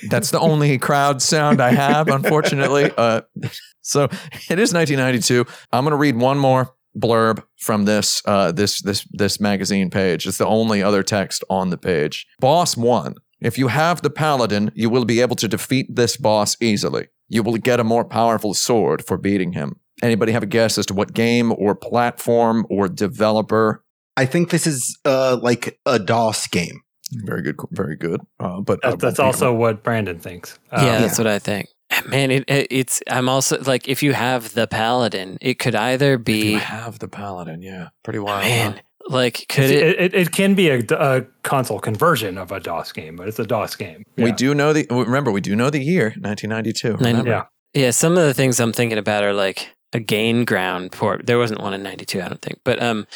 [0.08, 2.90] That's the only crowd sound I have, unfortunately.
[2.96, 3.20] Uh,
[3.82, 5.44] so it is 1992.
[5.72, 10.26] I'm going to read one more blurb from this uh, this this this magazine page.
[10.26, 12.26] It's the only other text on the page.
[12.40, 13.16] Boss one.
[13.40, 17.08] If you have the paladin, you will be able to defeat this boss easily.
[17.28, 19.78] You will get a more powerful sword for beating him.
[20.02, 23.84] Anybody have a guess as to what game or platform or developer?
[24.16, 26.80] I think this is uh, like a DOS game.
[27.24, 28.20] Very good, very good.
[28.40, 30.58] Uh, but That's, that's you know, also what Brandon thinks.
[30.72, 31.68] yeah, Um, that's what I think.
[32.08, 33.00] Man, it, it, it's.
[33.08, 36.98] I'm also like, if you have the paladin, it could either if be you have
[36.98, 38.42] the paladin, yeah, pretty wild.
[38.42, 38.48] huh?
[38.48, 38.80] man.
[39.08, 39.82] Like, could it?
[39.82, 43.38] it, it, it can be a, a console conversion of a DOS game, but it's
[43.38, 44.02] a DOS game.
[44.16, 46.96] We do know the remember we do know the year 1992.
[46.96, 47.30] Remember?
[47.30, 47.44] Yeah.
[47.72, 51.26] Yeah, some of the things I'm thinking about are like a gain ground port.
[51.26, 53.06] There wasn't one in '92, I don't think, but um,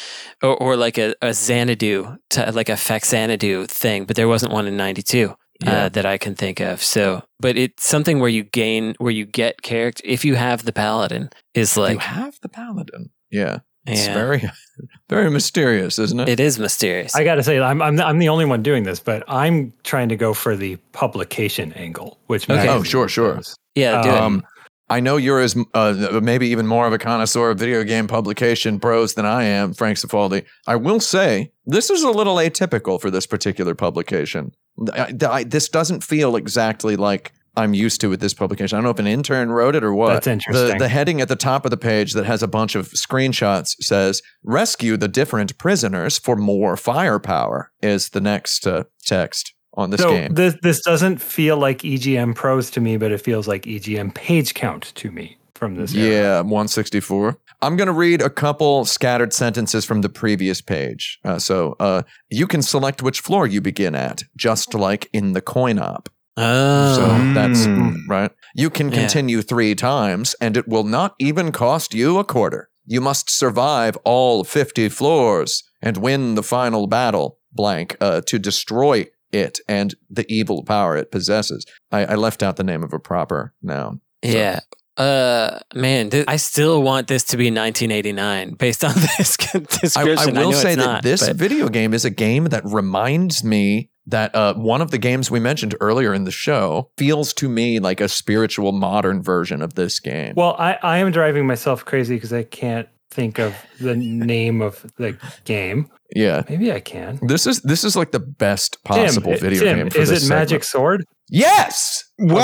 [0.41, 4.67] or, or like a, a Xanadu, to, like a Faxanadu thing, but there wasn't one
[4.67, 5.85] in '92 Yeah.
[5.85, 6.81] uh, that I can think of.
[6.83, 10.01] So, but it's something where you gain, where you get character.
[10.05, 13.11] If you have the paladin, is like you have the paladin.
[13.29, 14.41] Yeah, it's yeah, very
[15.09, 16.29] very mysterious, isn't it?
[16.29, 17.15] it is mysterious.
[17.15, 20.09] I got to say, I'm, I'm I'm the only one doing this, but I'm trying
[20.09, 22.67] to go for the publication angle, which Okay.
[22.67, 23.39] Oh, sure, sure.
[23.75, 24.15] yeah, do it.
[24.15, 24.43] Um,
[24.91, 28.79] I know you're as uh, maybe even more of a connoisseur of video game publication
[28.79, 30.45] prose than I am, Frank Cifaldi.
[30.67, 34.51] I will say this is a little atypical for this particular publication.
[34.93, 38.75] I- I- this doesn't feel exactly like I'm used to with this publication.
[38.75, 40.13] I don't know if an intern wrote it or what.
[40.13, 40.77] That's interesting.
[40.77, 43.75] The, the heading at the top of the page that has a bunch of screenshots
[43.81, 50.01] says "Rescue the different prisoners for more firepower" is the next uh, text on this
[50.01, 50.33] so game.
[50.33, 54.53] this this doesn't feel like EGM prose to me, but it feels like EGM page
[54.53, 55.93] count to me from this.
[55.93, 56.23] Yeah, era.
[56.37, 57.37] Yeah, 164.
[57.63, 61.19] I'm going to read a couple scattered sentences from the previous page.
[61.23, 65.41] Uh, so uh, you can select which floor you begin at, just like in the
[65.41, 66.09] coin op.
[66.37, 67.93] oh, So that's Mm.
[68.09, 68.31] right.
[68.55, 68.95] You can Yeah.
[69.01, 72.69] continue three times, and it will not even cost you a quarter.
[72.87, 79.05] You must survive all 50 floors and win the final battle, blank, uh, to destroy
[79.31, 81.65] it and the evil power it possesses.
[81.91, 84.01] I, I left out the name of a proper noun.
[84.21, 84.61] yeah.
[84.97, 90.37] Uh, man, th- I still want this to be 1989 based on this I, description.
[90.37, 93.43] I will know say that not, this but- video game is a game that reminds
[93.43, 97.47] me that uh, one of the games we mentioned earlier in the show feels to
[97.47, 100.33] me like a spiritual modern version of this game.
[100.35, 104.81] Well, I, I am driving myself crazy because I can't think of the name of
[104.97, 105.89] the game.
[106.15, 106.43] yeah.
[106.49, 107.19] Maybe I can.
[107.21, 110.25] This is this is like the best possible Tim, video Tim, game for is this
[110.25, 110.65] it Magic segment.
[110.65, 111.05] Sword?
[111.29, 112.03] Yes.
[112.19, 112.41] Wow.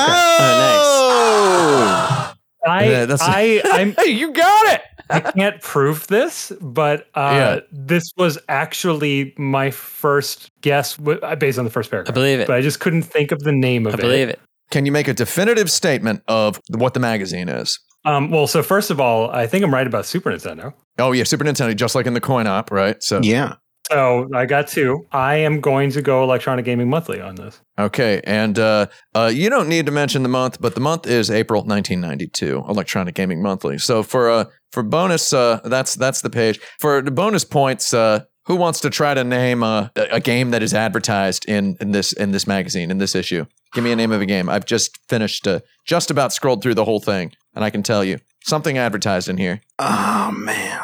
[1.10, 2.34] Oh,
[2.68, 4.81] I Yeah, that's- I I'm Hey, you got it.
[5.10, 7.60] I can't prove this, but uh, Yeah.
[7.72, 12.11] this was actually my first guess uh, based on the first paragraph.
[12.11, 12.48] I believe it.
[12.48, 13.99] But I just couldn't think of the name of it.
[13.99, 14.39] I believe it.
[14.69, 17.80] Can you make a definitive statement of what the magazine is?
[18.07, 20.73] Um, well, so first of all, I think I'm right about Super Nintendo.
[20.97, 23.01] Oh yeah, Super Nintendo, just like in the coin op, right?
[23.03, 23.55] So Yeah.
[23.91, 25.05] So I got two.
[25.11, 27.61] I am going to go Electronic Gaming Monthly on this.
[27.79, 31.31] okay, and uh, uh, you don't need to mention the month, but the month is
[31.31, 33.77] April 1992, Electronic Gaming Monthly.
[33.77, 37.93] So for uh, for bonus, uh, that's that's the page for the bonus points.
[37.93, 41.75] Uh, who wants to try to name uh, a, a game that is advertised in,
[41.81, 43.45] in this in this magazine in this issue?
[43.73, 44.49] Give me a name of a game.
[44.49, 48.03] I've just finished, uh, just about scrolled through the whole thing, and I can tell
[48.03, 49.61] you something advertised in here.
[49.79, 50.79] Oh man.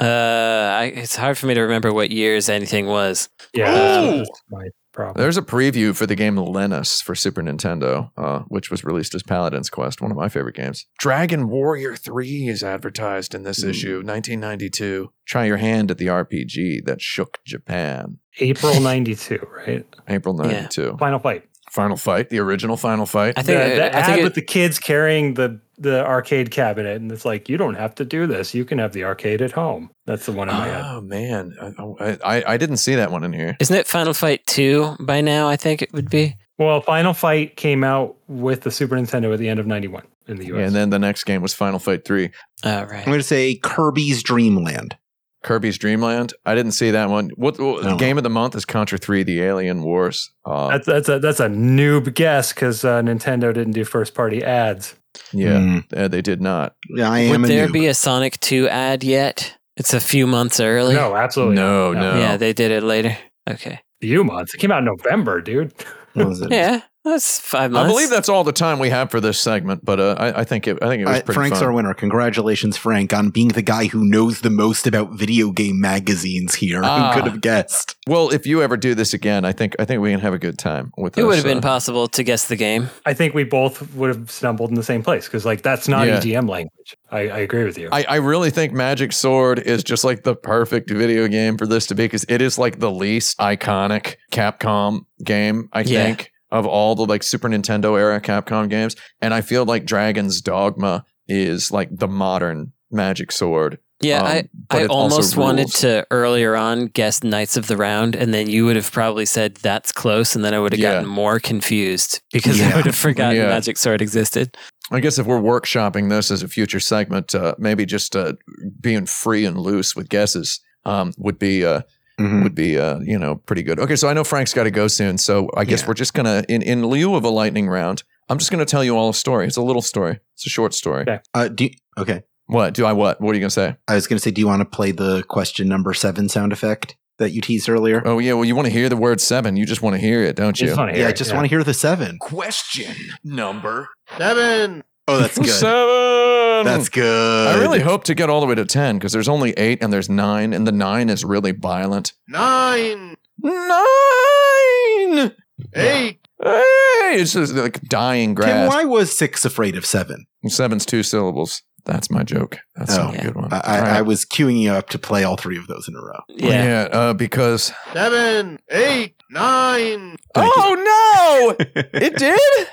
[0.00, 3.28] Uh, I, it's hard for me to remember what years anything was.
[3.54, 4.16] Yeah, Ooh!
[4.18, 5.22] that's, that's my problem.
[5.22, 9.22] There's a preview for the game Lennus for Super Nintendo, uh, which was released as
[9.22, 10.86] Paladin's Quest, one of my favorite games.
[10.98, 13.68] Dragon Warrior 3 is advertised in this Ooh.
[13.68, 15.12] issue, 1992.
[15.26, 18.18] Try your hand at the RPG that shook Japan.
[18.40, 19.86] April 92, right?
[20.08, 20.96] April 92.
[20.98, 21.44] Final Fight.
[21.70, 23.34] Final Fight, the original Final Fight.
[23.38, 23.58] I think.
[23.62, 27.10] the, the I ad think it- with the kids carrying the the arcade cabinet, and
[27.12, 28.54] it's like you don't have to do this.
[28.54, 29.90] You can have the arcade at home.
[30.06, 30.82] That's the one in my head.
[30.86, 31.54] Oh man,
[32.00, 33.56] I, I I didn't see that one in here.
[33.60, 35.48] isn't it Final Fight Two by now?
[35.48, 36.36] I think it would be.
[36.58, 40.36] Well, Final Fight came out with the Super Nintendo at the end of '91 in
[40.36, 40.66] the US.
[40.66, 42.30] And then the next game was Final Fight 3.
[42.64, 44.96] Oh I'm going to say Kirby's Dreamland.
[45.42, 46.32] Kirby's Dreamland.
[46.46, 47.30] I didn't see that one.
[47.34, 47.96] What, what No.
[47.96, 50.30] game of the month is Contra 3: The Alien Wars?
[50.44, 54.44] Uh, that's that's a that's a noob guess because uh, Nintendo didn't do first party
[54.44, 54.94] ads.
[55.32, 55.84] Yeah, Mm.
[55.96, 56.74] uh, they did not.
[56.88, 57.72] Yeah, I am Would there noob.
[57.72, 59.56] be a Sonic Two ad yet?
[59.76, 60.94] It's a few months early.
[60.94, 62.00] No, absolutely No, not.
[62.14, 62.18] no.
[62.20, 63.16] Yeah, they did it later.
[63.48, 63.80] Okay.
[64.00, 64.54] Few months.
[64.54, 65.72] It came out in November, dude.
[66.14, 66.50] Was it?
[66.52, 69.98] Yeah, that's five I believe that's all the time we have for this segment, but
[69.98, 70.78] uh, I, I think it.
[70.82, 71.68] I think it was Uh, Frank's fun.
[71.68, 71.94] our winner.
[71.94, 76.80] Congratulations, Frank, on being the guy who knows the most about video game magazines here.
[76.84, 77.12] Ah.
[77.12, 77.96] Who could have guessed?
[78.06, 80.38] well, if you ever do this again, I think I think we can have a
[80.38, 81.18] good time with.
[81.18, 82.88] It would this, have been uh, possible to guess the game.
[83.06, 86.06] I think we both would have stumbled in the same place because like that's not
[86.06, 86.20] Yeah.
[86.20, 86.96] EGM language.
[87.10, 87.88] I, I agree with you.
[87.92, 91.86] I, I really think Magic Sword is just like the perfect video game for this
[91.88, 96.04] to be because it is like the least iconic Capcom game, I Yeah.
[96.06, 98.94] think, of all the like Super Nintendo era Capcom games.
[99.20, 103.78] And I feel like Dragon's Dogma is like the modern Magic Sword.
[104.02, 104.26] Yeah, Um,
[104.70, 108.66] I, I almost wanted to earlier on guess Knights of the Round, and then you
[108.66, 110.94] would have probably said that's close, and then I would have Yeah.
[110.94, 112.70] gotten more confused because Yeah.
[112.72, 113.46] I would have forgotten Yeah.
[113.46, 114.56] Magic Sword existed.
[114.90, 118.32] I guess if we're workshopping this as a future segment, uh, maybe just uh,
[118.80, 121.82] being free and loose with guesses um, would be uh,
[122.20, 122.42] Mhm.
[122.42, 123.78] would be uh, you know pretty good.
[123.80, 125.88] Okay, so I know Frank's got to go soon, so I guess Yeah.
[125.88, 128.96] we're just gonna in in lieu of a lightning round, I'm just gonna tell you
[128.96, 129.46] all a story.
[129.46, 130.18] It's a little story.
[130.34, 131.02] It's a short story.
[131.02, 131.18] Okay.
[131.34, 132.22] Uh, do you- okay.
[132.46, 133.20] What do I what?
[133.20, 133.76] What are you gonna say?
[133.88, 136.52] I was going to say, do you want to play the question number seven sound
[136.52, 138.02] effect that you teased earlier?
[138.04, 139.56] Oh yeah, well you want to hear the word seven.
[139.56, 140.66] You just want to hear it, don't you?
[140.66, 142.18] Just wanna yeah, hear I it, just want to hear the seven.
[142.20, 142.94] Question
[143.24, 144.82] number seven.
[145.08, 145.48] Oh, that's good.
[145.48, 146.64] Seven.
[146.64, 147.56] That's good.
[147.56, 149.92] I really hope to get all the way to ten because there's only eight and
[149.92, 152.12] there's nine, and the nine is really violent.
[152.28, 153.16] Nine.
[153.42, 155.32] Nine.
[155.74, 156.18] Eight.
[156.42, 158.68] Hey, it's just like dying Tim, grass.
[158.68, 160.26] why was six afraid of seven?
[160.48, 161.62] Seven's two syllables.
[161.84, 162.58] That's my joke.
[162.76, 163.52] That's Oh, not a good one.
[163.52, 163.92] I, I, All right.
[163.94, 166.20] I was queuing you up to play all three of those in a row.
[166.28, 166.88] Yeah.
[166.92, 168.58] uh, because Seven.
[168.70, 169.14] Eight.
[169.30, 170.16] Nine.
[170.34, 170.62] Thank you.
[170.64, 171.64] oh no,
[171.94, 172.68] it did.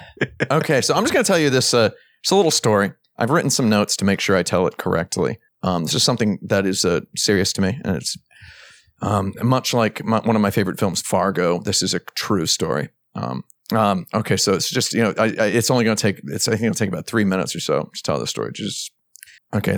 [0.51, 1.73] okay, so I'm just gonna tell you this.
[1.73, 1.89] Uh,
[2.21, 2.93] it's a little story.
[3.17, 5.39] I've written some notes to make sure I tell it correctly.
[5.61, 8.17] Um, this is something that is uh, serious to me, and it's
[9.01, 11.59] um, much like my, one of my favorite films, Fargo.
[11.59, 12.89] This is a true story.
[13.15, 16.21] Um, um, okay, so it's just you know, I, I, it's only going to take.
[16.25, 18.51] It's I think it'll take about three minutes or so to tell the story.
[18.53, 18.91] Just
[19.53, 19.77] okay.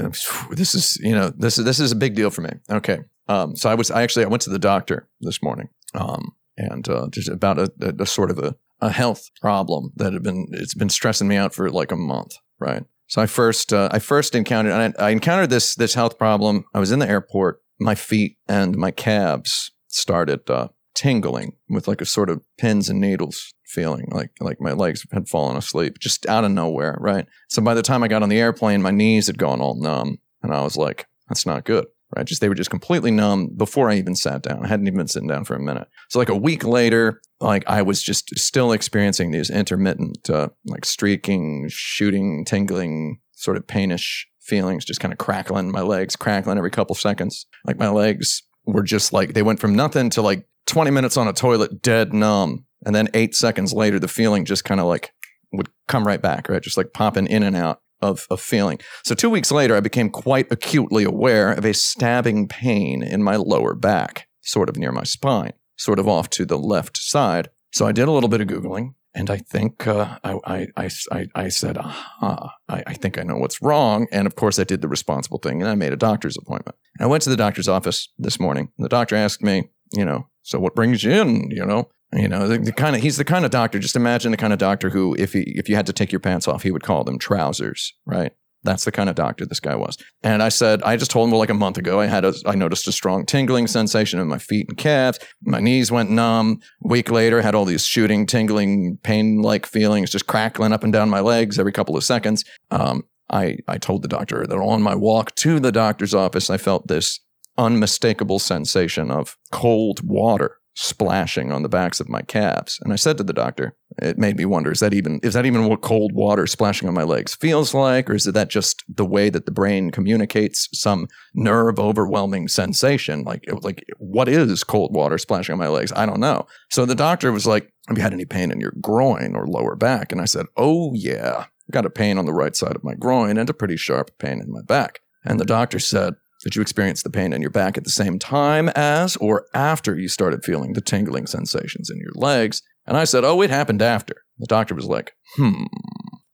[0.52, 2.52] This is you know this is this is a big deal for me.
[2.70, 6.36] Okay, um, so I was I actually I went to the doctor this morning, um,
[6.58, 10.24] and uh, just about a, a, a sort of a, a health problem that had
[10.24, 12.84] been it's been stressing me out for like a month, right?
[13.08, 16.66] So I first uh, I first encountered I, I encountered this this health problem.
[16.74, 17.62] I was in the airport.
[17.80, 23.02] My feet and my calves started uh, tingling with like a sort of pins and
[23.02, 27.26] needles feeling, like like my legs had fallen asleep just out of nowhere, right?
[27.50, 30.20] So by the time I got on the airplane, my knees had gone all numb,
[30.42, 33.90] and I was like, "That's not good." Right, just they were just completely numb before
[33.90, 34.66] I even sat down.
[34.66, 35.88] I hadn't even been sitting down for a minute.
[36.10, 40.84] So like a week later, like I was just still experiencing these intermittent, uh, like
[40.84, 46.72] streaking, shooting, tingling, sort of painish feelings, just kind of crackling my legs, crackling every
[46.72, 47.46] couple seconds.
[47.66, 51.28] Like my legs were just like they went from nothing to like 20 minutes on
[51.28, 55.12] a toilet, dead numb, and then eight seconds later, the feeling just kind of like
[55.54, 58.80] would come right back, right, just like popping in and out of, of feeling.
[59.04, 63.36] So two weeks later, I became quite acutely aware of a stabbing pain in my
[63.36, 67.50] lower back, sort of near my spine, sort of off to the left side.
[67.74, 68.96] So I did a little bit of Googling.
[69.14, 73.36] And I think uh, I, I, I, I, said, aha, I, I think I know
[73.36, 74.08] what's wrong.
[74.10, 76.78] And of course, I did the responsible thing and I made a doctor's appointment.
[76.98, 78.72] And I went to the doctor's office this morning.
[78.78, 81.52] And the doctor asked me, you know, so what brings you in?
[81.52, 83.80] You know, you know, the, the kind of he's the kind of doctor.
[83.80, 86.20] Just imagine the kind of doctor who, if he if you had to take your
[86.20, 88.34] pants off, he would call them trousers, right?
[88.64, 89.98] That's the kind of doctor this guy was.
[90.22, 92.34] And I said, I just told him well, like a month ago, I had a,
[92.46, 95.18] I noticed a strong tingling sensation in my feet and calves.
[95.42, 96.60] My knees went numb.
[96.82, 101.22] Week later, had all these shooting, tingling, pain-like feelings, just crackling up and down my
[101.22, 102.46] legs every couple of seconds.
[102.70, 106.58] Um, I I told the doctor that on my walk to the doctor's office, I
[106.58, 107.20] felt this
[107.58, 112.80] unmistakable sensation of cold water splashing on the backs of my calves.
[112.82, 115.46] And I said to the doctor, it made me wonder, is that even is that
[115.46, 118.10] even what cold water splashing on my legs feels like?
[118.10, 123.24] Or is that just the way that the brain communicates some nerve overwhelming sensation?
[123.24, 125.92] Like like what is cold water splashing on my legs?
[125.96, 126.48] I don't know.
[126.70, 129.76] So the doctor was like, Have you had any pain in your groin or lower
[129.76, 130.12] back?
[130.12, 131.46] And I said, Oh yeah.
[131.48, 134.12] I got a pain on the right side of my groin and a pretty sharp
[134.20, 135.02] pain in my back.
[135.24, 138.20] And the doctor said, did you experience the pain in your back at the same
[138.20, 142.62] time as or after you started feeling the tingling sensations in your legs?
[142.86, 144.16] And I said, Oh, it happened after.
[144.40, 145.66] The doctor was like, Hmm.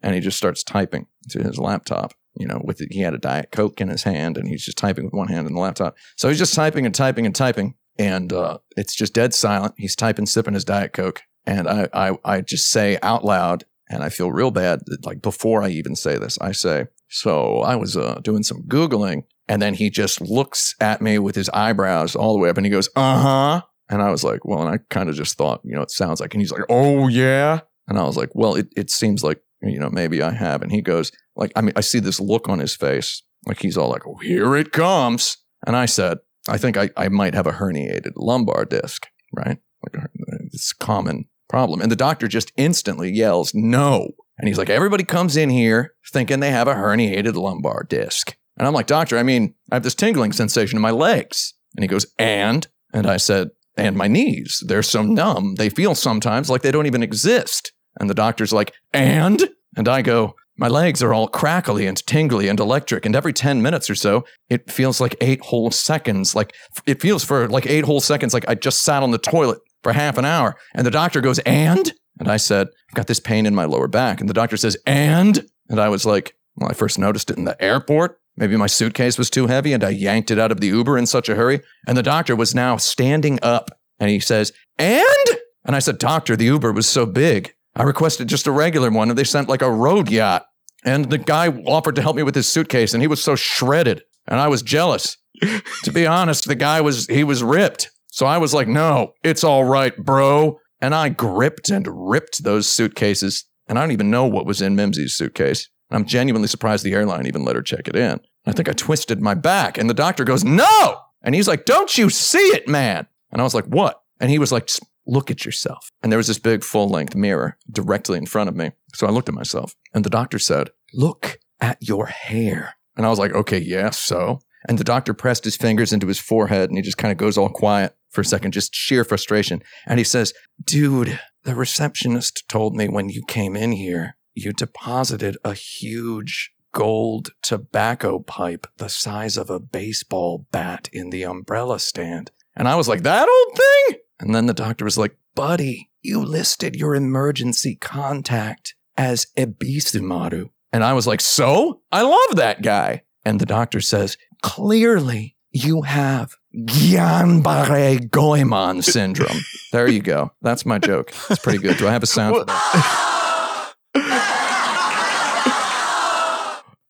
[0.01, 2.13] And he just starts typing to his laptop.
[2.39, 4.77] You know, with it, he had a Diet Coke in his hand and he's just
[4.77, 5.97] typing with one hand in the laptop.
[6.15, 7.75] So he's just typing and typing and typing.
[7.99, 9.73] And uh, it's just dead silent.
[9.77, 11.23] He's typing, sipping his Diet Coke.
[11.47, 14.81] And I, I, I just say out loud, and I feel real bad.
[15.03, 19.23] Like before I even say this, I say, So I was uh, doing some Googling
[19.47, 22.65] and then he just looks at me with his eyebrows all the way up and
[22.65, 23.61] he goes, uh huh.
[23.89, 26.19] And I was like, well, and I kind of just thought, you know, it sounds
[26.19, 27.61] like, and he's like, oh, yeah.
[27.87, 30.61] And I was like, well, it, it seems like, you know, maybe I have.
[30.61, 33.23] And he goes, like, I mean, I see this look on his face.
[33.45, 35.37] Like he's all like, oh, here it comes.
[35.65, 36.17] And I said,
[36.49, 39.57] I think I, I might have a herniated lumbar disc, right?
[39.83, 40.05] Like
[40.51, 41.81] it's a common problem.
[41.81, 44.11] And the doctor just instantly yells, no.
[44.37, 48.35] And he's like, everybody comes in here thinking they have a herniated lumbar disc.
[48.57, 51.53] And I'm like, doctor, I mean, I have this tingling sensation in my legs.
[51.75, 52.67] And he goes, and?
[52.93, 54.63] And I said, and my knees.
[54.65, 55.55] They're so numb.
[55.55, 57.71] They feel sometimes like they don't even exist.
[57.99, 59.49] And the doctor's like, and?
[59.75, 63.05] And I go, my legs are all crackly and tingly and electric.
[63.05, 66.35] And every 10 minutes or so, it feels like eight whole seconds.
[66.35, 66.55] Like
[66.87, 69.93] it feels for like eight whole seconds like I just sat on the toilet for
[69.93, 70.55] half an hour.
[70.73, 71.93] And the doctor goes, and?
[72.19, 74.19] And I said, I've got this pain in my lower back.
[74.19, 75.45] And the doctor says, and?
[75.69, 78.19] And I was like, well, I first noticed it in the airport.
[78.37, 81.07] Maybe my suitcase was too heavy and I yanked it out of the Uber in
[81.07, 81.61] such a hurry.
[81.87, 85.27] And the doctor was now standing up and he says, And?
[85.65, 87.53] And I said, Doctor, the Uber was so big.
[87.75, 90.45] I requested just a regular one and they sent like a road yacht.
[90.85, 94.03] And the guy offered to help me with his suitcase and he was so shredded
[94.27, 95.17] and I was jealous.
[95.83, 97.89] to be honest, the guy was, he was ripped.
[98.07, 100.59] So I was like, No, it's all right, bro.
[100.79, 103.45] And I gripped and ripped those suitcases.
[103.67, 105.69] And I don't even know what was in Mimsy's suitcase.
[105.89, 108.19] I'm genuinely surprised the airline even let her check it in.
[108.45, 111.01] I think I twisted my back, and the doctor goes, No!
[111.21, 113.07] And he's like, Don't you see it, man?
[113.31, 114.01] And I was like, What?
[114.19, 114.69] And he was like,
[115.05, 115.91] Look at yourself.
[116.03, 118.71] And there was this big full length mirror directly in front of me.
[118.93, 122.75] So I looked at myself, and the doctor said, Look at your hair.
[122.95, 124.39] And I was like, Okay, yeah, so.
[124.67, 127.37] And the doctor pressed his fingers into his forehead, and he just kind of goes
[127.37, 129.61] all quiet for a second, just sheer frustration.
[129.85, 130.33] And he says,
[130.63, 137.29] Dude, the receptionist told me when you came in here, you deposited a huge gold
[137.41, 142.31] tobacco pipe the size of a baseball bat in the umbrella stand.
[142.55, 143.99] And I was like, that old thing?
[144.19, 150.49] And then the doctor was like, buddy, you listed your emergency contact as Ebisumaru.
[150.71, 151.81] And I was like, so?
[151.91, 153.03] I love that guy.
[153.25, 159.39] And the doctor says, clearly you have Guillain-Barré Goemon syndrome.
[159.71, 160.31] there you go.
[160.41, 161.11] That's my joke.
[161.29, 161.77] It's pretty good.
[161.77, 163.03] Do I have a sound for that?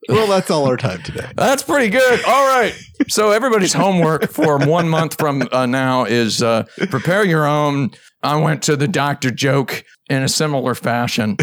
[0.07, 1.29] Well, that's all our time today.
[1.35, 2.23] That's pretty good.
[2.25, 2.73] All right.
[3.09, 7.91] So everybody's homework for one month from uh, now is uh, prepare your own.
[8.23, 11.37] I went to the doctor joke in a similar fashion,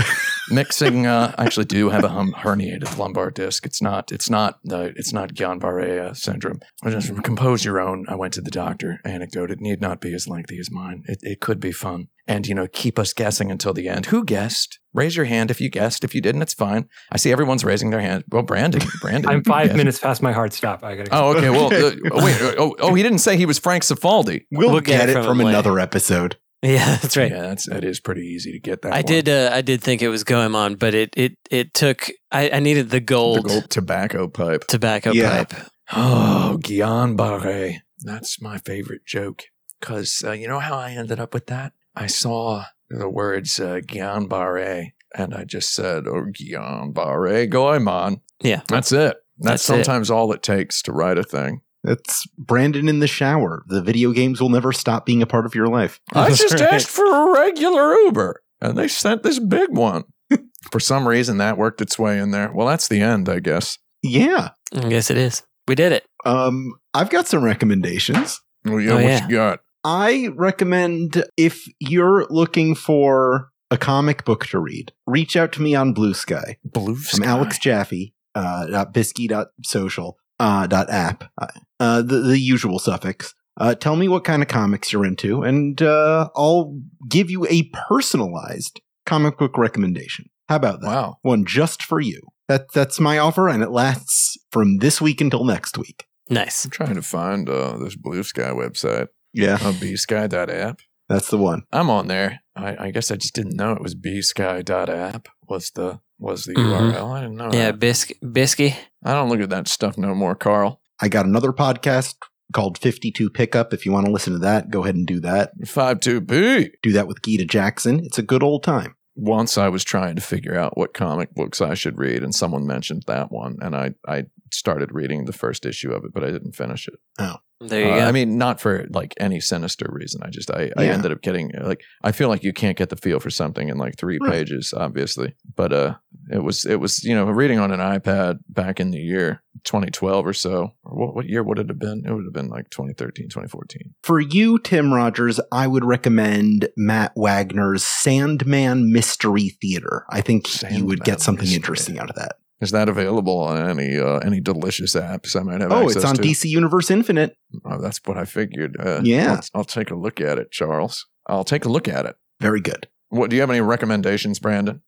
[0.50, 1.06] mixing.
[1.06, 3.64] Uh, I actually do have a hum- herniated lumbar disc.
[3.66, 4.12] It's not.
[4.12, 4.58] It's not.
[4.70, 6.60] Uh, it's not Guillain-Barré uh, syndrome.
[6.82, 8.04] I Just compose your own.
[8.08, 9.00] I went to the doctor.
[9.04, 9.50] Anecdote.
[9.50, 11.02] It need not be as lengthy as mine.
[11.06, 12.08] It, it could be fun.
[12.26, 14.06] And you know, keep us guessing until the end.
[14.06, 14.78] Who guessed?
[14.94, 16.04] Raise your hand if you guessed.
[16.04, 16.88] If you didn't, it's fine.
[17.12, 18.24] I see everyone's raising their hand.
[18.30, 19.30] Well, Brandon, Brandon.
[19.30, 19.76] I'm five guessed.
[19.76, 20.82] minutes past my hard stop.
[20.82, 21.10] I gotta.
[21.10, 21.16] Go.
[21.16, 21.50] Oh, okay.
[21.50, 22.54] Well, uh, oh, wait.
[22.58, 24.46] Oh, oh, he didn't say he was Frank Cifaldi.
[24.50, 26.38] We'll, We'll get, get it from from another episode.
[26.68, 27.30] Yeah, that's right.
[27.30, 28.92] Yeah, that's that is pretty easy to get that.
[28.92, 29.04] I one.
[29.04, 29.28] did.
[29.28, 32.08] Uh, I did think it was Goemon, but it it it took.
[32.32, 33.38] I, I needed the gold.
[33.38, 34.66] the gold, gold tobacco pipe.
[34.66, 35.44] tobacco Yeah.
[35.44, 35.54] pipe.
[35.92, 37.82] Oh, Guillain Barre.
[38.02, 39.44] That's my favorite joke.
[39.80, 41.72] Because uh, you know how I ended up with that?
[41.94, 48.22] I saw the words uh, Guillain Barre, and I just said, oh, Guillain Barre, Goemon.
[48.40, 48.62] Yeah.
[48.68, 49.16] That's it.
[49.38, 49.66] That's, That's it.
[49.66, 51.60] sometimes all it takes to write a thing.
[51.84, 53.62] That's Brandon in the shower.
[53.68, 56.00] The video games will never stop being a part of your life.
[56.14, 60.04] I just asked for a regular Uber, and they sent this big one.
[60.72, 62.50] for some reason, that worked its way in there.
[62.52, 63.78] Well, that's the end, I guess.
[64.02, 64.50] Yeah.
[64.74, 65.42] I guess it is.
[65.68, 66.04] We did it.
[66.24, 68.40] Um, I've got some recommendations.
[68.64, 69.26] Well, yeah, Oh, what yeah.
[69.28, 69.60] you got?
[69.84, 75.74] I recommend if you're looking for a comic book to read, reach out to me
[75.74, 76.56] on Blue Sky.
[76.64, 77.28] Blue from Sky.
[77.30, 81.46] Alex Jaffe, uh, dot bisky dot social, uh, dot app, uh,
[81.80, 83.34] uh, the, the usual suffix.
[83.56, 86.76] Uh, tell me what kind of comics you're into, and uh, I'll
[87.08, 90.26] give you a personalized comic book recommendation.
[90.48, 90.88] How about that?
[90.88, 91.16] Wow.
[91.22, 92.20] One just for you.
[92.48, 96.04] That that's my offer, and it lasts from this week until next week.
[96.28, 96.64] Nice.
[96.64, 99.08] I'm trying to find uh, this Blue Sky website.
[99.32, 100.80] Yeah, Uh, bsky.app.
[101.08, 101.62] that's the one.
[101.72, 102.40] I'm on there.
[102.56, 106.92] I, I guess I just didn't know it was bsky.app was the was the Mhm.
[106.92, 107.12] URL.
[107.12, 107.50] I didn't know.
[107.52, 107.80] Yeah, that.
[107.80, 108.74] bisc bisky.
[109.04, 110.80] I don't look at that stuff no more, Carl.
[111.00, 112.14] I got another podcast
[112.52, 113.74] called 52 Pickup.
[113.74, 115.50] If you want to listen to that, go ahead and do that.
[115.66, 116.70] Five two B.
[116.82, 118.00] Do that with Gita Jackson.
[118.04, 118.94] It's a good old time.
[119.16, 122.66] Once I was trying to figure out what comic books I should read, and someone
[122.66, 124.24] mentioned that one, and I I
[124.54, 126.94] started reading the first issue of it, but I didn't finish it.
[127.18, 128.06] Oh, there you Uh, go.
[128.06, 130.22] I mean, not for like any sinister reason.
[130.22, 132.96] I just I, I ended up getting like I feel like you can't get the
[132.96, 134.32] feel for something in like three Right.
[134.32, 135.34] pages, obviously.
[135.56, 135.94] But uh,
[136.30, 140.26] it was it was you know reading on an iPad back in the year 2012
[140.26, 140.72] or so.
[140.84, 142.04] Or what what year would it have been?
[142.06, 143.94] It would have been like 2013, 2014.
[144.02, 150.04] For you, Tim Rogers, I would recommend Matt Wagner's Sandman Mystery Theater.
[150.10, 151.56] I think you would get something Mystery.
[151.56, 152.36] interesting out of that.
[152.64, 155.70] Is that available on any uh, any delicious apps I might have?
[155.70, 156.22] Oh, access it's on to?
[156.22, 157.36] DC Universe Infinite.
[157.64, 158.76] Oh, that's what I figured.
[158.80, 159.32] Uh, Yeah.
[159.34, 161.06] I'll, I'll take a look at it, Charles.
[161.28, 162.16] I'll take a look at it.
[162.40, 162.88] Very good.
[163.10, 164.80] What do you have any recommendations, Brandon?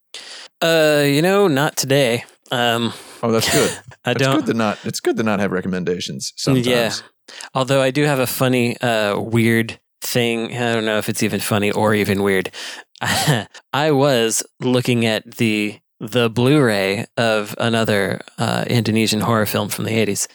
[0.63, 2.25] uh, you know, not today.
[2.51, 2.93] Um,
[3.23, 3.71] Oh, that's good.
[4.05, 4.37] I It's don't.
[4.37, 4.79] good to not.
[4.85, 6.33] It's good to not have recommendations.
[6.37, 6.67] Sometimes.
[6.67, 6.93] Yeah.
[7.55, 10.57] Although I do have a funny, uh, weird thing.
[10.57, 12.51] I don't know if it's even funny or even weird.
[13.01, 19.99] I was looking at the the Blu-ray of another uh, Indonesian horror film from the
[19.99, 20.29] eighties.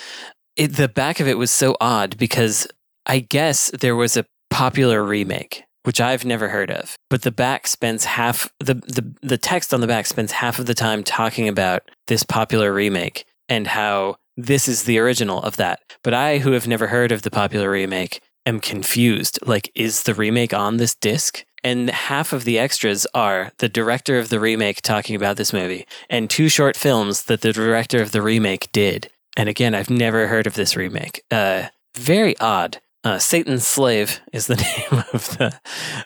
[0.56, 2.68] It, the back of it was so odd because
[3.06, 6.96] I guess there was a popular remake which I've never heard of.
[7.10, 10.66] But the back spends half the, the the text on the back spends half of
[10.66, 15.80] the time talking about this popular remake and how this is the original of that.
[16.04, 19.40] But I, who have never heard of the popular remake, am confused.
[19.46, 21.44] Like, is the remake on this disc?
[21.64, 25.86] And half of the extras are the director of the remake talking about this movie
[26.10, 29.12] and two short films that the director of the remake did.
[29.38, 31.24] And again, I've never heard of this remake.
[31.30, 32.82] Uh, very odd.
[33.04, 34.56] Uh, Satan's Slave is the
[34.92, 35.60] name of the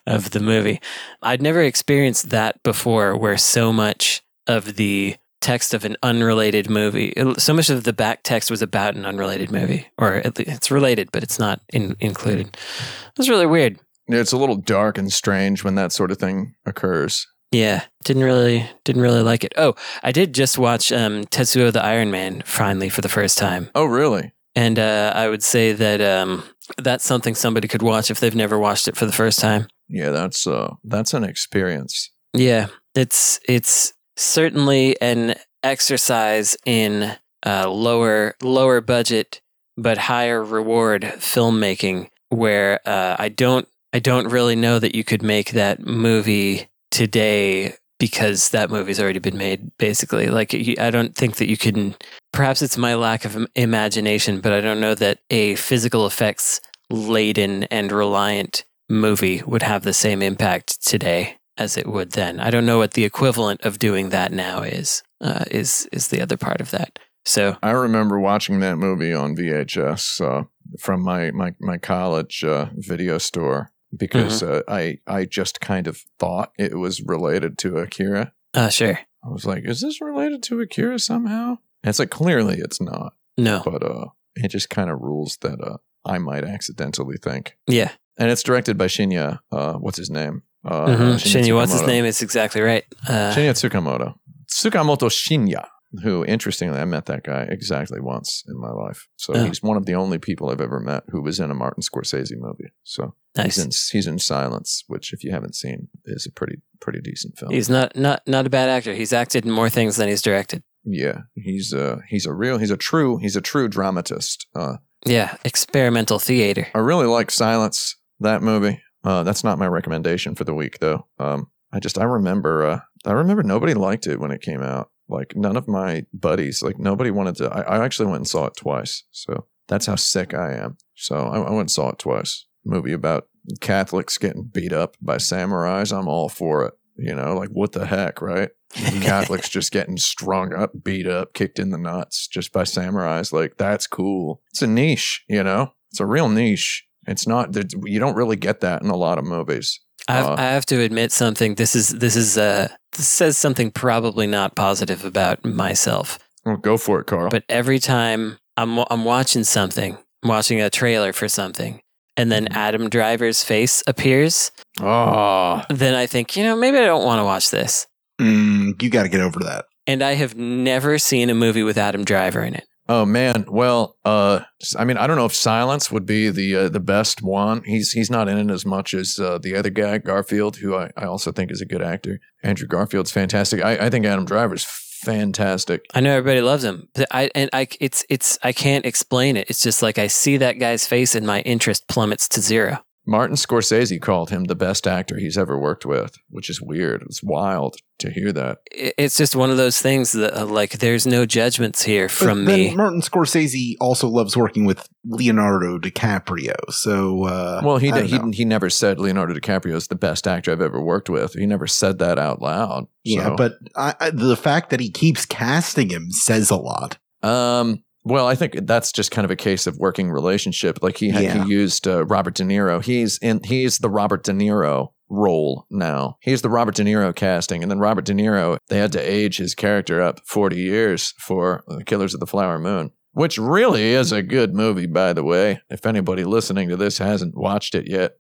[0.05, 0.79] of the movie.
[1.21, 7.13] I'd never experienced that before, where so much of the text of an unrelated movie,
[7.37, 11.21] so much of the back text was about an unrelated movie, or it's related, but
[11.21, 12.47] it's not in, included.
[12.47, 13.79] It was really weird.
[14.07, 17.27] Yeah, It's a little dark and strange when that sort of thing occurs.
[17.51, 19.53] Yeah, didn't really didn't really like it.
[19.55, 23.69] Oh, I did just watch um, Tetsuo the Iron Man finally for the first time,
[23.75, 24.33] Oh, really?
[24.55, 26.43] and uh, I would say that um,
[26.77, 29.67] that's something somebody could watch if they've never watched it for the first time.
[29.87, 32.09] Yeah, that's uh, that's an experience.
[32.33, 37.15] Yeah, it's it's certainly an exercise in
[37.45, 39.39] uh, lower lower budget
[39.77, 45.23] but higher reward filmmaking, where uh, I don't I don't really know that you could
[45.23, 49.71] make that movie today because that movie's already been made.
[49.77, 51.95] Basically, like I don't think that you can.
[52.33, 56.59] Perhaps it's my lack of imagination, but I don't know that a physical effects
[56.89, 62.41] laden and reliant movie would have the same impact today as it would then.
[62.41, 65.03] I don't know what the equivalent of doing that now is.
[65.21, 66.99] Uh, is is the other part of that?
[67.23, 70.43] So I remember watching that movie on VHS uh,
[70.81, 76.03] from my my my college uh, video store because uh, I I just kind of
[76.19, 78.33] thought it was related to Akira.
[78.53, 81.57] uh, sure, I was like, is this related to Akira somehow?
[81.83, 84.05] And it's like clearly it's not, no, but uh,
[84.35, 87.55] it just kind of rules that uh, I might accidentally think.
[87.67, 89.39] yeah, And it's directed by Shinya.
[89.51, 90.43] Uh, what's his name?
[90.63, 92.05] Uh, hmm Shinya, what's his name?
[92.05, 92.83] It's exactly right.
[93.07, 94.15] Uh, Shinya Tsukamoto.
[94.47, 95.67] Tsukamoto Shinya,
[96.03, 99.07] who interestingly, I met that guy exactly once in my life.
[99.17, 99.45] So Oh.
[99.45, 102.37] he's one of the only people I've ever met who was in a Martin Scorsese
[102.37, 102.71] movie.
[102.83, 103.55] So Nice.
[103.57, 107.37] He's in he's in Silence, which if you haven't seen, is a pretty pretty decent
[107.37, 107.51] film.
[107.51, 108.93] He's not not not a bad actor.
[108.93, 110.63] He's acted in more things than he's directed.
[110.85, 114.47] yeah, he's uh he's a real he's a true he's a true dramatist.
[114.55, 116.67] Uh, Yeah, experimental theater.
[116.73, 118.81] I really like Silence that movie.
[119.03, 121.05] Uh, that's not my recommendation for the week though.
[121.19, 124.89] Um, I just I remember uh, I remember nobody liked it when it came out.
[125.07, 127.49] Like none of my buddies, like nobody wanted to.
[127.49, 129.03] I, I actually went and saw it twice.
[129.11, 130.77] So that's how sick I am.
[130.95, 132.45] So I, I went and saw it twice.
[132.65, 133.27] Movie about
[133.61, 135.95] Catholics getting beat up by samurais.
[135.95, 136.73] I'm all for it.
[136.97, 138.49] You know, like what the heck, right?
[138.73, 143.31] Catholics just getting strung up, beat up, kicked in the nuts just by samurais.
[143.31, 144.41] Like that's cool.
[144.51, 145.73] It's a niche, you know.
[145.91, 146.85] It's a real niche.
[147.07, 149.79] It's not that you don't really get that in a lot of movies.
[150.07, 151.55] I've, Uh, I have to admit something.
[151.55, 156.19] This is this is uh this says something probably not positive about myself.
[156.45, 157.29] Well, go for it, Carl.
[157.29, 161.81] But every time I'm I'm watching something, I'm watching a trailer for something,
[162.17, 162.57] and then Mm-hmm.
[162.57, 164.51] Adam Driver's face appears,
[164.81, 167.87] oh, then I think you know maybe I don't want to watch this.
[168.21, 169.65] Mm, you got to get over that.
[169.87, 172.65] And I have never seen a movie with Adam Driver in it.
[172.87, 173.45] Oh man.
[173.47, 174.41] Well, uh,
[174.77, 177.63] I mean, I don't know if Silence would be the uh, the best one.
[177.63, 180.91] He's he's not in it as much as uh, the other guy, Garfield, who I,
[180.97, 182.19] I also think is a good actor.
[182.43, 183.63] Andrew Garfield's fantastic.
[183.63, 185.85] I, I think Adam Driver's fantastic.
[185.93, 189.49] I know everybody loves him, but I and I it's it's I can't explain it.
[189.49, 192.79] It's just like I see that guy's face and my interest plummets to zero.
[193.07, 197.03] Martin Scorsese called him the best actor he's ever worked with, which is weird.
[197.03, 198.59] It's wild to hear that.
[198.71, 202.45] It's just one of those things that uh, like there's no judgments here But from
[202.45, 202.75] then me.
[202.75, 206.55] Martin Scorsese also loves working with Leonardo DiCaprio.
[206.71, 208.31] So, uh, Well, he I don't he, know.
[208.31, 211.33] he never said Leonardo DiCaprio is the best actor I've ever worked with.
[211.33, 212.87] He never said that out loud.
[213.03, 216.97] yeah, but I, I, the fact that he keeps casting him says a lot.
[217.23, 220.79] um, well, I think that's just kind of a case of working relationship.
[220.81, 221.43] Like he had, Yeah.
[221.43, 222.81] he used uh, Robert De Niro.
[222.83, 226.17] He's in he's the Robert De Niro role now.
[226.21, 229.37] He's the Robert De Niro casting, and then Robert De Niro they had to age
[229.37, 232.91] his character up forty years for uh, Killers of the Flower Moon.
[233.11, 235.61] Which really is a good movie, by the way.
[235.69, 238.17] If anybody listening to this hasn't watched it yet,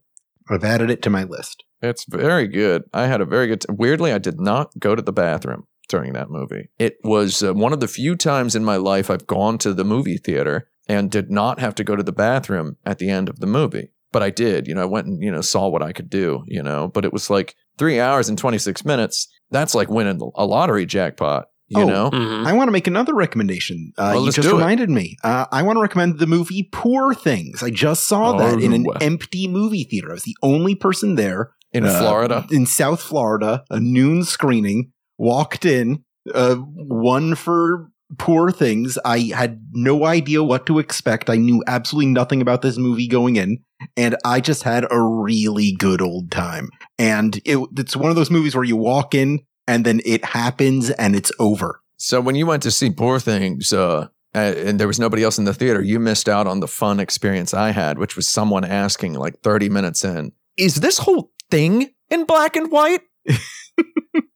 [0.49, 1.63] I've added it to my list.
[1.81, 2.83] It's very good.
[2.93, 3.61] I had a very good.
[3.61, 6.69] T- Weirdly, I did not go to the bathroom during that movie.
[6.79, 9.83] It was uh, one of the few times in my life I've gone to the
[9.83, 13.39] movie theater and did not have to go to the bathroom at the end of
[13.39, 13.89] the movie.
[14.11, 14.67] But I did.
[14.67, 16.43] You know, I went and you know saw what I could do.
[16.47, 19.27] You know, but it was like three hours and twenty six minutes.
[19.51, 21.47] That's like winning a lottery jackpot.
[21.67, 22.11] You Oh, know.
[22.11, 22.45] Mhm.
[22.45, 23.91] I want to make another recommendation.
[23.97, 24.57] Uh, Well, you let's just do it.
[24.59, 25.17] reminded me.
[25.23, 27.63] Uh, I want to recommend the movie Poor Things.
[27.63, 28.93] I just saw that in an Oh.
[29.01, 30.11] empty movie theater.
[30.11, 32.45] I was the only person there In uh, Florida.
[32.51, 34.91] in South Florida, a noon screening.
[35.17, 38.97] Walked in, uh, one for Poor Things.
[39.03, 41.29] I had no idea what to expect.
[41.29, 43.59] I knew absolutely nothing about this movie going in,
[43.97, 46.69] and I just had a really good old time.
[46.99, 50.91] And it, it's one of those movies where you walk in and then it happens
[50.91, 51.81] and it's over.
[51.97, 55.45] So when you went to see Poor Things, uh, and there was nobody else in
[55.45, 59.13] the theater, you missed out on the fun experience I had, which was someone asking
[59.13, 63.01] like 30 minutes in, "Is this whole thing in black and white?"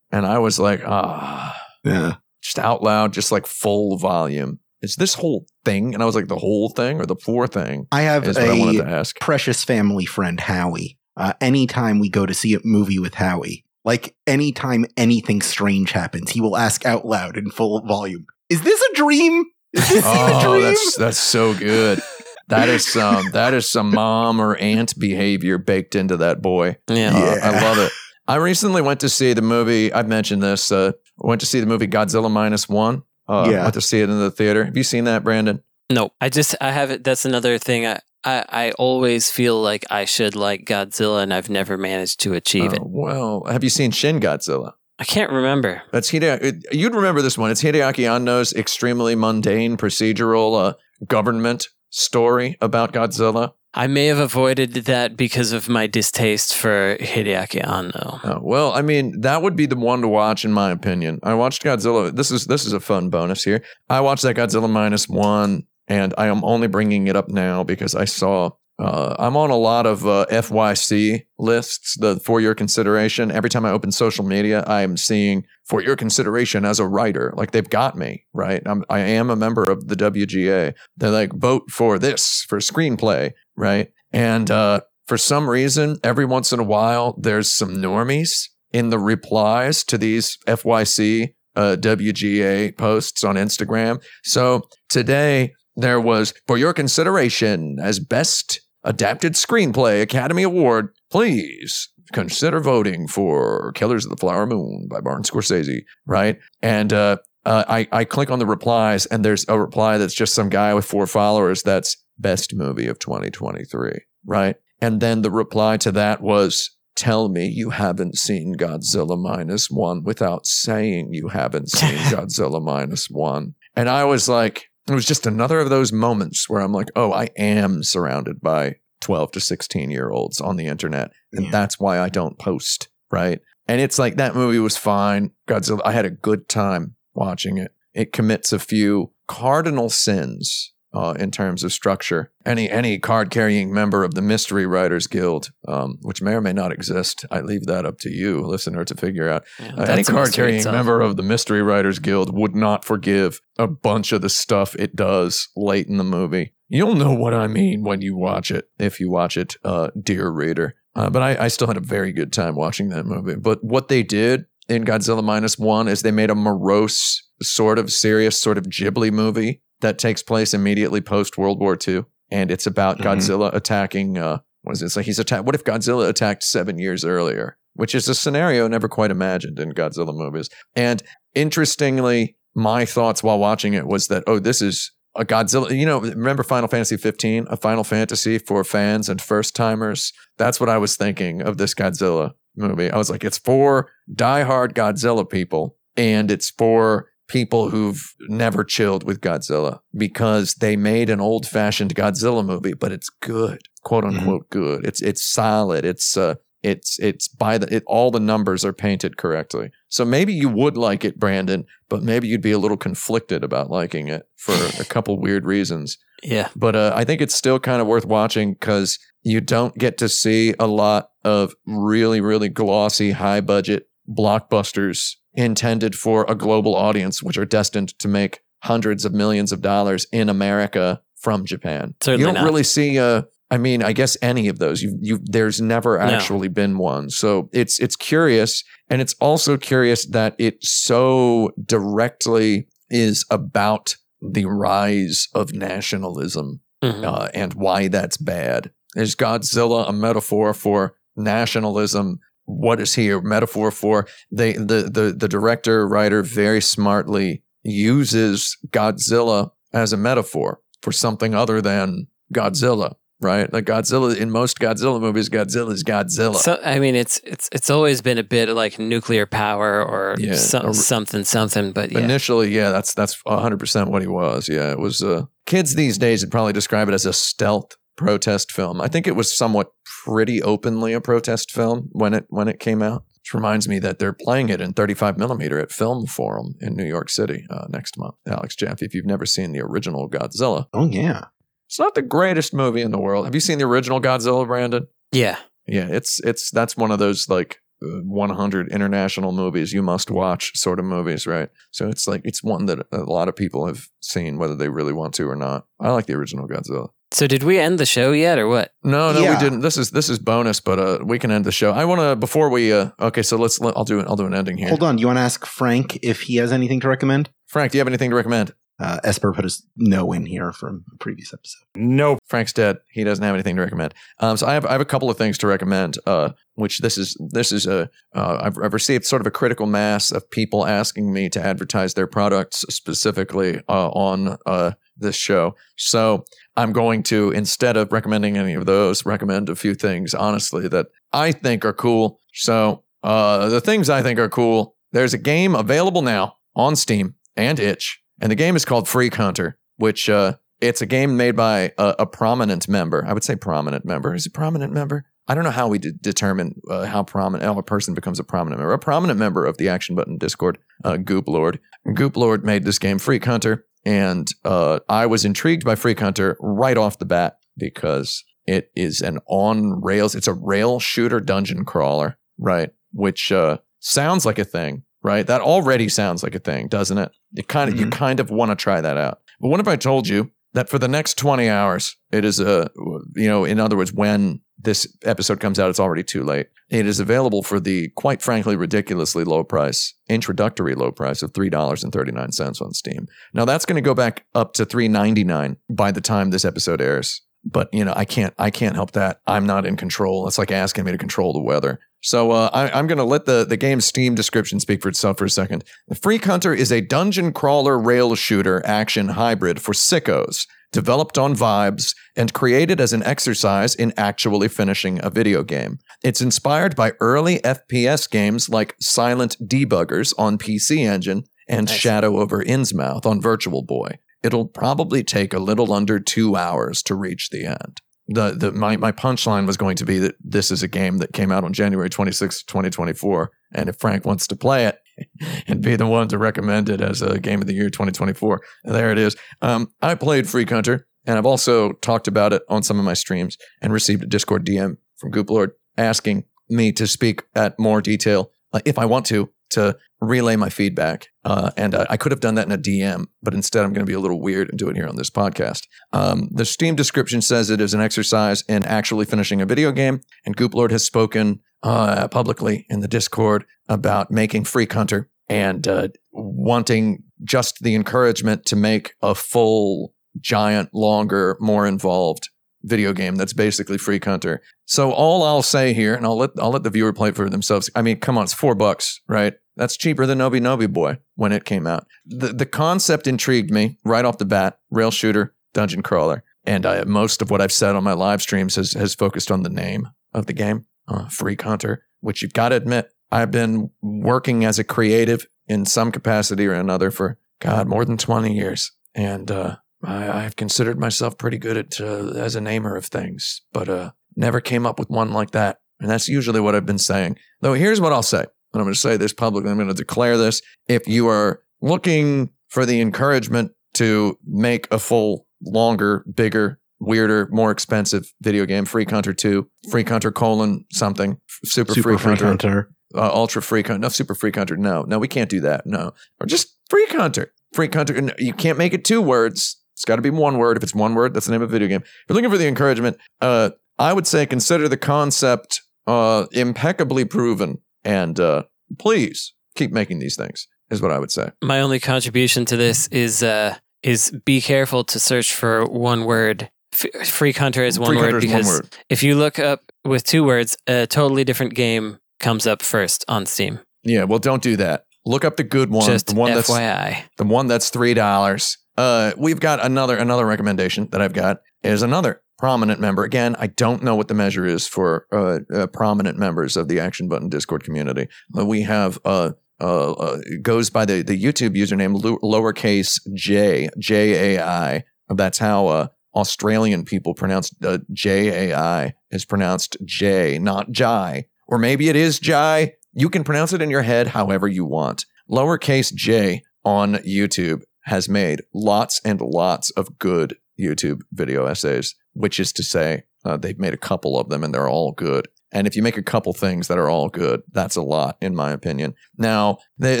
[0.12, 2.14] and I was like, "Ah," Yeah.
[2.42, 4.58] just out loud, just like full volume.
[4.82, 5.94] Is this whole thing?
[5.94, 8.48] And I was like, "The whole thing or the poor thing?" I have Is what
[8.48, 9.18] I wanted a to ask.
[9.20, 10.98] precious family friend, Howie.
[11.16, 16.30] Uh, anytime we go to see a movie with Howie, like anytime anything strange happens,
[16.30, 19.44] he will ask out loud in full volume, Is this a dream?
[19.72, 20.62] Is this a Oh, dream?
[20.62, 22.00] that's that's so good.
[22.48, 26.76] That is some that is some mom or aunt behavior baked into that boy.
[26.90, 27.12] Yeah.
[27.16, 27.92] Uh, I love it.
[28.28, 29.92] I recently went to see the movie.
[29.92, 30.70] I've mentioned this.
[30.70, 33.02] Uh, went to see the movie Godzilla minus one.
[33.28, 33.62] Uh, Yeah.
[33.62, 34.64] Went to see it in the theater.
[34.64, 35.62] Have you seen that, Brandon?
[35.90, 37.04] No, I just I have it.
[37.04, 37.86] That's another thing.
[37.86, 42.32] I, I I always feel like I should like Godzilla, and I've never managed to
[42.34, 42.78] achieve it.
[42.80, 44.72] Oh, well, have you seen Shin Godzilla?
[44.98, 45.82] I can't remember.
[45.90, 46.62] That's Hideaki.
[46.70, 47.50] You'd remember this one.
[47.50, 50.74] It's Hideaki Anno's extremely mundane procedural uh,
[51.06, 53.52] government story about Godzilla.
[53.74, 58.20] I may have avoided that because of my distaste for Hideaki Anno.
[58.22, 61.20] Oh, well, I mean, that would be the one to watch, in my opinion.
[61.22, 62.14] I watched Godzilla.
[62.14, 63.64] This is this is a fun bonus here.
[63.88, 67.94] I watched that Godzilla minus one, and I am only bringing it up now because
[67.94, 68.50] I saw.
[68.78, 71.96] Uh, I'm on a lot of uh, FYC lists.
[71.98, 73.30] The for your consideration.
[73.30, 77.32] Every time I open social media, I am seeing for your consideration as a writer.
[77.36, 78.62] Like they've got me right.
[78.66, 80.74] I'm, I am a member of the WGA.
[80.96, 83.88] They're like vote for this for screenplay, right?
[84.12, 88.98] And uh, for some reason, every once in a while, there's some normies in the
[88.98, 94.02] replies to these FYC uh, WGA posts on Instagram.
[94.24, 102.60] So today there was for your consideration as best Adapted Screenplay Academy Award, please consider
[102.60, 106.38] voting for Killers of the Flower Moon by Martin Scorsese, right?
[106.62, 110.34] And uh, uh, I, I click on the replies, and there's a reply that's just
[110.34, 114.56] some guy with four followers that's best movie of 2023, right?
[114.80, 120.04] And then the reply to that was, Tell me you haven't seen Godzilla minus one
[120.04, 123.54] without saying you haven't seen Godzilla minus one.
[123.74, 127.10] And I was like, it was just another of those moments where I'm like, oh,
[127.12, 131.12] I am surrounded by 12 to 16 year olds on the internet.
[131.32, 131.50] And Yeah.
[131.50, 133.40] that's why I don't post, right?
[133.66, 135.30] And it's like that movie was fine.
[135.48, 137.72] Godzilla, I had a good time watching it.
[137.94, 142.30] It commits a few cardinal sins uh, in terms of structure.
[142.44, 146.52] Any any card carrying member of the Mystery Writers Guild, um, which may or may
[146.52, 149.44] not exist, I leave that up to you, listener, to figure out.
[149.58, 150.74] Yeah, Uh, any that's a mystery card carrying itself.
[150.74, 154.96] member of the Mystery Writers Guild would not forgive a bunch of the stuff it
[154.96, 156.54] does late in the movie.
[156.68, 160.30] You'll know what I mean when you watch it, if you watch it, uh, dear
[160.30, 160.74] reader.
[160.94, 163.34] Uh, but I, I still had a very good time watching that movie.
[163.36, 167.92] But what they did in Godzilla Minus One is they made a morose, sort of
[167.92, 172.04] serious, sort of Ghibli movie that takes place immediately post World War II.
[172.30, 173.04] And it's about Mhm.
[173.04, 174.86] Godzilla attacking, uh, what is it?
[174.86, 175.44] It's like he's attacked.
[175.44, 177.58] What if Godzilla attacked seven years earlier?
[177.74, 180.48] Which is a scenario never quite imagined in Godzilla movies.
[180.74, 181.02] And
[181.34, 185.70] interestingly, my thoughts while watching it was that, oh, this is a Godzilla.
[185.76, 190.12] You know, remember Final Fantasy 15, a Final Fantasy for fans and first timers?
[190.38, 192.90] That's what I was thinking of this Godzilla movie.
[192.90, 199.04] I was like, it's for diehard Godzilla people, and it's for people who've never chilled
[199.04, 204.50] with Godzilla because they made an old fashioned Godzilla movie, but it's good, quote unquote
[204.50, 204.86] good.
[204.86, 205.84] It's it's solid.
[205.84, 209.70] It's uh it's it's by the it all the numbers are painted correctly.
[209.88, 213.70] So maybe you would like it, Brandon, but maybe you'd be a little conflicted about
[213.70, 215.96] liking it for a couple weird reasons.
[216.22, 216.48] Yeah.
[216.54, 220.08] But uh, I think it's still kind of worth watching because you don't get to
[220.08, 227.22] see a lot of really, really glossy, high budget blockbusters intended for a global audience,
[227.22, 231.94] which are destined to make hundreds of millions of dollars in America from Japan.
[232.00, 232.44] Certainly you don't not.
[232.44, 232.98] really see.
[232.98, 234.82] Uh, I mean, I guess any of those.
[234.82, 235.20] You, you.
[235.22, 237.10] There's never actually been one.
[237.10, 244.44] So it's it's curious, and it's also curious that it so directly is about the
[244.46, 247.04] rise of nationalism Mhm.
[247.04, 248.70] uh, and why that's bad.
[248.96, 252.20] Is Godzilla a metaphor for nationalism?
[252.52, 254.06] What is he a metaphor for?
[254.30, 261.34] They the the the director writer very smartly uses Godzilla as a metaphor for something
[261.34, 262.94] other than Godzilla.
[263.20, 266.34] Right, like Godzilla in most Godzilla movies, Godzilla is Godzilla.
[266.34, 270.34] So I mean, it's it's it's always been a bit like nuclear power or Yeah,
[270.34, 271.70] some, or- something something.
[271.70, 274.48] But yeah, Initially, yeah, that's that's hundred percent what he was.
[274.48, 275.04] Yeah, it was.
[275.04, 278.80] Uh, kids these days would probably describe it as a stealth protest film.
[278.80, 279.72] I think it was somewhat
[280.04, 283.04] pretty openly a protest film when it when it came out.
[283.22, 286.84] Which reminds me that they're playing it in 35 millimeter at Film Forum in New
[286.84, 288.14] York City uh, next month.
[288.26, 291.26] Alex Jaffe, if you've never seen the original Godzilla, Oh yeah.
[291.68, 293.24] it's not the greatest movie in the world.
[293.26, 294.88] Have you seen the original Godzilla, Brandon?
[295.12, 295.38] yeah,
[295.68, 300.56] Yeah, it's it's that's one of those like uh, 100 international movies you must watch
[300.58, 301.48] sort of movies, right?
[301.70, 304.92] So it's like it's one that a lot of people have seen whether they really
[304.92, 305.66] want to or not.
[305.78, 306.88] I like the original Godzilla.
[307.12, 308.72] So did we end the show yet, or what?
[308.82, 309.34] No, no, Yeah.
[309.34, 309.60] we didn't.
[309.60, 311.72] This is this is bonus, but uh, we can end the show.
[311.72, 312.72] I want to before we.
[312.72, 313.60] Uh, okay, so let's.
[313.60, 314.00] Let, I'll do.
[314.00, 314.68] An I'll do an ending here.
[314.68, 314.96] Hold on.
[314.96, 317.28] Do you want to ask Frank if he has anything to recommend?
[317.46, 318.54] Frank, do you have anything to recommend?
[318.80, 321.62] Uh, Esper put his no in here from a previous episode.
[321.76, 322.18] Nope.
[322.26, 322.78] Frank's dead.
[322.90, 323.94] He doesn't have anything to recommend.
[324.18, 325.98] Um, so I have I have a couple of things to recommend.
[326.06, 329.66] Uh, which this is this is a uh, I've, I've received sort of a critical
[329.66, 334.72] mass of people asking me to advertise their products specifically uh, on uh,
[335.02, 335.54] this show.
[335.76, 336.24] So
[336.56, 340.86] I'm going to instead of recommending any of those, recommend a few things honestly that
[341.12, 342.20] I think are cool.
[342.32, 344.76] So uh, the things I think are cool.
[344.92, 349.14] There's a game available now on Steam and Itch, and the game is called Freak
[349.14, 353.04] Hunter, which uh, it's a game made by a, a prominent member.
[353.06, 354.14] I would say prominent member.
[354.14, 355.06] Is it prominent member?
[355.28, 358.24] I don't know how we de- determine uh, how prominent how a person becomes a
[358.24, 358.72] prominent member.
[358.72, 361.60] A prominent member of the Action Button Discord, uh, Goop Lord.
[361.94, 366.36] Goop Lord made this game Freak Hunter, and uh, I was intrigued by Freak Hunter
[366.40, 370.14] right off the bat because it is an on rails.
[370.14, 372.70] It's a rail shooter dungeon crawler, right?
[372.92, 375.26] Which uh, sounds like a thing, right?
[375.26, 377.12] That already sounds like a thing, doesn't it?
[377.32, 379.20] You kind of you kind of want to try that out.
[379.40, 382.70] But what if I told you that for the next 20 hours, it is a,
[383.16, 386.46] you know, in other words, when this episode comes out, it's already too late.
[386.68, 392.62] It is available for the quite frankly ridiculously low price, introductory low price of $3.39
[392.62, 393.08] on Steam.
[393.34, 397.22] Now that's going to go back up to $3.99 by the time this episode airs.
[397.44, 399.20] but you know, I can't I can't help that.
[399.26, 400.28] I'm not in control.
[400.28, 401.80] It's like asking me to control the weather.
[402.02, 405.18] So uh, I, I'm going to let the the game's Steam description speak for itself
[405.18, 405.64] for a second.
[405.88, 411.34] The Freak Hunter is a dungeon crawler rail shooter action hybrid for sickos developed on
[411.34, 415.78] vibes and created as an exercise in actually finishing a video game.
[416.02, 421.76] It's inspired by early FPS games like Silent Debuggers on PC Engine and Nice.
[421.76, 423.98] Shadow over Innsmouth on Virtual Boy.
[424.22, 427.80] It'll probably take a little under two hours to reach the end.
[428.08, 431.12] The, the my, my punchline was going to be that this is a game that
[431.12, 433.30] came out on January 26, 2024.
[433.54, 434.78] And if Frank wants to play it
[435.46, 438.90] and be the one to recommend it as a game of the year 2024, there
[438.90, 439.16] it is.
[439.40, 442.94] Um, I played Freak Hunter, and I've also talked about it on some of my
[442.94, 448.30] streams and received a Discord DM from Gooplord asking me to speak at more detail,
[448.52, 451.08] uh, if I want to, to relay my feedback.
[451.24, 453.86] Uh, and uh, I could have done that in a DM, but instead I'm going
[453.86, 455.66] to be a little weird and do it here on this podcast.
[455.92, 460.00] Um, the Steam description says it is an exercise in actually finishing a video game,
[460.26, 465.88] and Gooplord has spoken uh, publicly in the Discord about making Freak Hunter and uh,
[466.10, 472.28] wanting just the encouragement to make a full, giant, longer, more involved
[472.64, 474.40] video game that's basically Freak Hunter.
[474.66, 477.70] So all I'll say here, and I'll let I'll let the viewer play for themselves.
[477.74, 479.34] I mean, come on, it's four bucks, right?
[479.56, 481.86] That's cheaper than Nobi Nobi Boy when it came out.
[482.06, 484.58] The the concept intrigued me right off the bat.
[484.70, 488.56] Rail shooter, dungeon crawler, and I, most of what I've said on my live streams
[488.56, 492.50] has has focused on the name of the game, uh, Freak Hunter, which you've got
[492.50, 497.68] to admit I've been working as a creative in some capacity or another for God
[497.68, 502.36] more than twenty years, and uh, I, I've considered myself pretty good at uh, as
[502.36, 505.58] a namer of things, but uh, never came up with one like that.
[505.80, 507.18] And that's usually what I've been saying.
[507.40, 509.50] Though here's what I'll say, and I'm going to say this publicly.
[509.50, 514.78] I'm going to declare this: if you are looking for the encouragement to make a
[514.78, 521.18] full, longer, bigger, weirder, more expensive video game, Freak Hunter Two, Freak Hunter colon something,
[521.44, 522.70] Super, Super Freak, Freak Hunter, Hunter.
[522.94, 525.92] uh, Ultra Freak Hunter, no Super Freak Hunter, no, no, we can't do that, no,
[526.20, 529.58] or just Freak Hunter, Freak Hunter, and you can't make it two words.
[529.74, 530.56] It's got to be one word.
[530.58, 531.80] If it's one word, that's the name of a video game.
[531.82, 537.04] If you're looking for the encouragement, uh, I would say consider the concept uh, impeccably
[537.06, 538.44] proven, and uh,
[538.78, 540.48] please keep making these things.
[540.70, 541.30] Is what I would say.
[541.42, 546.50] My only contribution to this is uh, is be careful to search for one word.
[546.72, 548.76] F- Freak Hunter is one word Hunter is because one word.
[548.88, 553.26] if you look up with two words, a totally different game comes up first on
[553.26, 553.58] Steam.
[553.84, 554.86] Yeah, well, don't do that.
[555.04, 557.02] Look up the good one, Just the one that's FYI.
[557.18, 558.56] the one that's three dollars.
[558.78, 563.04] Uh, we've got another another recommendation that I've got is another prominent member.
[563.04, 566.80] Again, I don't know what the measure is for uh, uh, prominent members of the
[566.80, 568.08] Action Button Discord community.
[568.34, 574.34] We have uh, uh, uh, goes by the the YouTube username lo- lowercase j j
[574.34, 574.82] a i.
[575.08, 577.54] That's how Australian people pronounce
[577.92, 582.72] j a i is pronounced j, not jai, or maybe it is jai.
[582.92, 585.06] You can pronounce it in your head however you want.
[585.30, 592.38] Lowercase j on YouTube has made lots and lots of good YouTube video essays, which
[592.40, 595.28] is to say, uh, they've made a couple of them and they're all good.
[595.52, 598.34] And if you make a couple things that are all good, that's a lot, in
[598.34, 598.94] my opinion.
[599.18, 600.00] Now, they,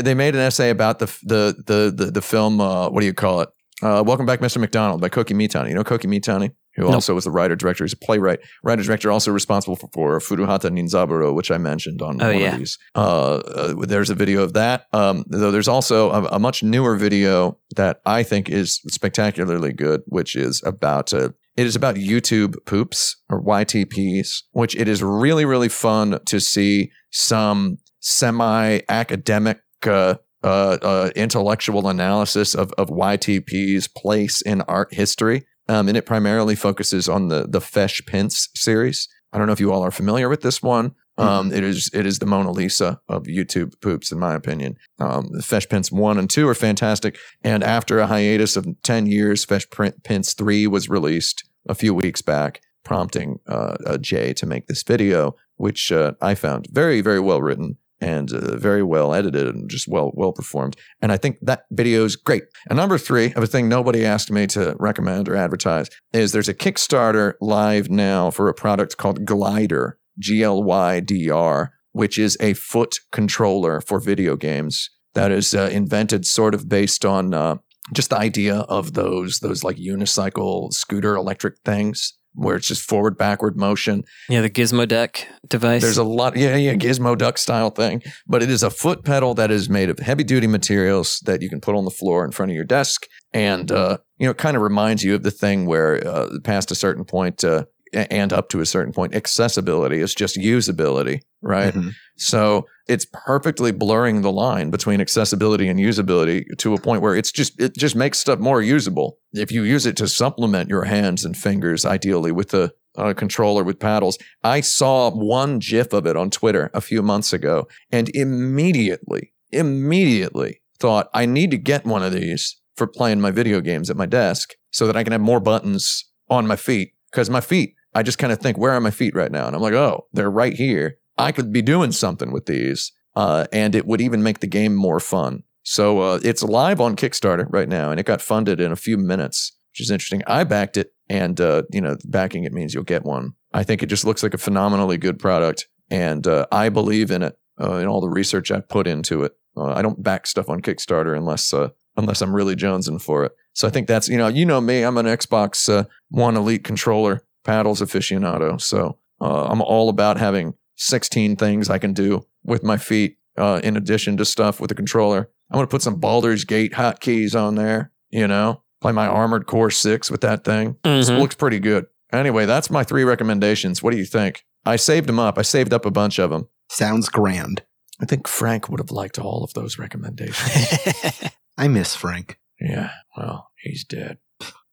[0.00, 2.60] they made an essay about the the the the, the film.
[2.60, 3.50] Uh, what do you call it?
[3.82, 4.58] Uh, Welcome back, Mr.
[4.58, 5.68] McDonald by Koki Mitani.
[5.68, 7.84] You know Koki Mitani, who also was the writer director.
[7.84, 12.20] He's a playwright, writer director, also responsible for, for Furuhata Ninzaburo, which I mentioned on
[12.22, 12.52] Oh, one yeah.
[12.52, 12.78] of these.
[12.94, 14.86] Uh, uh, there's a video of that.
[14.92, 20.02] Um, though there's also a, a much newer video that I think is spectacularly good,
[20.06, 25.44] which is about uh, it is about YouTube poops or YTPs, which it is really
[25.44, 29.60] really fun to see some semi academic.
[29.86, 35.46] Uh, uh, uh, intellectual analysis of, of YTP's place in art history.
[35.72, 39.08] Um, and it primarily focuses on the the Fesh Pence series.
[39.32, 40.94] I don't know if you all are familiar with this one.
[41.16, 44.76] Um, it is it is the Mona Lisa of YouTube poops, in my opinion.
[44.98, 47.16] Um, the Fesh Pence one and two are fantastic.
[47.42, 49.66] And after a hiatus of ten years, Fesh
[50.04, 54.82] Pence three was released a few weeks back, prompting uh, uh, Jay to make this
[54.82, 59.70] video, which uh, I found very very well written and uh, very well edited and
[59.70, 60.76] just well well performed.
[61.00, 62.44] And I think that video is great.
[62.68, 66.48] And number three of a thing nobody asked me to recommend or advertise is there's
[66.48, 72.18] a Kickstarter live now for a product called Glydr, G L Y D R, which
[72.18, 77.34] is a foot controller for video games that is uh, invented sort of based on
[77.34, 77.56] uh,
[77.92, 83.16] just the idea of those those like unicycle scooter electric things where it's just forward
[83.16, 84.04] backward motion.
[84.28, 85.82] Yeah, the Gizmoduck device.
[85.82, 89.50] There's a lot, yeah, yeah, Gizmoduck style thing, but it is a foot pedal that
[89.50, 92.50] is made of heavy duty materials that you can put on the floor in front
[92.50, 93.06] of your desk.
[93.32, 96.70] And, uh, you know, it kind of reminds you of the thing where uh, past
[96.70, 101.74] a certain point, uh, and up to a certain point, accessibility is just usability, right?
[101.74, 101.92] Mhm.
[102.16, 107.32] So it's perfectly blurring the line between accessibility and usability to a point where it's
[107.32, 109.18] just it just makes stuff more usable.
[109.32, 113.64] If you use it to supplement your hands and fingers, ideally with a, a controller
[113.64, 114.18] with paddles.
[114.42, 120.60] I saw one GIF of it on Twitter a few months ago, and immediately, immediately
[120.78, 124.06] thought I need to get one of these for playing my video games at my
[124.06, 127.74] desk so that I can have more buttons on my feet because my feet.
[127.94, 129.46] I just kind of think, where are my feet right now?
[129.46, 130.98] And I'm like, oh, they're right here.
[131.18, 134.74] I could be doing something with these, uh, and it would even make the game
[134.74, 135.42] more fun.
[135.62, 138.96] So uh, it's live on Kickstarter right now, and it got funded in a few
[138.96, 140.22] minutes, which is interesting.
[140.26, 143.34] I backed it, and uh, you know, backing it means you'll get one.
[143.52, 147.22] I think it just looks like a phenomenally good product, and uh, I believe in
[147.22, 147.36] it.
[147.60, 150.62] Uh, in all the research I put into it, uh, I don't back stuff on
[150.62, 153.32] Kickstarter unless uh, unless I'm really jonesing for it.
[153.52, 156.64] So I think that's you know you know me, I'm an Xbox uh, One Elite
[156.64, 158.60] controller paddles aficionado.
[158.60, 163.60] So uh, I'm all about having 16 things I can do with my feet uh,
[163.62, 165.30] in addition to stuff with the controller.
[165.50, 169.46] I'm going to put some Baldur's Gate hotkeys on there, you know, play my Armored
[169.46, 170.74] Core 6 with that thing.
[170.84, 171.08] Mhm.
[171.10, 171.86] It looks pretty good.
[172.12, 173.82] Anyway, that's my three recommendations.
[173.82, 174.44] What do you think?
[174.64, 175.38] I saved them up.
[175.38, 176.48] I saved up a bunch of them.
[176.70, 177.62] Sounds grand.
[178.00, 181.30] I think Frank would have liked all of those recommendations.
[181.58, 182.38] I miss Frank.
[182.60, 184.18] yeah, well, he's dead.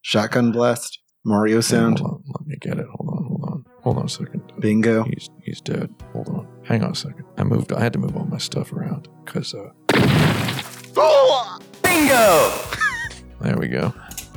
[0.01, 0.99] Shotgun blast.
[1.25, 1.99] Mario sound.
[1.99, 2.85] Hold on, let me get it.
[2.85, 3.65] Hold on, hold on.
[3.83, 4.41] Hold on a second.
[4.59, 5.03] Bingo.
[5.03, 5.93] He's he's dead.
[6.13, 6.47] Hold on.
[6.63, 7.25] Hang on a second.
[7.37, 7.71] I moved.
[7.73, 9.69] I had to move all my stuff around because uh,
[11.81, 12.51] Bingo!
[13.41, 13.93] there we go.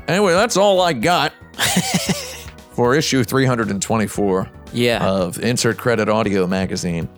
[0.09, 1.33] Anyway, that's all I got
[2.73, 5.07] for issue 324 yeah.
[5.07, 7.09] of Insert Credit Audio Magazine.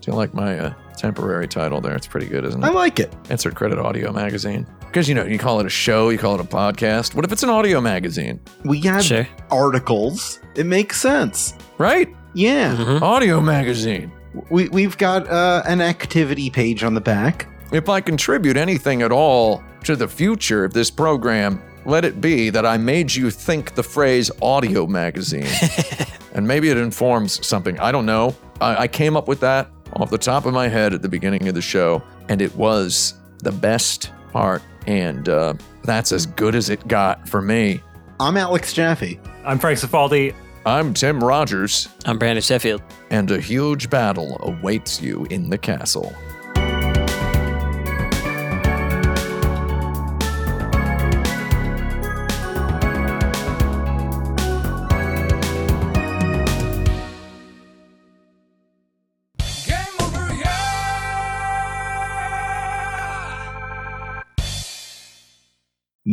[0.00, 0.74] Do you like my uh,
[1.04, 1.94] temporary title there?
[1.94, 2.66] It's pretty good, isn't it?
[2.66, 3.14] I like it.
[3.28, 4.66] Insert Credit Audio Magazine.
[4.80, 7.14] Because you know, you call it a show, you call it a podcast.
[7.14, 8.40] What if it's an audio magazine?
[8.64, 9.28] We have sure.
[9.50, 10.40] articles.
[10.54, 11.54] It makes sense.
[11.76, 12.08] Right?
[12.32, 12.74] Yeah.
[12.76, 13.02] Mhm.
[13.02, 14.10] Audio magazine.
[14.50, 17.48] We we've got uh, an activity page on the back.
[17.70, 22.50] If I contribute anything at all to the future of this program, let it be
[22.50, 25.48] that I made you think the phrase audio magazine.
[26.32, 27.78] and maybe it informs something.
[27.78, 28.34] I don't know.
[28.60, 31.48] I, I came up with that off the top of my head at the beginning
[31.48, 34.62] of the show, and it was the best part.
[34.86, 35.54] And uh,
[35.84, 37.80] that's as good as it got for me.
[38.20, 39.18] I'm Alex Jaffe.
[39.44, 40.34] I'm Frank Cifaldi.
[40.66, 42.82] I'm Tim Rogers, I'm Brandon Sheffield.
[43.10, 46.14] and a huge battle awaits you in the castle.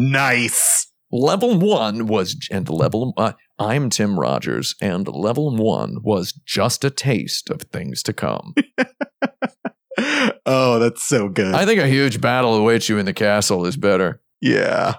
[0.01, 0.91] Nice.
[1.11, 6.89] Level one was, and level, uh, I'm Tim Rogers, and level one was just a
[6.89, 8.55] taste of things to come.
[10.47, 11.53] oh, that's so good.
[11.53, 14.21] I think a huge battle awaits you in the castle is better.
[14.41, 14.95] yeah.